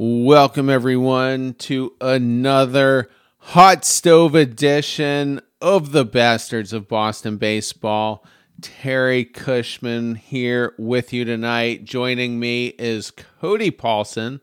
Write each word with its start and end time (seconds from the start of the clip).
Welcome, 0.00 0.70
everyone, 0.70 1.54
to 1.54 1.92
another 2.00 3.10
hot 3.38 3.84
stove 3.84 4.36
edition 4.36 5.40
of 5.60 5.90
the 5.90 6.04
Bastards 6.04 6.72
of 6.72 6.86
Boston 6.86 7.36
Baseball. 7.36 8.24
Terry 8.60 9.24
Cushman 9.24 10.14
here 10.14 10.72
with 10.78 11.12
you 11.12 11.24
tonight. 11.24 11.84
Joining 11.84 12.38
me 12.38 12.68
is 12.78 13.10
Cody 13.10 13.72
Paulson. 13.72 14.40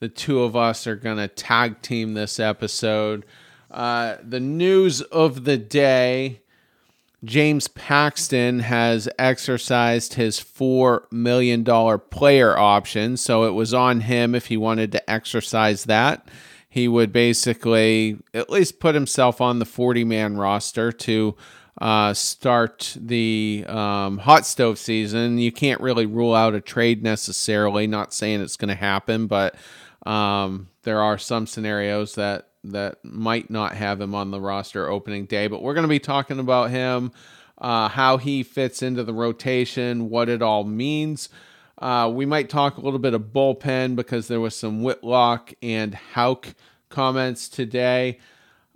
The 0.00 0.10
two 0.10 0.42
of 0.42 0.54
us 0.54 0.86
are 0.86 0.96
going 0.96 1.16
to 1.16 1.28
tag 1.28 1.80
team 1.80 2.12
this 2.12 2.38
episode. 2.38 3.24
Uh, 3.70 4.16
the 4.22 4.38
news 4.38 5.00
of 5.00 5.44
the 5.44 5.56
day 5.56 6.42
James 7.24 7.68
Paxton 7.68 8.60
has 8.60 9.08
exercised 9.18 10.14
his 10.14 10.40
$4 10.40 11.10
million 11.12 11.64
player 11.64 12.58
option. 12.58 13.16
So 13.16 13.44
it 13.44 13.50
was 13.50 13.74
on 13.74 14.00
him 14.00 14.34
if 14.34 14.46
he 14.46 14.56
wanted 14.56 14.92
to 14.92 15.10
exercise 15.10 15.84
that. 15.84 16.28
He 16.68 16.88
would 16.88 17.12
basically 17.12 18.18
at 18.32 18.48
least 18.48 18.80
put 18.80 18.94
himself 18.94 19.40
on 19.40 19.58
the 19.58 19.64
40 19.64 20.04
man 20.04 20.36
roster 20.36 20.92
to 20.92 21.36
uh, 21.80 22.14
start 22.14 22.96
the 23.00 23.64
um, 23.66 24.18
hot 24.18 24.46
stove 24.46 24.78
season. 24.78 25.38
You 25.38 25.50
can't 25.50 25.80
really 25.80 26.06
rule 26.06 26.34
out 26.34 26.54
a 26.54 26.60
trade 26.60 27.02
necessarily. 27.02 27.86
Not 27.86 28.14
saying 28.14 28.40
it's 28.40 28.56
going 28.56 28.68
to 28.68 28.74
happen, 28.74 29.26
but 29.26 29.56
um, 30.06 30.68
there 30.84 31.00
are 31.00 31.18
some 31.18 31.46
scenarios 31.46 32.14
that 32.14 32.49
that 32.64 33.04
might 33.04 33.50
not 33.50 33.74
have 33.74 34.00
him 34.00 34.14
on 34.14 34.30
the 34.30 34.40
roster 34.40 34.88
opening 34.88 35.26
day. 35.26 35.46
But 35.46 35.62
we're 35.62 35.74
going 35.74 35.84
to 35.84 35.88
be 35.88 35.98
talking 35.98 36.38
about 36.38 36.70
him, 36.70 37.12
uh, 37.58 37.88
how 37.88 38.16
he 38.16 38.42
fits 38.42 38.82
into 38.82 39.04
the 39.04 39.14
rotation, 39.14 40.10
what 40.10 40.28
it 40.28 40.42
all 40.42 40.64
means. 40.64 41.28
Uh, 41.78 42.10
we 42.12 42.26
might 42.26 42.50
talk 42.50 42.76
a 42.76 42.80
little 42.80 42.98
bit 42.98 43.14
of 43.14 43.32
bullpen 43.32 43.96
because 43.96 44.28
there 44.28 44.40
was 44.40 44.54
some 44.54 44.82
Whitlock 44.82 45.54
and 45.62 45.94
Houck 45.94 46.54
comments 46.90 47.48
today. 47.48 48.18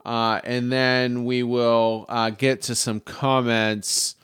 Uh, 0.05 0.41
and 0.45 0.71
then 0.71 1.25
we 1.25 1.43
will 1.43 2.07
uh, 2.09 2.31
get 2.31 2.63
to 2.63 2.75
some 2.75 3.01
comments 3.01 4.17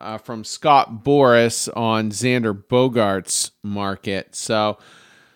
uh, 0.00 0.18
from 0.18 0.44
Scott 0.44 1.04
Boras 1.04 1.68
on 1.76 2.10
Xander 2.10 2.52
Bogaerts' 2.54 3.52
market. 3.62 4.34
So, 4.34 4.78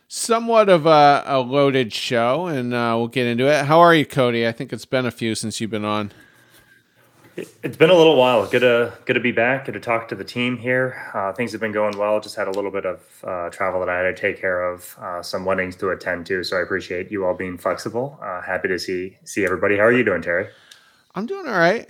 somewhat 0.09 0.69
of 0.69 0.87
a, 0.87 1.23
a 1.27 1.41
loaded 1.41 1.93
show, 1.93 2.47
and 2.47 2.73
uh, 2.73 2.95
we'll 2.97 3.09
get 3.09 3.27
into 3.27 3.47
it. 3.47 3.65
How 3.65 3.81
are 3.81 3.95
you, 3.95 4.07
Cody? 4.07 4.47
I 4.47 4.53
think 4.53 4.73
it's 4.73 4.85
been 4.85 5.07
a 5.07 5.11
few 5.11 5.35
since 5.35 5.61
you've 5.61 5.71
been 5.71 5.85
on. 5.85 6.13
It's 7.37 7.77
been 7.77 7.91
a 7.91 7.95
little 7.95 8.17
while. 8.17 8.47
Good 8.47 8.61
to 8.61 8.97
good 9.05 9.13
to 9.13 9.21
be 9.21 9.33
back. 9.33 9.67
Good 9.67 9.75
to 9.75 9.81
talk 9.81 10.09
to 10.09 10.15
the 10.15 10.25
team 10.25 10.57
here. 10.57 11.11
Uh, 11.13 11.35
things 11.35 11.53
have 11.53 11.61
been 11.61 11.73
going 11.73 11.99
well. 11.99 12.19
Just 12.19 12.35
had 12.35 12.49
a 12.49 12.51
little 12.51 12.71
bit 12.71 12.87
of 12.87 13.01
uh, 13.25 13.51
travel 13.51 13.79
that 13.81 13.91
I 13.91 13.99
had 13.99 14.17
to 14.17 14.19
take 14.19 14.41
care 14.41 14.63
of. 14.73 14.97
Uh, 14.99 15.23
some 15.23 15.45
weddings 15.45 15.77
to 15.77 15.91
attend 15.91 16.25
to. 16.27 16.43
So 16.43 16.57
I 16.57 16.63
appreciate 16.63 17.11
you 17.11 17.27
all 17.27 17.35
being 17.35 17.59
flexible. 17.59 18.19
Uh, 18.23 18.41
happy 18.41 18.69
to 18.69 18.79
see 18.79 19.19
see 19.25 19.45
everybody. 19.45 19.77
How 19.77 19.83
are 19.83 19.93
you 19.93 20.03
doing, 20.03 20.23
Terry? 20.23 20.49
I'm 21.15 21.27
doing 21.27 21.47
all 21.47 21.59
right. 21.59 21.87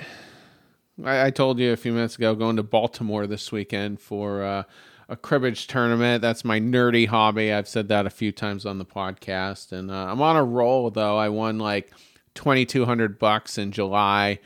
I, 1.05 1.27
I 1.27 1.31
told 1.31 1.61
you 1.61 1.73
a 1.73 1.77
few 1.77 1.93
minutes 1.93 2.17
ago 2.17 2.35
going 2.35 2.57
to 2.57 2.65
Baltimore 2.65 3.29
this 3.29 3.53
weekend 3.53 4.01
for 4.01 4.43
uh, 4.43 4.63
a 5.09 5.17
cribbage 5.17 5.67
tournament. 5.67 6.23
That's 6.23 6.45
my 6.45 6.61
nerdy 6.61 7.07
hobby. 7.07 7.53
I've 7.53 7.69
said 7.69 7.89
that 7.89 8.07
a 8.07 8.11
few 8.11 8.33
times 8.33 8.67
on 8.67 8.79
the 8.79 8.85
podcast, 8.85 9.73
and 9.73 9.91
uh, 9.91 10.07
I'm 10.07 10.23
on 10.23 10.37
a 10.37 10.45
roll 10.45 10.91
though. 10.91 11.17
I 11.17 11.29
won 11.29 11.59
like 11.59 11.93
2,200 12.35 13.19
bucks 13.19 13.59
in 13.59 13.73
July 13.73 14.39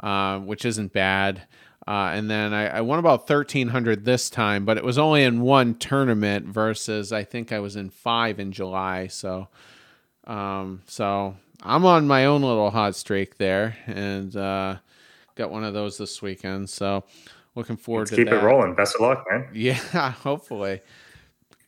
uh, 0.00 0.38
which 0.40 0.64
isn't 0.64 0.92
bad. 0.92 1.42
Uh, 1.86 2.10
and 2.14 2.30
then 2.30 2.54
I, 2.54 2.78
I, 2.78 2.80
won 2.80 2.98
about 2.98 3.28
1300 3.28 4.04
this 4.04 4.30
time, 4.30 4.64
but 4.64 4.78
it 4.78 4.84
was 4.84 4.98
only 4.98 5.22
in 5.22 5.42
one 5.42 5.74
tournament 5.74 6.46
versus 6.46 7.12
I 7.12 7.24
think 7.24 7.52
I 7.52 7.58
was 7.58 7.76
in 7.76 7.90
five 7.90 8.40
in 8.40 8.52
July. 8.52 9.08
So, 9.08 9.48
um, 10.26 10.82
so 10.86 11.36
I'm 11.62 11.84
on 11.84 12.06
my 12.06 12.24
own 12.24 12.42
little 12.42 12.70
hot 12.70 12.96
streak 12.96 13.36
there 13.36 13.76
and 13.86 14.34
uh, 14.34 14.76
got 15.34 15.50
one 15.50 15.62
of 15.62 15.74
those 15.74 15.98
this 15.98 16.22
weekend. 16.22 16.70
So 16.70 17.04
looking 17.54 17.76
forward 17.76 18.02
Let's 18.02 18.10
to 18.10 18.16
keep 18.16 18.30
that. 18.30 18.42
it 18.42 18.46
rolling. 18.46 18.74
Best 18.74 18.94
of 18.96 19.00
luck, 19.02 19.24
man. 19.30 19.48
Yeah, 19.54 20.10
hopefully. 20.10 20.80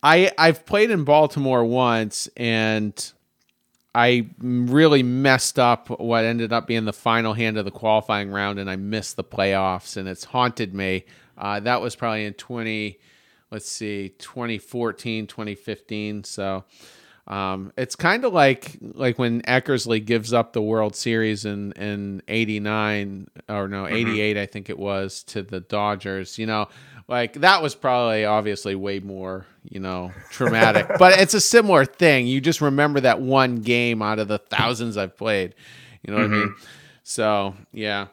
I 0.03 0.31
I've 0.39 0.67
played 0.67 0.91
in 0.91 1.05
Baltimore 1.05 1.65
once 1.65 2.29
and 2.37 3.13
I 3.97 4.29
really 4.39 5.03
messed 5.03 5.59
up 5.59 5.89
what 5.99 6.25
ended 6.25 6.53
up 6.53 6.67
being 6.67 6.85
the 6.85 6.93
final 6.93 7.33
hand 7.33 7.57
of 7.57 7.65
the 7.65 7.71
qualifying 7.71 8.31
round, 8.31 8.59
and 8.59 8.69
I 8.69 8.77
missed 8.77 9.17
the 9.17 9.25
playoffs, 9.25 9.97
and 9.97 10.07
it's 10.07 10.23
haunted 10.23 10.75
me. 10.75 11.07
Uh, 11.39 11.61
that 11.61 11.81
was 11.81 11.97
probably 11.97 12.27
in 12.27 12.35
20, 12.35 12.99
let's 13.51 13.71
see, 13.71 14.11
2014, 14.19 15.27
2015. 15.27 16.25
So 16.25 16.65
um, 17.27 17.73
it's 17.77 17.97
kind 17.97 18.25
of 18.25 18.33
like 18.33 18.79
like 18.81 19.19
when 19.19 19.43
Eckersley 19.43 20.05
gives 20.05 20.33
up 20.33 20.53
the 20.53 20.63
World 20.63 20.95
Series 20.95 21.45
in 21.45 21.73
in 21.73 22.23
'89 22.29 23.29
or 23.49 23.67
no 23.67 23.87
'88, 23.87 24.37
mm-hmm. 24.37 24.43
I 24.43 24.47
think 24.47 24.71
it 24.71 24.79
was 24.79 25.25
to 25.25 25.43
the 25.43 25.61
Dodgers. 25.61 26.39
You 26.39 26.47
know, 26.47 26.69
like 27.09 27.35
that 27.35 27.63
was 27.63 27.75
probably 27.75 28.25
obviously 28.25 28.77
way 28.77 29.01
more, 29.01 29.45
you 29.65 29.81
know, 29.81 30.13
traumatic. 30.31 30.87
but 30.99 31.19
it's 31.19 31.35
a 31.35 31.41
similar 31.41 31.85
thing. 31.85 32.29
You 32.29 32.41
just 32.41 32.61
remember 32.61 33.01
that 33.01 33.21
one 33.21 33.57
game 33.57 34.03
out 34.03 34.21
of 34.21 34.29
the 34.29 34.39
thousands 34.39 34.97
I've 34.97 35.17
played. 35.17 35.55
You 36.03 36.15
know 36.15 36.21
what 36.21 36.27
mm-hmm. 36.27 36.35
I 36.35 36.39
mean? 36.39 36.49
Mm-hmm. 36.51 36.65
So 37.03 37.55
yeah. 37.73 38.07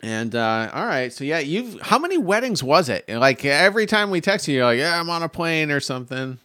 And 0.00 0.34
uh, 0.34 0.70
all 0.72 0.86
right, 0.86 1.12
so 1.12 1.24
yeah, 1.24 1.40
you've 1.40 1.80
how 1.80 1.98
many 1.98 2.18
weddings 2.18 2.62
was 2.62 2.88
it? 2.88 3.08
Like 3.08 3.44
every 3.44 3.86
time 3.86 4.10
we 4.10 4.20
text 4.20 4.46
you, 4.48 4.56
you're 4.56 4.64
like, 4.64 4.78
yeah, 4.78 4.98
I'm 4.98 5.10
on 5.10 5.22
a 5.22 5.28
plane 5.28 5.70
or 5.72 5.80
something. 5.80 6.38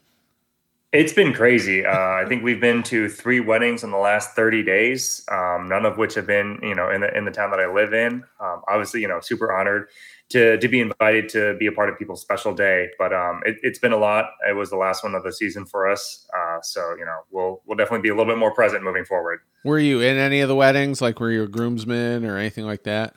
It's 0.94 1.12
been 1.12 1.34
crazy. 1.34 1.84
Uh, 1.84 1.92
I 1.92 2.26
think 2.28 2.44
we've 2.44 2.62
been 2.62 2.84
to 2.84 3.10
three 3.10 3.40
weddings 3.40 3.84
in 3.84 3.90
the 3.90 3.98
last 3.98 4.36
30 4.36 4.62
days, 4.62 5.26
um, 5.32 5.68
none 5.68 5.88
of 5.88 5.98
which 5.98 6.14
have 6.14 6.28
been, 6.28 6.60
you 6.62 6.76
know, 6.76 6.92
in 6.92 7.02
the 7.02 7.18
in 7.18 7.26
the 7.26 7.32
town 7.32 7.50
that 7.50 7.60
I 7.60 7.66
live 7.66 7.96
in. 7.96 8.24
Um, 8.40 8.62
obviously, 8.70 9.02
you 9.02 9.08
know, 9.08 9.20
super 9.20 9.52
honored 9.52 9.88
to 10.30 10.60
to 10.60 10.68
be 10.68 10.82
invited 10.82 11.30
to 11.30 11.58
be 11.58 11.66
a 11.66 11.72
part 11.72 11.90
of 11.90 11.98
people's 11.98 12.22
special 12.22 12.54
day. 12.54 12.90
But 13.00 13.12
um, 13.12 13.42
it, 13.44 13.58
has 13.64 13.80
been 13.80 13.92
a 13.92 13.98
lot. 13.98 14.26
It 14.48 14.56
was 14.56 14.70
the 14.70 14.78
last 14.78 15.04
one 15.04 15.16
of 15.16 15.24
the 15.24 15.34
season 15.34 15.66
for 15.66 15.90
us, 15.90 16.28
uh, 16.38 16.62
so 16.62 16.94
you 17.00 17.06
know, 17.06 17.22
we'll 17.32 17.64
we'll 17.66 17.76
definitely 17.76 18.04
be 18.04 18.10
a 18.10 18.16
little 18.16 18.32
bit 18.32 18.38
more 18.38 18.54
present 18.54 18.84
moving 18.84 19.04
forward. 19.04 19.40
Were 19.66 19.80
you 19.80 20.00
in 20.00 20.18
any 20.18 20.42
of 20.42 20.48
the 20.48 20.56
weddings? 20.56 21.02
Like, 21.02 21.20
were 21.20 21.32
you 21.32 21.42
a 21.42 21.48
groomsman 21.48 22.24
or 22.24 22.38
anything 22.38 22.66
like 22.66 22.84
that? 22.84 23.16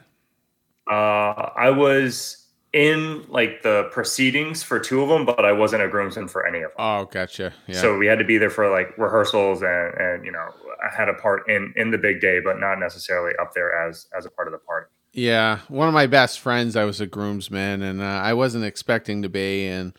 Uh, 0.91 1.51
I 1.55 1.69
was 1.69 2.46
in 2.73 3.25
like 3.29 3.63
the 3.63 3.89
proceedings 3.93 4.63
for 4.63 4.79
two 4.79 5.03
of 5.03 5.09
them, 5.09 5.25
but 5.25 5.45
I 5.45 5.53
wasn't 5.53 5.83
a 5.83 5.89
groomsman 5.89 6.29
for 6.29 6.47
any 6.47 6.59
of 6.59 6.71
them. 6.71 6.79
Oh, 6.79 7.05
gotcha. 7.07 7.55
Yeah. 7.67 7.81
So 7.81 7.97
we 7.97 8.07
had 8.07 8.19
to 8.19 8.25
be 8.25 8.39
there 8.39 8.51
for 8.51 8.71
like 8.71 8.97
rehearsals 8.99 9.63
and 9.63 9.95
and 9.95 10.25
you 10.25 10.33
know 10.33 10.49
I 10.85 10.95
had 10.95 11.09
a 11.09 11.15
part 11.15 11.49
in 11.49 11.73
in 11.77 11.91
the 11.91 11.99
big 11.99 12.21
day, 12.21 12.41
but 12.41 12.59
not 12.61 12.79
necessarily 12.79 13.33
up 13.41 13.55
there 13.55 13.89
as 13.89 14.07
as 14.17 14.27
a 14.27 14.31
part 14.31 14.49
of 14.49 14.53
the 14.53 14.59
party. 14.59 14.89
Yeah, 15.13 15.61
one 15.69 15.89
of 15.89 15.95
my 15.95 16.07
best 16.07 16.41
friends, 16.41 16.77
I 16.77 16.85
was 16.85 17.01
a 17.01 17.07
groomsman, 17.07 17.81
and 17.83 18.03
uh, 18.03 18.05
I 18.05 18.35
wasn't 18.35 18.67
expecting 18.67 19.23
to 19.23 19.31
be, 19.31 19.67
and 19.67 19.95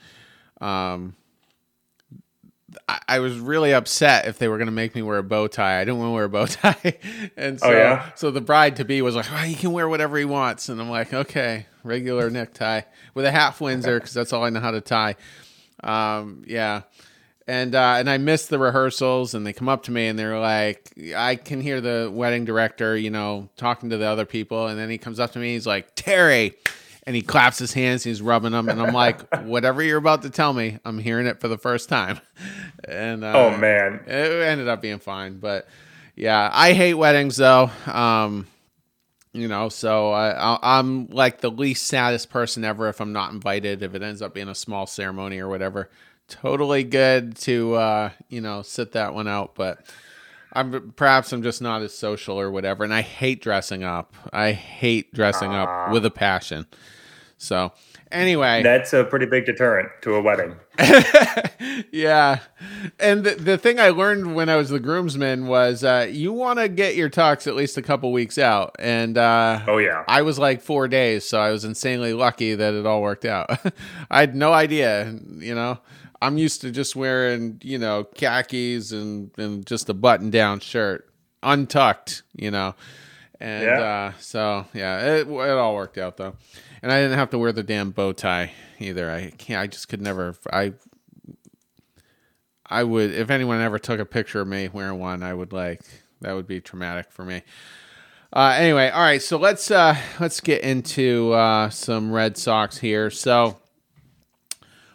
um, 0.61 1.16
I, 2.88 2.99
I 3.07 3.19
was 3.19 3.39
really 3.39 3.73
upset 3.73 4.28
if 4.28 4.38
they 4.38 4.47
were 4.47 4.57
going 4.57 4.67
to 4.67 4.72
make 4.72 4.94
me 4.94 5.01
wear 5.01 5.17
a 5.17 5.23
bow 5.23 5.47
tie. 5.47 5.81
I 5.81 5.85
didn't 5.85 5.99
want 5.99 6.09
to 6.09 6.13
wear 6.13 6.23
a 6.25 6.29
bow 6.29 6.45
tie, 6.45 6.99
and 7.35 7.59
so 7.59 7.69
oh, 7.69 7.72
yeah? 7.72 8.11
so 8.13 8.29
the 8.29 8.41
bride 8.41 8.75
to 8.75 8.85
be 8.85 9.01
was 9.01 9.16
like, 9.16 9.31
"Oh, 9.31 9.38
he 9.38 9.55
can 9.55 9.72
wear 9.72 9.89
whatever 9.89 10.17
he 10.19 10.25
wants," 10.25 10.69
and 10.69 10.79
I'm 10.79 10.89
like, 10.89 11.11
"Okay, 11.11 11.66
regular 11.87 12.29
necktie 12.29 12.81
with 13.13 13.25
a 13.25 13.31
half 13.31 13.59
Windsor 13.61 13.99
because 13.99 14.13
that's 14.13 14.33
all 14.33 14.43
I 14.43 14.49
know 14.49 14.59
how 14.59 14.71
to 14.71 14.81
tie." 14.81 15.15
Um, 15.83 16.43
yeah, 16.47 16.81
and 17.47 17.73
uh, 17.73 17.95
and 17.97 18.09
I 18.09 18.17
missed 18.17 18.49
the 18.49 18.59
rehearsals, 18.59 19.33
and 19.33 19.45
they 19.45 19.53
come 19.53 19.69
up 19.69 19.83
to 19.83 19.91
me 19.91 20.07
and 20.07 20.19
they're 20.19 20.39
like, 20.39 20.91
I 21.15 21.35
can 21.37 21.61
hear 21.61 21.79
the 21.79 22.11
wedding 22.13 22.43
director, 22.45 22.97
you 22.97 23.09
know, 23.09 23.49
talking 23.55 23.89
to 23.91 23.97
the 23.97 24.05
other 24.05 24.25
people, 24.25 24.67
and 24.67 24.77
then 24.77 24.89
he 24.89 24.97
comes 24.97 25.19
up 25.19 25.31
to 25.31 25.39
me, 25.39 25.53
he's 25.53 25.65
like, 25.65 25.95
Terry, 25.95 26.55
and 27.03 27.15
he 27.15 27.21
claps 27.21 27.57
his 27.57 27.71
hands, 27.71 28.03
he's 28.03 28.21
rubbing 28.21 28.51
them, 28.51 28.67
and 28.67 28.81
I'm 28.81 28.93
like, 28.93 29.33
whatever 29.43 29.81
you're 29.81 29.97
about 29.97 30.23
to 30.23 30.29
tell 30.29 30.51
me, 30.51 30.77
I'm 30.83 30.99
hearing 30.99 31.25
it 31.25 31.39
for 31.39 31.47
the 31.47 31.57
first 31.57 31.87
time, 31.87 32.19
and 32.87 33.23
uh, 33.23 33.31
oh 33.33 33.57
man, 33.57 34.03
it 34.05 34.43
ended 34.43 34.67
up 34.67 34.81
being 34.81 34.99
fine, 34.99 35.40
but 35.40 35.67
yeah, 36.16 36.49
I 36.51 36.73
hate 36.73 36.95
weddings 36.95 37.37
though. 37.37 37.72
Um, 37.85 38.45
you 39.37 39.47
know, 39.47 39.69
so 39.69 40.11
I, 40.11 40.57
I'm 40.61 41.07
like 41.07 41.41
the 41.41 41.51
least 41.51 41.87
saddest 41.87 42.29
person 42.29 42.66
ever 42.66 42.89
if 42.89 42.99
I'm 42.99 43.13
not 43.13 43.31
invited. 43.31 43.84
If 43.84 43.93
it 43.93 44.01
ends 44.01 44.22
up 44.22 44.34
being 44.34 44.49
a 44.49 44.55
small 44.55 44.87
ceremony 44.87 45.39
or 45.39 45.47
whatever, 45.47 45.89
totally 46.28 46.84
good 46.84 47.35
to 47.37 47.75
uh, 47.75 48.09
you 48.29 48.41
know 48.41 48.61
sit 48.63 48.93
that 48.93 49.13
one 49.13 49.28
out, 49.28 49.55
but 49.55 49.85
I'm 50.53 50.91
perhaps 50.95 51.31
I'm 51.34 51.43
just 51.43 51.61
not 51.61 51.81
as 51.81 51.93
social 51.93 52.39
or 52.39 52.49
whatever, 52.49 52.84
and 52.84 52.93
I 52.93 53.01
hate 53.01 53.41
dressing 53.41 53.84
up. 53.84 54.16
I 54.34 54.53
hate 54.53 55.13
dressing 55.13 55.53
up 55.53 55.69
ah. 55.69 55.91
with 55.91 56.05
a 56.05 56.11
passion. 56.11 56.66
So 57.37 57.73
anyway, 58.11 58.63
that's 58.63 58.93
a 58.93 59.03
pretty 59.03 59.28
big 59.28 59.45
deterrent 59.45 59.90
to 60.01 60.16
a 60.16 60.22
wedding. 60.22 60.55
yeah, 61.91 62.40
and 63.00 63.24
the, 63.24 63.35
the 63.35 63.58
thing 63.58 63.79
I 63.79 63.90
learned 63.90 64.35
when 64.35 64.47
I 64.50 64.56
was 64.58 64.70
the 64.70 64.79
groomsman 64.79 65.47
was 65.47 65.84
uh, 65.84 66.08
you 66.09 66.32
want 66.34 66.59
to 66.59 66.70
get 66.70 66.96
your 66.96 67.09
tux 67.09 67.47
at 67.47 67.56
least 67.56 67.78
a 67.78 67.82
couple 67.82 68.12
weeks 68.12 68.38
out, 68.38 68.76
and 68.78 69.18
uh, 69.18 69.62
oh 69.68 69.78
yeah, 69.78 70.03
I 70.08 70.22
was 70.22 70.38
like 70.38 70.62
four 70.62 70.88
days, 70.88 71.26
so 71.26 71.40
I 71.40 71.52
was 71.52 71.66
insanely 71.66 72.14
lucky 72.14 72.53
that 72.53 72.74
it 72.74 72.85
all 72.85 73.02
worked 73.02 73.26
out. 73.26 73.50
I 74.12 74.20
had 74.20 74.35
no 74.35 74.53
idea, 74.53 75.16
you 75.38 75.56
know. 75.56 75.79
I'm 76.22 76.38
used 76.38 76.62
to 76.62 76.72
just 76.72 76.96
wearing, 76.96 77.59
you 77.64 77.78
know, 77.78 78.03
khakis 78.03 78.91
and, 78.91 79.32
and 79.38 79.66
just 79.66 79.90
a 79.90 79.94
button 79.94 80.32
down 80.32 80.59
shirt, 80.59 81.08
untucked, 81.44 82.24
you 82.35 82.50
know. 82.50 82.76
And 83.39 83.63
yeah. 83.63 83.81
Uh, 83.81 84.13
so, 84.19 84.66
yeah, 84.73 85.16
it, 85.16 85.28
it 85.28 85.57
all 85.57 85.75
worked 85.75 85.97
out 85.97 86.17
though. 86.17 86.35
And 86.81 86.91
I 86.91 87.01
didn't 87.01 87.17
have 87.17 87.29
to 87.31 87.37
wear 87.37 87.51
the 87.51 87.63
damn 87.63 87.91
bow 87.91 88.13
tie 88.13 88.51
either. 88.79 89.09
I 89.11 89.31
can't, 89.31 89.61
I 89.61 89.67
just 89.67 89.89
could 89.89 90.01
never, 90.01 90.35
I, 90.51 90.73
I 92.66 92.84
would, 92.84 93.11
if 93.11 93.29
anyone 93.29 93.61
ever 93.61 93.79
took 93.79 93.99
a 93.99 94.05
picture 94.05 94.41
of 94.41 94.47
me 94.47 94.69
wearing 94.72 94.99
one, 94.99 95.23
I 95.23 95.34
would 95.34 95.53
like, 95.53 95.81
that 96.22 96.34
would 96.34 96.47
be 96.47 96.59
traumatic 96.61 97.11
for 97.11 97.23
me. 97.23 97.43
Uh, 98.34 98.55
anyway, 98.57 98.89
all 98.89 99.01
right, 99.01 99.22
so 99.22 99.37
let's 99.37 99.72
uh, 99.72 99.95
let's 100.19 100.41
get 100.41 100.61
into 100.61 101.31
uh, 101.31 101.69
some 101.69 102.11
Red 102.11 102.37
Sox 102.37 102.78
here. 102.78 103.09
So, 103.09 103.57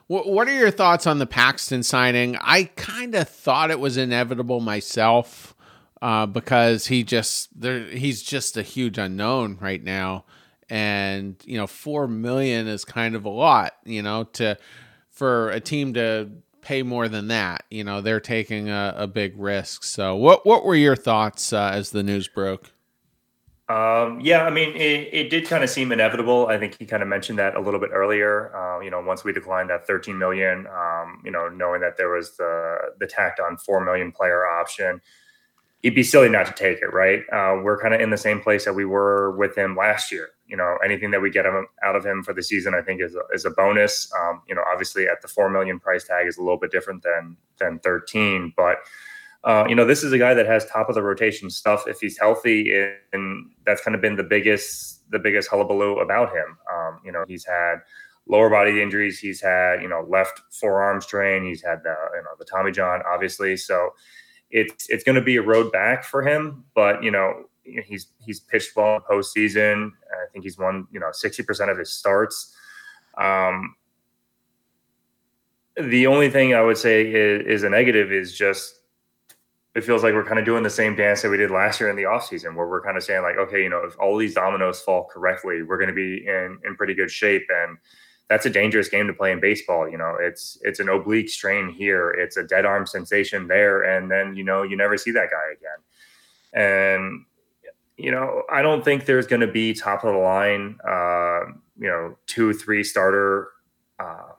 what 0.07 0.47
are 0.49 0.55
your 0.55 0.71
thoughts 0.71 1.07
on 1.07 1.19
the 1.19 1.27
Paxton 1.27 1.83
signing? 1.83 2.37
I 2.43 2.65
kind 2.77 3.15
of 3.15 3.29
thought 3.29 3.71
it 3.71 3.81
was 3.81 3.97
inevitable 3.97 4.61
myself 4.61 5.55
uh, 6.03 6.27
because 6.27 6.87
he 6.87 7.05
just 7.05 7.49
there 7.59 7.85
he's 7.85 8.23
just 8.23 8.57
a 8.57 8.63
huge 8.63 8.99
unknown 8.99 9.57
right 9.61 9.83
now, 9.83 10.25
and 10.69 11.37
you 11.45 11.57
know 11.57 11.69
four 11.69 12.09
million 12.09 12.67
is 12.67 12.85
kind 12.85 13.15
of 13.15 13.25
a 13.25 13.31
lot, 13.31 13.75
you 13.85 14.03
know, 14.03 14.25
to 14.25 14.59
for 15.11 15.51
a 15.51 15.61
team 15.61 15.95
to 15.95 16.29
pay 16.61 16.83
more 16.83 17.09
than 17.09 17.29
that. 17.29 17.65
You 17.71 17.85
know, 17.85 18.01
they're 18.01 18.21
taking 18.21 18.69
a, 18.69 18.95
a 18.97 19.07
big 19.07 19.35
risk. 19.39 19.85
So, 19.85 20.17
what 20.17 20.45
what 20.45 20.65
were 20.65 20.75
your 20.75 20.97
thoughts 20.97 21.53
uh, 21.53 21.71
as 21.73 21.91
the 21.91 22.03
news 22.03 22.27
broke? 22.27 22.73
Um, 23.69 24.21
yeah, 24.21 24.45
I 24.45 24.51
mean, 24.51 24.75
it, 24.75 25.09
it 25.13 25.31
did 25.31 25.47
kind 25.47 25.63
of 25.63 25.71
seem 25.71 25.93
inevitable. 25.93 26.49
I 26.49 26.59
think 26.59 26.77
he 26.79 26.85
kind 26.85 27.03
of 27.03 27.09
mentioned 27.09 27.39
that 27.39 27.55
a 27.55 27.61
little 27.61 27.79
bit 27.79 27.91
earlier. 27.93 28.55
Uh, 28.55 28.81
you 28.81 28.91
know, 28.91 29.01
once 29.01 29.23
we 29.23 29.33
declined 29.33 29.71
that 29.71 29.87
13 29.87 30.19
million, 30.19 30.67
um, 30.67 31.23
you 31.25 31.31
know, 31.31 31.49
knowing 31.49 31.81
that 31.81 31.97
there 31.97 32.11
was 32.11 32.37
the 32.37 32.77
the 32.99 33.07
tacked 33.07 33.39
on 33.39 33.57
four 33.57 33.85
million 33.85 34.11
player 34.11 34.45
option, 34.47 35.01
it'd 35.83 35.97
be 35.97 36.03
silly 36.03 36.29
not 36.29 36.47
to 36.47 36.53
take 36.53 36.81
it, 36.81 36.93
right? 36.93 37.23
Uh, 37.33 37.61
we're 37.63 37.81
kind 37.81 37.93
of 37.93 38.01
in 38.01 38.11
the 38.11 38.17
same 38.17 38.41
place 38.41 38.65
that 38.65 38.75
we 38.75 38.85
were 38.85 39.37
with 39.37 39.57
him 39.57 39.77
last 39.77 40.13
year. 40.13 40.29
You 40.47 40.57
know, 40.57 40.77
anything 40.85 41.11
that 41.11 41.21
we 41.21 41.31
get 41.31 41.45
out 41.47 41.97
of 41.97 42.05
him 42.05 42.23
for 42.23 42.33
the 42.33 42.43
season, 42.43 42.75
I 42.75 42.83
think, 42.83 43.01
is 43.01 43.17
a, 43.17 43.23
is 43.35 43.45
a 43.45 43.51
bonus. 43.51 44.13
Um, 44.21 44.43
you 44.49 44.55
know, 44.55 44.63
obviously, 44.71 45.09
at 45.09 45.23
the 45.23 45.29
four 45.29 45.51
million 45.51 45.81
price 45.81 46.05
tag 46.05 46.27
is 46.27 46.37
a 46.37 46.43
little 46.43 46.59
bit 46.59 46.71
different 46.71 47.03
than 47.03 47.37
than 47.59 47.79
13, 47.81 48.53
but 48.57 48.79
uh, 49.45 49.65
you 49.69 49.75
know, 49.75 49.85
this 49.85 50.05
is 50.05 50.13
a 50.13 50.19
guy 50.19 50.35
that 50.35 50.47
has 50.47 50.65
top 50.67 50.89
of 50.89 50.95
the 50.95 51.03
rotation 51.03 51.51
stuff 51.51 51.89
if 51.89 51.99
he's 52.01 52.17
healthy, 52.17 52.73
and 53.13 53.51
that's 53.67 53.83
kind 53.83 53.95
of 53.95 54.01
been 54.01 54.17
the 54.17 54.23
biggest 54.23 55.03
the 55.11 55.19
biggest 55.19 55.49
hullabaloo 55.49 55.99
about 55.99 56.31
him. 56.31 56.57
Um, 56.73 57.01
you 57.05 57.11
know, 57.11 57.25
he's 57.27 57.45
had 57.45 57.77
lower 58.29 58.49
body 58.49 58.81
injuries, 58.81 59.19
he's 59.19 59.41
had 59.41 59.83
you 59.83 59.89
know 59.89 60.07
left 60.09 60.41
forearm 60.53 61.01
strain, 61.01 61.45
he's 61.45 61.63
had 61.63 61.83
the 61.83 61.95
you 62.15 62.23
know 62.23 62.31
the 62.39 62.45
Tommy 62.45 62.71
John, 62.71 63.03
obviously. 63.05 63.57
So 63.57 63.91
it's 64.53 64.89
it's 64.89 65.03
going 65.03 65.17
to 65.17 65.23
be 65.23 65.37
a 65.37 65.43
road 65.43 65.73
back 65.73 66.05
for 66.05 66.23
him, 66.23 66.65
but 66.75 67.03
you 67.03 67.11
know 67.11 67.47
he's 67.65 68.09
he's 68.25 68.41
pitched 68.41 68.77
well 68.77 68.97
in 68.97 69.03
postseason. 69.03 69.91
I 70.13 70.31
think 70.33 70.45
he's 70.45 70.59
won 70.59 70.87
you 70.93 71.01
know 71.01 71.09
sixty 71.13 71.43
percent 71.43 71.71
of 71.71 71.79
his 71.79 71.93
starts. 71.93 72.55
Um, 73.19 73.75
the 75.77 76.07
only 76.07 76.31
thing 76.31 76.55
I 76.55 76.61
would 76.61 76.77
say 76.77 77.07
is, 77.07 77.47
is 77.47 77.63
a 77.63 77.71
negative 77.71 78.13
is 78.13 78.37
just 78.37 78.81
it 79.75 79.85
feels 79.85 80.03
like 80.03 80.13
we're 80.13 80.25
kind 80.25 80.39
of 80.39 80.45
doing 80.45 80.63
the 80.63 80.71
same 80.71 80.95
dance 80.95 81.23
that 81.23 81.31
we 81.31 81.39
did 81.39 81.51
last 81.51 81.81
year 81.81 81.89
in 81.89 81.97
the 81.97 82.03
offseason 82.03 82.55
where 82.55 82.67
we're 82.67 82.83
kind 82.83 82.97
of 82.99 83.03
saying 83.03 83.23
like 83.23 83.37
okay 83.39 83.63
you 83.63 83.71
know 83.71 83.83
if 83.85 83.99
all 83.99 84.19
these 84.19 84.35
dominoes 84.35 84.81
fall 84.83 85.05
correctly 85.05 85.63
we're 85.63 85.79
going 85.79 85.89
to 85.89 85.95
be 85.95 86.27
in 86.27 86.59
in 86.67 86.77
pretty 86.77 86.95
good 86.95 87.11
shape 87.11 87.47
and 87.49 87.79
that's 88.29 88.47
a 88.47 88.51
dangerous 88.51 88.89
game 88.89 89.07
to 89.07 89.13
play 89.13 89.33
in 89.33 89.41
baseball 89.41 89.89
you 89.89 89.99
know? 89.99 90.17
It's 90.21 90.59
it's 90.63 90.81
an 90.81 90.89
oblique 90.89 91.29
strain 91.29 91.69
here. 91.69 92.11
It's 92.11 92.37
a 92.37 92.43
dead 92.43 92.65
arm 92.65 92.87
sensation 92.87 93.49
there 93.49 93.83
and 93.83 94.11
then 94.11 94.37
you 94.37 94.45
know 94.45 94.63
you 94.63 94.77
never 94.77 94.97
see 94.97 95.11
that 95.13 95.29
guy 95.31 95.53
again. 95.53 95.81
And 96.55 97.25
you 97.99 98.11
know 98.11 98.43
i 98.51 98.63
don't 98.63 98.83
think 98.83 99.05
there's 99.05 99.27
going 99.27 99.43
to 99.43 99.47
be 99.47 99.75
top 99.75 100.03
of 100.03 100.15
the 100.15 100.19
line 100.19 100.79
uh, 100.89 101.41
you 101.79 101.89
know 101.89 102.17
two 102.27 102.55
three 102.55 102.83
starter 102.83 103.49
uh, 104.01 104.33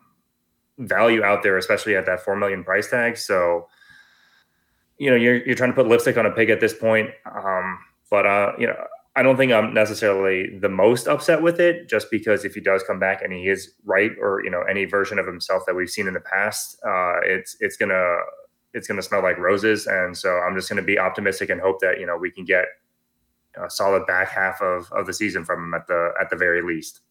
value 0.80 1.24
out 1.24 1.44
there 1.44 1.58
especially 1.58 1.96
at 1.96 2.06
that 2.06 2.20
four 2.22 2.36
million 2.36 2.64
price 2.64 2.90
tag. 2.90 3.16
So 3.18 3.68
you 4.98 5.10
know, 5.10 5.16
you're 5.16 5.46
you're 5.46 5.56
trying 5.56 5.72
to 5.72 5.76
put 5.76 5.88
lipstick 5.88 6.18
on 6.18 6.26
a 6.26 6.32
pig 6.32 6.50
at 6.50 6.60
this 6.60 6.74
point. 6.74 7.10
Um, 7.26 7.80
but 8.10 8.26
uh, 8.26 8.54
you 8.58 8.68
know, 8.68 8.88
I 9.16 9.22
don't 9.22 9.38
think 9.38 9.52
I'm 9.52 9.74
necessarily 9.74 10.58
the 10.58 10.70
most 10.70 11.08
upset 11.08 11.44
with 11.44 11.60
it, 11.60 11.88
just 11.88 12.10
because 12.10 12.46
if 12.46 12.56
he 12.56 12.62
does 12.62 12.84
come 12.84 13.00
back 13.00 13.22
and 13.22 13.32
he 13.32 13.48
is 13.48 13.74
right, 13.86 14.12
or 14.20 14.42
you 14.44 14.50
know, 14.50 14.64
any 14.64 14.86
version 14.86 15.20
of 15.20 15.28
himself 15.28 15.64
that 15.68 15.76
we've 15.76 15.90
seen 15.90 16.08
in 16.08 16.16
the 16.16 16.20
past, 16.20 16.80
uh, 16.86 17.20
it's 17.24 17.56
it's 17.60 17.78
gonna 17.78 18.18
it's 18.74 18.88
gonna 18.88 19.04
smell 19.04 19.22
like 19.22 19.38
roses. 19.38 19.86
And 19.86 20.18
so 20.18 20.40
I'm 20.40 20.56
just 20.56 20.68
gonna 20.68 20.82
be 20.82 20.98
optimistic 20.98 21.52
and 21.52 21.62
hope 21.62 21.80
that 21.82 22.00
you 22.00 22.08
know 22.08 22.18
we 22.18 22.32
can 22.32 22.44
get 22.44 22.66
a 23.64 23.70
solid 23.70 24.08
back 24.08 24.30
half 24.30 24.62
of 24.62 24.92
of 24.92 25.06
the 25.06 25.14
season 25.14 25.46
from 25.46 25.64
him 25.64 25.74
at 25.76 25.86
the 25.86 26.12
at 26.20 26.32
the 26.32 26.36
very 26.36 26.64
least. 26.64 27.02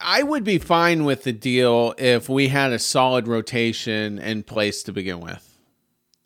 I 0.00 0.22
would 0.22 0.44
be 0.44 0.58
fine 0.58 1.04
with 1.04 1.24
the 1.24 1.32
deal 1.32 1.94
if 1.98 2.28
we 2.28 2.48
had 2.48 2.72
a 2.72 2.78
solid 2.78 3.26
rotation 3.28 4.18
in 4.18 4.42
place 4.42 4.82
to 4.84 4.92
begin 4.92 5.20
with. 5.20 5.53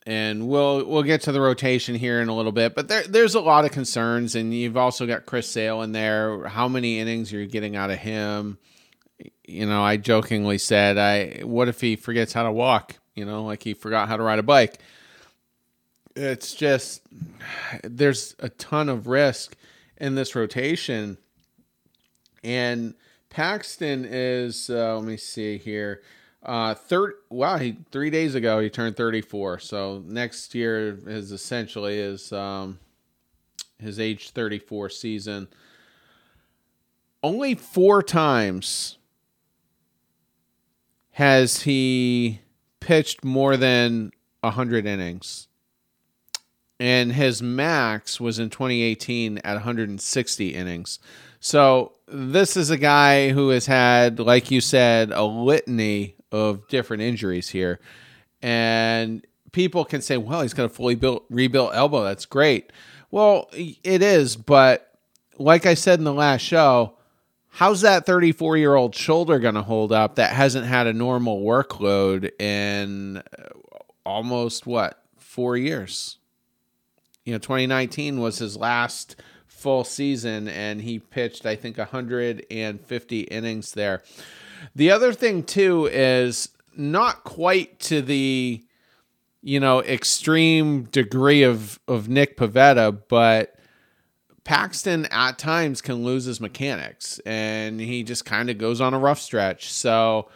And 0.09 0.47
we'll 0.47 0.85
we'll 0.85 1.03
get 1.03 1.21
to 1.21 1.31
the 1.31 1.39
rotation 1.39 1.93
here 1.93 2.19
in 2.19 2.29
a 2.29 2.35
little 2.35 2.51
bit, 2.51 2.73
but 2.73 2.87
there 2.87 3.03
there's 3.03 3.35
a 3.35 3.39
lot 3.39 3.65
of 3.65 3.71
concerns, 3.71 4.33
and 4.33 4.51
you've 4.51 4.75
also 4.75 5.05
got 5.05 5.27
Chris 5.27 5.47
Sale 5.47 5.83
in 5.83 5.91
there. 5.91 6.47
How 6.47 6.67
many 6.67 6.97
innings 6.97 7.31
are 7.31 7.39
you 7.39 7.45
getting 7.45 7.75
out 7.75 7.91
of 7.91 7.99
him? 7.99 8.57
You 9.47 9.67
know, 9.67 9.83
I 9.83 9.97
jokingly 9.97 10.57
said, 10.57 10.97
"I 10.97 11.41
what 11.43 11.67
if 11.67 11.79
he 11.79 11.95
forgets 11.95 12.33
how 12.33 12.41
to 12.41 12.51
walk? 12.51 12.95
You 13.13 13.23
know, 13.23 13.43
like 13.43 13.61
he 13.61 13.75
forgot 13.75 14.07
how 14.07 14.17
to 14.17 14.23
ride 14.23 14.39
a 14.39 14.43
bike." 14.43 14.79
It's 16.15 16.55
just 16.55 17.03
there's 17.83 18.35
a 18.39 18.49
ton 18.49 18.89
of 18.89 19.05
risk 19.05 19.55
in 19.97 20.15
this 20.15 20.33
rotation, 20.33 21.19
and 22.43 22.95
Paxton 23.29 24.07
is 24.09 24.71
uh, 24.71 24.95
let 24.95 25.05
me 25.05 25.17
see 25.17 25.59
here. 25.59 26.01
Uh, 26.41 26.73
third. 26.73 27.13
Wow, 27.29 27.57
he 27.57 27.77
three 27.91 28.09
days 28.09 28.35
ago 28.35 28.59
he 28.59 28.69
turned 28.69 28.95
34. 28.95 29.59
So 29.59 30.03
next 30.05 30.55
year 30.55 30.97
is 31.05 31.31
essentially 31.31 31.97
his 31.97 32.31
um, 32.31 32.79
his 33.77 33.99
age 33.99 34.31
34 34.31 34.89
season. 34.89 35.47
Only 37.21 37.55
four 37.55 38.01
times 38.01 38.97
has 41.11 41.63
he 41.63 42.39
pitched 42.79 43.25
more 43.25 43.57
than 43.57 44.11
100 44.39 44.85
innings. 44.85 45.47
And 46.79 47.11
his 47.11 47.41
max 47.41 48.21
was 48.21 48.39
in 48.39 48.49
2018 48.49 49.39
at 49.39 49.55
160 49.55 50.49
innings. 50.55 50.99
So 51.41 51.91
this 52.07 52.55
is 52.55 52.69
a 52.69 52.77
guy 52.77 53.31
who 53.31 53.49
has 53.49 53.65
had, 53.65 54.19
like 54.19 54.49
you 54.49 54.61
said, 54.61 55.11
a 55.11 55.23
litany 55.25 56.15
of 56.31 56.67
different 56.67 57.03
injuries 57.03 57.49
here. 57.49 57.79
And 58.41 59.25
people 59.51 59.85
can 59.85 60.01
say, 60.01 60.17
well, 60.17 60.41
he's 60.41 60.53
got 60.53 60.65
a 60.65 60.69
fully 60.69 60.95
built, 60.95 61.25
rebuilt 61.29 61.71
elbow. 61.73 62.03
That's 62.03 62.25
great. 62.25 62.71
Well, 63.11 63.49
it 63.53 64.01
is. 64.01 64.35
But 64.35 64.93
like 65.37 65.65
I 65.65 65.73
said 65.73 65.99
in 65.99 66.05
the 66.05 66.13
last 66.13 66.41
show, 66.41 66.95
how's 67.49 67.81
that 67.81 68.05
34 68.05 68.57
year 68.57 68.75
old 68.75 68.95
shoulder 68.95 69.39
going 69.39 69.55
to 69.55 69.61
hold 69.61 69.91
up 69.91 70.15
that 70.15 70.33
hasn't 70.33 70.65
had 70.65 70.87
a 70.87 70.93
normal 70.93 71.41
workload 71.41 72.31
in 72.39 73.17
uh, 73.17 73.23
almost 74.05 74.67
what, 74.67 75.03
four 75.17 75.57
years? 75.57 76.17
You 77.25 77.33
know, 77.33 77.39
2019 77.39 78.19
was 78.19 78.39
his 78.39 78.57
last 78.57 79.15
full 79.47 79.83
season, 79.83 80.47
and 80.47 80.81
he 80.81 80.99
pitched, 80.99 81.45
I 81.45 81.55
think, 81.55 81.77
150 81.77 83.19
innings 83.19 83.73
there. 83.73 84.01
The 84.75 84.91
other 84.91 85.13
thing, 85.13 85.43
too, 85.43 85.87
is 85.91 86.49
not 86.75 87.23
quite 87.23 87.79
to 87.81 88.01
the 88.01 88.63
you 89.41 89.59
know 89.59 89.81
extreme 89.83 90.83
degree 90.83 91.43
of 91.43 91.79
of 91.87 92.09
Nick 92.09 92.37
Pivetta, 92.37 93.01
but 93.07 93.55
Paxton 94.43 95.05
at 95.11 95.37
times 95.37 95.81
can 95.81 96.03
lose 96.03 96.25
his 96.25 96.41
mechanics, 96.41 97.19
and 97.25 97.79
he 97.79 98.03
just 98.03 98.25
kind 98.25 98.49
of 98.49 98.57
goes 98.57 98.81
on 98.81 98.93
a 98.93 98.99
rough 98.99 99.19
stretch. 99.19 99.71
So 99.71 100.29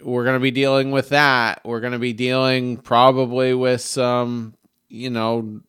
we're 0.00 0.24
going 0.24 0.36
to 0.36 0.40
be 0.40 0.50
dealing 0.50 0.90
with 0.90 1.08
that. 1.10 1.60
We're 1.64 1.80
going 1.80 1.94
to 1.94 1.98
be 1.98 2.12
dealing 2.12 2.76
probably 2.76 3.54
with 3.54 3.80
some, 3.80 4.54
you 4.88 5.10
know, 5.10 5.60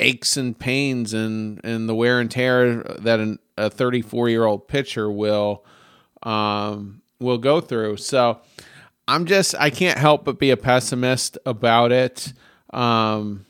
aches 0.00 0.36
and 0.36 0.58
pains 0.58 1.14
and 1.14 1.60
and 1.64 1.88
the 1.88 1.94
wear 1.94 2.20
and 2.20 2.30
tear 2.30 2.82
that 2.82 3.20
an, 3.20 3.38
a 3.56 3.70
34 3.70 4.28
year 4.28 4.44
old 4.44 4.68
pitcher 4.68 5.10
will 5.10 5.64
um, 6.22 7.02
will 7.18 7.38
go 7.38 7.60
through. 7.60 7.96
So 7.98 8.40
I'm 9.08 9.26
just 9.26 9.54
I 9.56 9.70
can't 9.70 9.98
help 9.98 10.24
but 10.24 10.38
be 10.38 10.50
a 10.50 10.56
pessimist 10.56 11.38
about 11.46 11.92
it. 11.92 12.32
Um, 12.70 13.46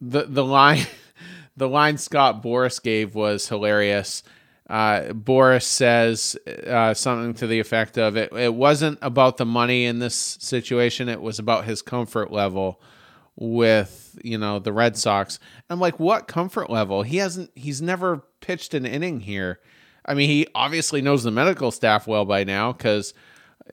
the 0.00 0.24
the 0.24 0.44
line 0.44 0.86
the 1.56 1.68
line 1.68 1.98
Scott 1.98 2.42
Boras 2.42 2.82
gave 2.82 3.14
was 3.14 3.48
hilarious. 3.48 4.22
Uh, 4.68 5.12
Boras 5.12 5.62
says 5.62 6.36
uh, 6.66 6.92
something 6.92 7.34
to 7.34 7.46
the 7.46 7.60
effect 7.60 7.98
of 7.98 8.16
it. 8.16 8.32
It 8.32 8.52
wasn't 8.52 8.98
about 9.00 9.36
the 9.36 9.46
money 9.46 9.84
in 9.84 10.00
this 10.00 10.16
situation. 10.16 11.08
It 11.08 11.20
was 11.20 11.38
about 11.38 11.66
his 11.66 11.82
comfort 11.82 12.32
level 12.32 12.80
with 13.36 14.18
you 14.22 14.38
know 14.38 14.58
the 14.58 14.72
Red 14.72 14.96
Sox. 14.96 15.38
I'm 15.70 15.80
like, 15.80 16.00
what 16.00 16.26
comfort 16.26 16.68
level? 16.68 17.02
He 17.04 17.18
hasn't. 17.18 17.50
He's 17.54 17.80
never 17.80 18.24
pitched 18.40 18.74
an 18.74 18.84
inning 18.84 19.20
here. 19.20 19.60
I 20.06 20.14
mean, 20.14 20.28
he 20.28 20.46
obviously 20.54 21.02
knows 21.02 21.24
the 21.24 21.30
medical 21.30 21.70
staff 21.70 22.06
well 22.06 22.24
by 22.24 22.44
now 22.44 22.72
because 22.72 23.12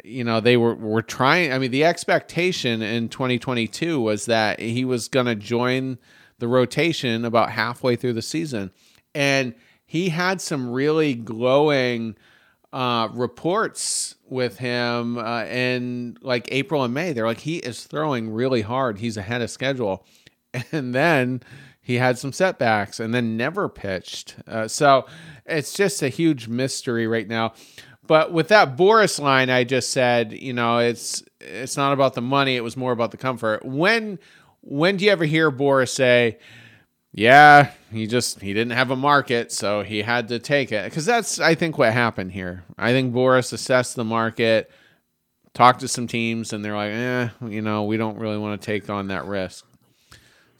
you 0.03 0.23
know 0.23 0.39
they 0.39 0.57
were 0.57 0.75
were 0.75 1.01
trying. 1.01 1.53
I 1.53 1.59
mean, 1.59 1.71
the 1.71 1.85
expectation 1.85 2.81
in 2.81 3.09
2022 3.09 4.01
was 4.01 4.25
that 4.25 4.59
he 4.59 4.83
was 4.83 5.07
going 5.07 5.27
to 5.27 5.35
join 5.35 5.99
the 6.39 6.47
rotation 6.47 7.23
about 7.23 7.51
halfway 7.51 7.95
through 7.95 8.13
the 8.13 8.21
season, 8.21 8.71
and 9.13 9.53
he 9.85 10.09
had 10.09 10.41
some 10.41 10.71
really 10.71 11.13
glowing 11.13 12.15
uh, 12.73 13.07
reports 13.13 14.15
with 14.27 14.57
him 14.57 15.19
uh, 15.19 15.43
in 15.45 16.17
like 16.21 16.47
April 16.51 16.83
and 16.83 16.93
May. 16.93 17.13
They're 17.13 17.27
like, 17.27 17.41
he 17.41 17.57
is 17.57 17.83
throwing 17.83 18.31
really 18.31 18.61
hard. 18.61 18.97
He's 18.97 19.17
ahead 19.17 19.41
of 19.41 19.49
schedule. 19.49 20.05
And 20.71 20.93
then 20.93 21.41
he 21.83 21.95
had 21.95 22.17
some 22.17 22.31
setbacks 22.31 22.99
and 22.99 23.13
then 23.13 23.35
never 23.35 23.67
pitched. 23.67 24.35
Uh, 24.47 24.67
so 24.69 25.05
it's 25.45 25.73
just 25.73 26.01
a 26.01 26.07
huge 26.07 26.47
mystery 26.47 27.05
right 27.05 27.27
now. 27.27 27.53
But 28.07 28.31
with 28.31 28.47
that 28.47 28.77
Boras 28.77 29.19
line, 29.19 29.49
I 29.49 29.65
just 29.65 29.91
said, 29.91 30.31
you 30.33 30.53
know, 30.53 30.79
it's 30.79 31.23
it's 31.39 31.77
not 31.77 31.93
about 31.93 32.13
the 32.13 32.21
money. 32.21 32.55
It 32.55 32.63
was 32.63 32.77
more 32.77 32.93
about 32.93 33.11
the 33.11 33.17
comfort. 33.17 33.65
When 33.65 34.17
when 34.61 34.97
do 34.97 35.05
you 35.05 35.11
ever 35.11 35.25
hear 35.25 35.51
Boras 35.51 35.89
say, 35.89 36.39
yeah, 37.11 37.71
he 37.91 38.07
just 38.07 38.39
he 38.39 38.53
didn't 38.53 38.73
have 38.73 38.89
a 38.89 38.95
market, 38.95 39.51
so 39.51 39.83
he 39.83 40.01
had 40.01 40.29
to 40.29 40.39
take 40.39 40.71
it. 40.71 40.85
Because 40.85 41.05
that's 41.05 41.39
I 41.39 41.53
think 41.53 41.77
what 41.77 41.91
happened 41.93 42.31
here. 42.31 42.63
I 42.77 42.91
think 42.91 43.13
Boras 43.13 43.51
assessed 43.51 43.95
the 43.95 44.05
market, 44.05 44.71
talked 45.53 45.81
to 45.81 45.87
some 45.89 46.07
teams, 46.07 46.53
and 46.53 46.63
they're 46.63 46.75
like, 46.75 46.91
eh, 46.91 47.29
you 47.47 47.61
know, 47.61 47.83
we 47.83 47.97
don't 47.97 48.17
really 48.17 48.37
want 48.37 48.59
to 48.59 48.65
take 48.65 48.89
on 48.89 49.07
that 49.07 49.25
risk. 49.25 49.65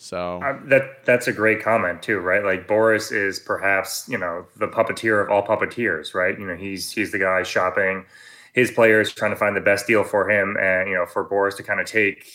So 0.04 0.42
uh, 0.44 0.60
that 0.66 1.06
that's 1.06 1.28
a 1.28 1.32
great 1.32 1.64
comment 1.64 2.04
too, 2.04 2.20
right? 2.20 2.44
Like 2.44 2.68
Boras 2.68 3.14
is 3.14 3.40
perhaps 3.40 4.06
you 4.10 4.18
know 4.18 4.46
the 4.58 4.68
puppeteer 4.68 5.24
of 5.24 5.32
all 5.32 5.48
puppeteers, 5.48 6.14
right? 6.14 6.38
You 6.38 6.46
know, 6.46 6.58
he's 6.58 6.92
he's 6.92 7.14
the 7.14 7.20
guy 7.20 7.44
shopping 7.44 8.04
his 8.52 8.70
players, 8.70 9.14
trying 9.14 9.32
to 9.32 9.38
find 9.38 9.56
the 9.56 9.62
best 9.62 9.88
deal 9.88 10.04
for 10.04 10.30
him, 10.30 10.58
and 10.60 10.90
you 10.90 10.96
know, 10.96 11.06
for 11.06 11.28
Boras 11.28 11.56
to 11.56 11.64
kind 11.64 11.80
of 11.80 11.86
take 11.86 12.28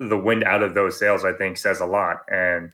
the 0.00 0.16
wind 0.16 0.42
out 0.44 0.62
of 0.62 0.72
those 0.72 0.98
sails, 0.98 1.22
I 1.22 1.34
think 1.34 1.58
says 1.58 1.80
a 1.80 1.86
lot. 1.86 2.22
And 2.32 2.72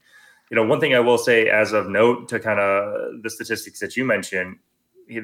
you 0.53 0.55
know, 0.55 0.65
one 0.65 0.79
thing 0.79 0.95
I 0.95 1.01
will 1.01 1.19
say 1.19 1.49
as 1.49 1.73
of 1.73 1.89
note 1.89 2.29
to 2.29 2.39
kind 2.39 2.61
of 2.61 3.25
the 3.25 3.31
statistics 3.31 3.81
that 3.81 3.97
you 3.97 4.05
mentioned, 4.05 4.57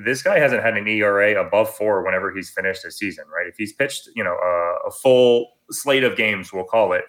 this 0.04 0.22
guy 0.24 0.40
hasn't 0.40 0.64
had 0.64 0.76
an 0.76 0.88
ERA 0.88 1.40
above 1.40 1.72
four 1.72 2.04
whenever 2.04 2.34
he's 2.34 2.50
finished 2.50 2.84
a 2.84 2.90
season, 2.90 3.26
right? 3.32 3.46
If 3.46 3.54
he's 3.58 3.72
pitched, 3.72 4.08
you 4.16 4.24
know, 4.24 4.34
a, 4.34 4.88
a 4.88 4.90
full 4.90 5.52
slate 5.70 6.02
of 6.02 6.16
games, 6.16 6.52
we'll 6.52 6.64
call 6.64 6.92
it, 6.94 7.04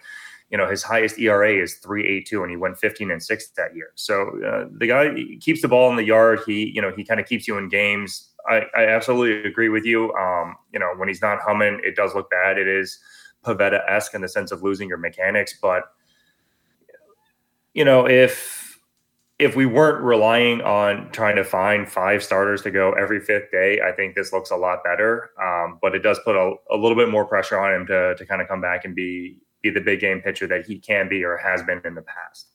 you 0.50 0.58
know, 0.58 0.68
his 0.68 0.82
highest 0.82 1.18
ERA 1.18 1.62
is 1.62 1.78
3.82 1.84 2.42
and 2.42 2.50
he 2.50 2.56
went 2.56 2.76
15 2.76 3.10
and 3.10 3.22
6 3.22 3.48
that 3.50 3.74
year. 3.74 3.92
So 3.94 4.30
uh, 4.44 4.68
the 4.78 4.86
guy 4.86 5.14
keeps 5.40 5.62
the 5.62 5.68
ball 5.68 5.90
in 5.90 5.96
the 5.96 6.04
yard. 6.04 6.40
He, 6.44 6.72
you 6.74 6.82
know, 6.82 6.92
he 6.94 7.04
kind 7.04 7.20
of 7.20 7.26
keeps 7.26 7.46
you 7.46 7.56
in 7.56 7.68
games. 7.68 8.30
I, 8.48 8.62
I 8.76 8.86
absolutely 8.86 9.48
agree 9.48 9.68
with 9.68 9.84
you. 9.84 10.12
Um, 10.14 10.56
you 10.72 10.80
know, 10.80 10.92
when 10.96 11.08
he's 11.08 11.22
not 11.22 11.38
humming, 11.40 11.80
it 11.84 11.94
does 11.94 12.14
look 12.14 12.30
bad. 12.30 12.58
It 12.58 12.66
is 12.66 12.98
Pivetta 13.44 13.88
esque 13.88 14.14
in 14.14 14.22
the 14.22 14.28
sense 14.28 14.50
of 14.50 14.62
losing 14.62 14.88
your 14.88 14.98
mechanics, 14.98 15.56
but 15.60 15.84
you 17.72 17.84
know, 17.84 18.06
if 18.06 18.78
if 19.38 19.56
we 19.56 19.64
weren't 19.64 20.02
relying 20.02 20.60
on 20.60 21.10
trying 21.12 21.36
to 21.36 21.44
find 21.44 21.88
five 21.88 22.22
starters 22.22 22.60
to 22.60 22.70
go 22.70 22.92
every 22.92 23.20
fifth 23.20 23.50
day, 23.50 23.80
I 23.80 23.92
think 23.92 24.14
this 24.14 24.34
looks 24.34 24.50
a 24.50 24.56
lot 24.56 24.84
better. 24.84 25.30
Um, 25.42 25.78
but 25.80 25.94
it 25.94 26.00
does 26.00 26.20
put 26.26 26.36
a, 26.36 26.56
a 26.70 26.76
little 26.76 26.96
bit 26.96 27.08
more 27.08 27.24
pressure 27.24 27.58
on 27.58 27.72
him 27.72 27.86
to 27.86 28.14
to 28.16 28.26
kind 28.26 28.42
of 28.42 28.48
come 28.48 28.60
back 28.60 28.84
and 28.84 28.94
be 28.94 29.38
be 29.62 29.70
the 29.70 29.80
big 29.80 30.00
game 30.00 30.20
pitcher 30.20 30.46
that 30.46 30.66
he 30.66 30.78
can 30.78 31.08
be 31.08 31.24
or 31.24 31.36
has 31.36 31.62
been 31.62 31.80
in 31.84 31.94
the 31.94 32.02
past. 32.02 32.48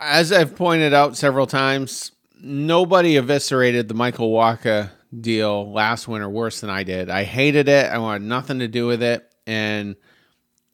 As 0.00 0.32
I've 0.32 0.56
pointed 0.56 0.92
out 0.92 1.16
several 1.16 1.46
times, 1.46 2.12
nobody 2.40 3.16
eviscerated 3.16 3.88
the 3.88 3.94
Michael 3.94 4.32
Wacha 4.32 4.90
deal 5.20 5.72
last 5.72 6.08
winter 6.08 6.28
worse 6.28 6.60
than 6.60 6.70
I 6.70 6.82
did. 6.82 7.08
I 7.10 7.24
hated 7.24 7.68
it. 7.68 7.86
I 7.86 7.98
wanted 7.98 8.22
nothing 8.26 8.58
to 8.58 8.68
do 8.68 8.86
with 8.86 9.02
it, 9.02 9.24
and 9.46 9.96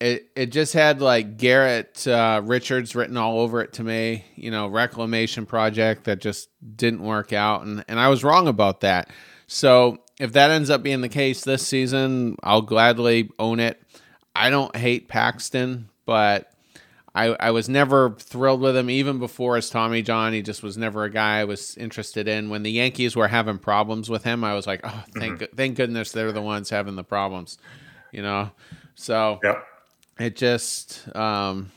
it 0.01 0.31
it 0.35 0.47
just 0.47 0.73
had 0.73 1.01
like 1.01 1.37
Garrett 1.37 2.07
uh, 2.07 2.41
Richards 2.45 2.95
written 2.95 3.17
all 3.17 3.41
over 3.41 3.61
it 3.61 3.75
to 3.75 3.85
me. 3.85 4.25
You 4.35 4.51
know, 4.51 4.69
reclamation 4.69 5.47
project 5.47 6.05
that 6.05 6.21
just 6.21 6.49
didn't 6.77 7.03
work 7.03 7.33
out, 7.33 7.63
and 7.63 7.85
and 7.87 8.01
I 8.01 8.09
was 8.09 8.25
wrong 8.25 8.49
about 8.49 8.81
that. 8.81 9.11
So 9.47 9.99
if 10.19 10.33
that 10.33 10.51
ends 10.51 10.71
up 10.71 10.83
being 10.83 11.01
the 11.01 11.09
case 11.09 11.43
this 11.43 11.67
season, 11.67 12.37
I'll 12.43 12.63
gladly 12.63 13.31
own 13.39 13.61
it. 13.61 13.81
I 14.35 14.51
don't 14.51 14.75
hate 14.77 15.09
Paxton, 15.09 15.89
but 16.07 16.53
I 17.15 17.27
I 17.27 17.51
was 17.51 17.69
never 17.69 18.11
thrilled 18.19 18.61
with 18.61 18.77
him 18.77 18.91
even 18.91 19.19
before 19.19 19.57
as 19.57 19.71
Tommy 19.71 20.03
John. 20.03 20.33
He 20.33 20.43
just 20.43 20.63
was 20.63 20.77
never 20.77 21.05
a 21.05 21.11
guy 21.11 21.41
I 21.41 21.45
was 21.45 21.77
interested 21.77 22.29
in. 22.29 22.51
When 22.51 22.63
the 22.63 22.71
Yankees 22.71 23.17
were 23.17 23.29
having 23.29 23.59
problems 23.59 24.09
with 24.09 24.25
him, 24.25 24.45
I 24.45 24.55
was 24.55 24.67
like, 24.67 24.81
oh, 24.85 25.05
thank 25.17 25.41
mm-hmm. 25.41 25.57
thank 25.57 25.77
goodness 25.77 26.13
they're 26.13 26.33
the 26.33 26.43
ones 26.43 26.71
having 26.71 26.97
the 26.97 27.05
problems. 27.05 27.59
You 28.13 28.23
know, 28.23 28.51
so. 28.95 29.41
Yep 29.43 29.67
it 30.21 30.37
just, 30.37 31.15
um, 31.17 31.73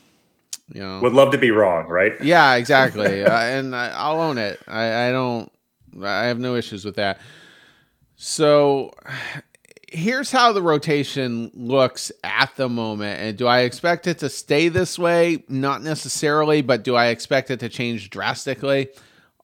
you 0.72 0.80
know, 0.80 1.00
would 1.00 1.14
love 1.14 1.32
to 1.32 1.38
be 1.38 1.50
wrong, 1.50 1.88
right? 1.88 2.12
Yeah, 2.22 2.54
exactly. 2.54 3.24
uh, 3.24 3.40
and 3.40 3.74
I, 3.74 4.12
will 4.12 4.20
own 4.20 4.38
it. 4.38 4.60
I, 4.68 5.08
I 5.08 5.12
don't. 5.12 5.50
I 6.02 6.24
have 6.24 6.38
no 6.38 6.54
issues 6.54 6.84
with 6.84 6.96
that. 6.96 7.20
So 8.16 8.92
here's 9.94 10.32
how 10.32 10.52
the 10.52 10.62
rotation 10.62 11.50
looks 11.54 12.10
at 12.22 12.54
the 12.56 12.68
moment. 12.68 13.20
And 13.20 13.38
do 13.38 13.46
I 13.46 13.60
expect 13.60 14.06
it 14.06 14.18
to 14.18 14.28
stay 14.28 14.68
this 14.68 14.98
way? 14.98 15.44
Not 15.48 15.82
necessarily, 15.82 16.62
but 16.62 16.82
do 16.82 16.94
I 16.96 17.06
expect 17.06 17.50
it 17.50 17.60
to 17.60 17.68
change 17.68 18.10
drastically? 18.10 18.88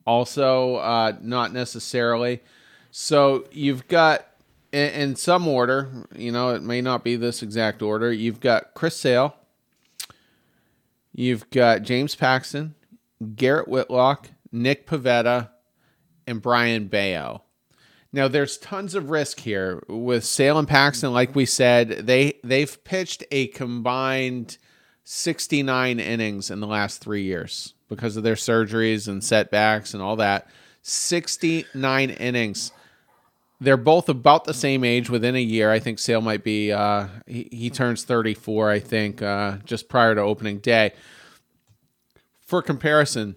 Also, 0.07 0.77
uh, 0.77 1.13
not 1.21 1.53
necessarily. 1.53 2.41
So 2.91 3.47
you've 3.53 3.87
got 3.87 4.27
in, 4.73 4.89
in, 4.91 5.17
some 5.17 5.47
order, 5.47 6.07
you 6.15 6.33
know, 6.33 6.51
it 6.51 6.63
may 6.63 6.81
not 6.81 7.05
be 7.05 7.17
this 7.17 7.43
exact 7.43 7.83
order. 7.83 8.13
You've 8.13 8.41
got 8.41 8.75
Chris 8.75 8.97
Sale, 8.97 9.35
you've 11.13 11.49
got 11.51 11.83
James 11.83 12.15
Paxton, 12.15 12.75
Garrett 13.37 13.69
Whitlock, 13.69 14.31
Nick 14.51 14.87
Pivetta, 14.87 15.51
and 16.27 16.43
Brayan 16.43 16.89
Bello. 16.89 17.43
Now, 18.13 18.27
there's 18.27 18.59
tons 18.59 18.95
of 18.95 19.11
risk 19.11 19.41
here 19.41 19.83
with 19.89 20.25
Sale 20.25 20.59
and 20.59 20.69
Paxton. 20.69 21.13
Like 21.13 21.35
we 21.35 21.47
said, 21.47 22.07
they 22.07 22.35
they've 22.43 22.83
pitched 22.85 23.25
a 23.31 23.47
combined 23.49 24.59
69 25.05 26.01
innings 26.01 26.51
in 26.51 26.61
the 26.61 26.67
last 26.67 27.01
three 27.01 27.23
years 27.23 27.75
because 27.89 28.17
of 28.17 28.23
their 28.23 28.35
surgeries 28.35 29.07
and 29.09 29.23
setbacks 29.23 29.95
and 29.95 30.03
all 30.03 30.17
that. 30.17 30.49
69 30.83 32.11
innings 32.11 32.73
they're 33.61 33.77
both 33.77 34.09
about 34.09 34.45
the 34.45 34.55
same 34.55 34.85
age 34.85 35.11
within 35.11 35.37
a 35.37 35.41
year. 35.41 35.71
I 35.71 35.79
think 35.79 35.99
Sale 35.99 36.23
might 36.23 36.43
be 36.43 36.73
uh, 36.73 37.09
he, 37.27 37.49
he 37.53 37.71
turns 37.71 38.05
34, 38.05 38.71
I 38.71 38.79
think, 38.79 39.21
uh, 39.21 39.59
just 39.65 39.89
prior 39.89 40.15
to 40.15 40.21
opening 40.23 40.59
day. 40.59 40.93
For 42.41 42.63
comparison, 42.63 43.37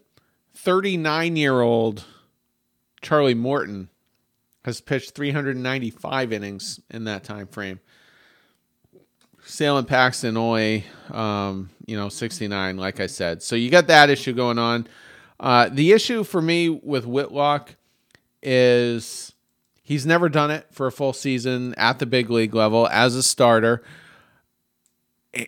39 0.55 1.35
year 1.35 1.61
old 1.61 2.05
Charlie 3.01 3.33
Morton 3.33 3.89
has 4.65 4.81
pitched 4.81 5.15
395 5.15 6.33
innings 6.33 6.79
in 6.89 7.03
that 7.05 7.23
time 7.23 7.47
frame. 7.47 7.79
Sale 9.45 9.77
and 9.77 9.87
Paxton 9.87 10.37
only, 10.37 10.85
um, 11.11 11.69
you 11.85 11.97
know, 11.97 12.07
69, 12.07 12.77
like 12.77 12.99
I 12.99 13.07
said. 13.07 13.43
So 13.43 13.55
you 13.55 13.69
got 13.69 13.87
that 13.87 14.09
issue 14.09 14.33
going 14.33 14.57
on. 14.57 14.87
Uh, 15.39 15.69
the 15.69 15.91
issue 15.91 16.23
for 16.23 16.41
me 16.41 16.69
with 16.69 17.05
Whitlock 17.05 17.75
is 18.41 19.33
He's 19.85 20.05
never 20.05 20.29
done 20.29 20.49
it 20.49 20.65
for 20.71 20.87
a 20.87 20.91
full 20.91 21.11
season 21.11 21.75
at 21.75 21.99
the 21.99 22.05
big 22.05 22.29
league 22.29 22.55
level 22.55 22.87
as 22.87 23.15
a 23.15 23.23
starter. 23.23 23.83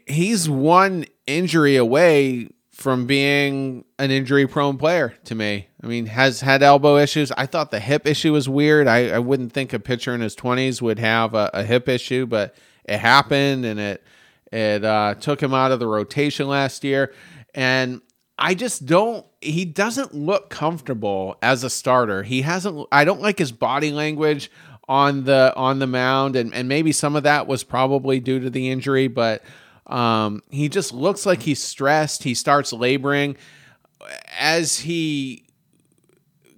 He's 0.05 0.50
one 0.50 1.05
injury 1.25 1.77
away 1.77 2.50
from 2.75 3.05
being 3.05 3.86
an 3.98 4.12
injury 4.12 4.46
prone 4.46 4.77
player 4.77 5.15
to 5.24 5.34
me. 5.34 5.70
I 5.82 5.88
mean, 5.88 6.08
has 6.08 6.41
had 6.41 6.62
elbow 6.62 6.98
issues. 6.98 7.32
I 7.32 7.46
thought 7.46 7.72
the 7.72 7.79
hip 7.79 8.05
issue 8.05 8.34
was 8.34 8.50
weird. 8.50 8.86
I, 8.86 9.12
I 9.12 9.20
wouldn't 9.20 9.53
think 9.53 9.72
a 9.72 9.79
pitcher 9.79 10.13
in 10.13 10.20
his 10.20 10.36
20s 10.36 10.82
would 10.82 11.00
have 11.00 11.34
a, 11.34 11.50
a 11.53 11.63
hip 11.63 11.88
issue, 11.88 12.25
but 12.25 12.53
it 12.84 12.98
happened 12.98 13.63
and 13.63 13.79
it 13.79 14.03
it 14.51 14.84
uh, 14.84 15.15
took 15.15 15.41
him 15.41 15.53
out 15.53 15.72
of 15.72 15.79
the 15.79 15.88
rotation 15.88 16.50
last 16.50 16.84
year. 16.84 17.13
And 17.53 18.01
I 18.38 18.53
just 18.53 18.86
don't 18.86 19.25
he 19.39 19.63
doesn't 19.63 20.13
look 20.13 20.50
comfortable 20.50 21.38
as 21.41 21.63
a 21.63 21.70
starter. 21.70 22.24
He 22.24 22.41
hasn't 22.41 22.88
I 22.91 23.05
don't 23.05 23.22
like 23.22 23.39
his 23.39 23.53
body 23.53 23.94
language 23.94 24.51
on 24.89 25.24
the 25.24 25.53
on 25.55 25.79
the 25.79 25.88
mound 25.88 26.36
and, 26.36 26.53
and 26.53 26.67
maybe 26.67 26.91
some 26.91 27.15
of 27.15 27.24
that 27.24 27.48
was 27.48 27.63
probably 27.63 28.20
due 28.20 28.41
to 28.41 28.50
the 28.50 28.70
injury, 28.70 29.08
but 29.08 29.44
um, 29.88 30.42
he 30.50 30.70
just 30.70 30.94
looks 30.94 31.25
like 31.25 31.44
he's 31.44 31.62
stressed. 31.62 32.24
He 32.24 32.34
starts 32.34 32.74
laboring 32.74 33.38
as 34.38 34.80
he 34.80 35.46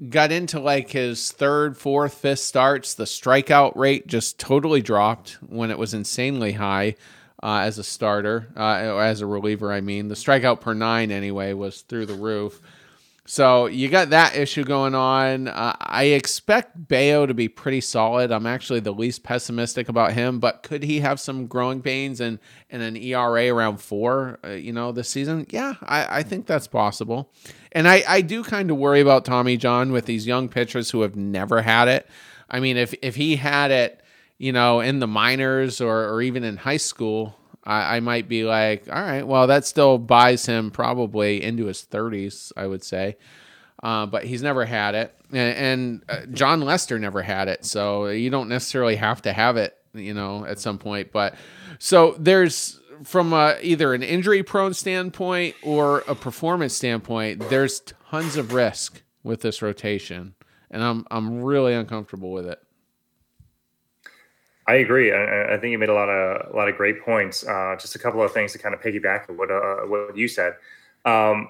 got 0.09 0.31
into 0.31 0.59
like 0.59 0.91
his 0.91 1.31
third, 1.31 1.77
fourth, 1.77 2.13
fifth 2.13 2.39
starts, 2.39 2.93
the 2.93 3.05
strikeout 3.05 3.75
rate 3.75 4.07
just 4.07 4.39
totally 4.39 4.81
dropped 4.81 5.37
when 5.47 5.71
it 5.71 5.77
was 5.77 5.93
insanely 5.93 6.53
high 6.53 6.95
uh, 7.41 7.59
as 7.59 7.77
a 7.77 7.83
starter, 7.83 8.47
uh, 8.55 8.97
as 8.97 9.21
a 9.21 9.25
reliever. 9.25 9.71
I 9.71 9.81
mean, 9.81 10.07
the 10.07 10.15
strikeout 10.15 10.61
per 10.61 10.73
nine 10.73 11.11
anyway 11.11 11.53
was 11.53 11.81
through 11.81 12.05
the 12.05 12.13
roof. 12.15 12.61
So 13.29 13.65
you 13.65 13.89
got 13.89 14.11
that 14.11 14.37
issue 14.37 14.63
going 14.63 14.95
on. 14.95 15.49
Uh, 15.49 15.75
I 15.81 16.05
expect 16.05 16.87
Bello 16.87 17.25
to 17.25 17.33
be 17.33 17.49
pretty 17.49 17.81
solid. 17.81 18.31
I'm 18.31 18.45
actually 18.45 18.79
the 18.79 18.93
least 18.93 19.21
pessimistic 19.23 19.89
about 19.89 20.13
him, 20.13 20.39
but 20.39 20.63
could 20.63 20.81
he 20.81 21.01
have 21.01 21.19
some 21.19 21.45
growing 21.45 21.81
pains 21.81 22.21
and, 22.21 22.39
and 22.69 22.81
an 22.81 22.95
ERA 22.95 23.53
around 23.53 23.81
four, 23.81 24.39
uh, 24.45 24.51
you 24.51 24.71
know, 24.71 24.93
this 24.93 25.09
season? 25.09 25.45
Yeah, 25.49 25.73
I, 25.81 26.19
I 26.19 26.23
think 26.23 26.45
that's 26.45 26.67
possible. 26.67 27.29
And 27.73 27.85
I, 27.85 28.01
I 28.07 28.21
do 28.21 28.45
kind 28.45 28.71
of 28.71 28.77
worry 28.77 29.01
about 29.01 29.25
Tommy 29.25 29.57
John 29.57 29.91
with 29.91 30.05
these 30.05 30.25
young 30.25 30.47
pitchers 30.47 30.91
who 30.91 31.01
have 31.01 31.17
never 31.17 31.61
had 31.61 31.89
it. 31.89 32.07
I 32.49 32.61
mean, 32.61 32.77
if, 32.77 32.95
if 33.01 33.17
he 33.17 33.35
had 33.35 33.71
it, 33.71 34.01
you 34.37 34.53
know, 34.53 34.79
in 34.79 34.99
the 34.99 35.07
minors 35.07 35.81
or, 35.81 36.07
or 36.13 36.21
even 36.21 36.45
in 36.45 36.55
high 36.55 36.77
school, 36.77 37.36
I, 37.67 37.97
I 37.97 37.99
might 37.99 38.29
be 38.29 38.45
like, 38.45 38.87
all 38.87 39.01
right, 39.01 39.27
well, 39.27 39.47
that 39.47 39.65
still 39.65 39.97
buys 39.97 40.45
him 40.45 40.71
probably 40.71 41.43
into 41.43 41.65
his 41.65 41.85
30s, 41.85 42.53
I 42.55 42.65
would 42.65 42.83
say. 42.83 43.17
Uh, 43.83 44.05
but 44.05 44.23
he's 44.23 44.41
never 44.41 44.65
had 44.65 44.95
it. 44.95 45.13
And, 45.31 45.57
and 45.57 46.03
uh, 46.09 46.25
Jon 46.31 46.61
Lester 46.61 46.97
never 46.97 47.21
had 47.21 47.49
it. 47.49 47.65
So 47.65 48.07
you 48.07 48.29
don't 48.29 48.47
necessarily 48.47 48.95
have 48.95 49.21
to 49.23 49.33
have 49.33 49.57
it, 49.57 49.77
you 49.93 50.13
know, 50.13 50.45
at 50.45 50.59
some 50.59 50.79
point. 50.79 51.11
But 51.11 51.35
so 51.77 52.15
there's 52.17 52.79
from 53.03 53.33
a, 53.33 53.57
either 53.61 53.93
an 53.93 54.01
injury 54.01 54.41
prone 54.43 54.73
standpoint 54.73 55.55
or 55.61 55.99
a 56.07 56.15
performance 56.15 56.73
standpoint, 56.73 57.49
there's 57.49 57.81
tons 58.09 58.37
of 58.37 58.53
risk 58.53 59.03
with 59.23 59.41
this 59.41 59.61
rotation. 59.61 60.33
And 60.71 60.81
I'm, 60.81 61.05
I'm 61.11 61.43
really 61.43 61.73
uncomfortable 61.73 62.31
with 62.31 62.47
it. 62.47 62.63
I 64.67 64.75
agree. 64.75 65.13
I, 65.13 65.55
I, 65.55 65.57
think 65.57 65.71
you 65.71 65.77
made 65.77 65.89
a 65.89 65.93
lot 65.93 66.09
of 66.09 66.53
a 66.53 66.55
lot 66.55 66.67
of 66.67 66.75
great 66.75 67.01
points. 67.01 67.47
Uh, 67.47 67.75
just 67.79 67.95
a 67.95 67.99
couple 67.99 68.21
of 68.21 68.33
things 68.33 68.51
to 68.51 68.57
kind 68.57 68.75
of 68.75 68.81
piggyback 68.81 69.29
on 69.29 69.37
what 69.37 69.49
uh, 69.49 69.87
what 69.87 70.17
you 70.17 70.27
said. 70.27 70.53
Um, 71.05 71.49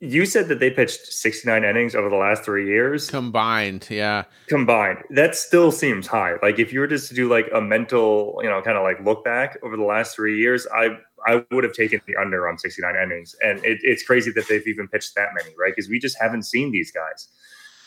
you 0.00 0.26
said 0.26 0.48
that 0.48 0.60
they 0.60 0.70
pitched 0.70 1.06
69 1.06 1.64
innings 1.64 1.94
over 1.94 2.10
the 2.10 2.16
last 2.16 2.42
three 2.42 2.66
years 2.66 3.08
combined. 3.08 3.86
Yeah, 3.90 4.24
combined. 4.48 4.98
That 5.10 5.34
still 5.34 5.72
seems 5.72 6.06
high. 6.06 6.34
Like 6.42 6.58
if 6.58 6.72
you 6.72 6.80
were 6.80 6.86
just 6.86 7.08
to 7.08 7.14
do 7.14 7.30
like 7.30 7.48
a 7.54 7.62
mental, 7.62 8.38
you 8.42 8.48
know, 8.50 8.60
kind 8.60 8.76
of 8.76 8.82
like 8.82 9.02
look 9.02 9.24
back 9.24 9.56
over 9.62 9.76
the 9.76 9.84
last 9.84 10.14
three 10.14 10.38
years, 10.38 10.66
I 10.74 10.98
I 11.26 11.42
would 11.50 11.64
have 11.64 11.72
taken 11.72 12.00
the 12.06 12.16
under 12.16 12.48
on 12.48 12.58
69 12.58 12.94
innings. 13.02 13.34
And 13.42 13.64
it, 13.64 13.78
it's 13.82 14.02
crazy 14.02 14.30
that 14.32 14.46
they've 14.48 14.66
even 14.66 14.88
pitched 14.88 15.14
that 15.14 15.28
many, 15.34 15.54
right? 15.58 15.72
Because 15.74 15.88
we 15.88 15.98
just 15.98 16.18
haven't 16.20 16.42
seen 16.42 16.70
these 16.70 16.92
guys. 16.92 17.28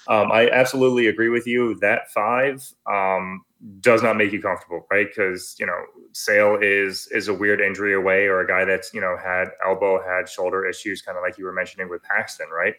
Um, 0.08 0.32
I 0.32 0.50
absolutely 0.50 1.08
agree 1.08 1.30
with 1.30 1.46
you. 1.46 1.76
That 1.82 2.10
five 2.12 2.64
um, 2.92 3.44
does 3.80 4.04
not 4.04 4.18
make 4.18 4.32
you 4.32 4.42
comfortable, 4.42 4.86
right? 4.92 5.08
Because 5.08 5.56
you 5.60 5.66
know, 5.66 5.80
Sale 6.14 6.60
is 6.62 7.08
is 7.12 7.28
a 7.28 7.34
weird 7.34 7.60
injury 7.62 7.94
away, 7.94 8.28
or 8.28 8.40
a 8.40 8.48
guy 8.48 8.66
that's 8.66 8.94
you 8.94 9.02
know 9.02 9.18
had 9.22 9.50
elbow, 9.66 10.02
had 10.04 10.30
shoulder 10.30 10.66
issues, 10.68 11.02
kind 11.02 11.18
of 11.18 11.24
like 11.24 11.38
you 11.38 11.46
were 11.46 11.54
mentioning 11.54 11.90
with 11.90 12.04
Paxton, 12.04 12.48
right? 12.50 12.76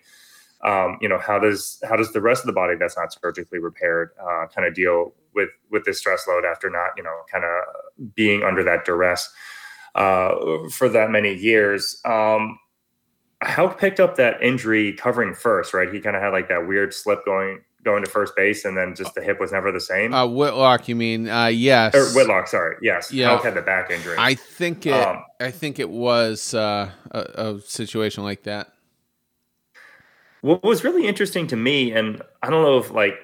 Um, 0.64 0.99
you 1.00 1.08
know, 1.08 1.18
how 1.18 1.38
does 1.38 1.82
how 1.88 1.97
does 1.97 2.12
the 2.12 2.20
rest 2.20 2.42
of 2.42 2.47
the 2.47 2.52
body 2.52 2.75
that's 2.78 2.97
not 2.97 3.12
surgically 3.12 3.58
repaired 3.58 4.11
uh, 4.20 4.47
kind 4.54 4.66
of 4.66 4.75
deal 4.75 5.14
with 5.35 5.50
with 5.70 5.85
this 5.85 5.99
stress 5.99 6.26
load 6.28 6.44
after 6.44 6.70
not 6.70 6.90
you 6.97 7.02
know 7.02 7.16
kind 7.30 7.44
of 7.44 8.14
being 8.14 8.42
under 8.42 8.62
that 8.64 8.85
duress 8.85 9.32
uh, 9.94 10.35
for 10.70 10.88
that 10.88 11.11
many 11.11 11.35
years? 11.35 12.00
Um, 12.04 12.58
Houck 13.40 13.78
picked 13.78 14.00
up 14.00 14.16
that 14.16 14.42
injury 14.42 14.92
covering 14.92 15.35
first, 15.35 15.73
right? 15.73 15.92
He 15.92 16.00
kind 16.00 16.16
of 16.16 16.23
had 16.23 16.30
like 16.32 16.49
that 16.49 16.66
weird 16.66 16.92
slip 16.92 17.25
going 17.25 17.61
going 17.85 18.04
to 18.04 18.11
first 18.11 18.35
base, 18.37 18.64
and 18.64 18.76
then 18.76 18.94
just 18.94 19.14
the 19.14 19.23
hip 19.23 19.40
was 19.40 19.52
never 19.52 19.70
the 19.73 19.80
same. 19.80 20.12
Uh, 20.12 20.26
Whitlock, 20.26 20.88
you 20.88 20.97
mean? 20.97 21.28
Uh, 21.28 21.47
yes. 21.47 21.94
Or 21.94 22.06
Whitlock, 22.14 22.49
sorry. 22.49 22.76
Yes. 22.82 23.12
Yeah. 23.12 23.28
Houck 23.28 23.44
had 23.44 23.54
the 23.54 23.62
back 23.62 23.90
injury. 23.90 24.16
I 24.18 24.35
think 24.35 24.87
it. 24.87 24.92
Um, 24.92 25.25
I 25.40 25.50
think 25.50 25.78
it 25.78 25.90
was 25.90 26.54
uh, 26.54 26.91
a, 27.10 27.21
a 27.21 27.60
situation 27.60 28.25
like 28.25 28.43
that. 28.45 28.73
What 30.41 30.62
was 30.62 30.84
really 30.84 31.06
interesting 31.06 31.49
to 31.49 31.56
me, 31.56 31.91
and 31.91 32.23
I 32.45 32.50
don't 32.50 32.62
know 32.62 32.78
if 32.78 32.93
like 32.93 33.14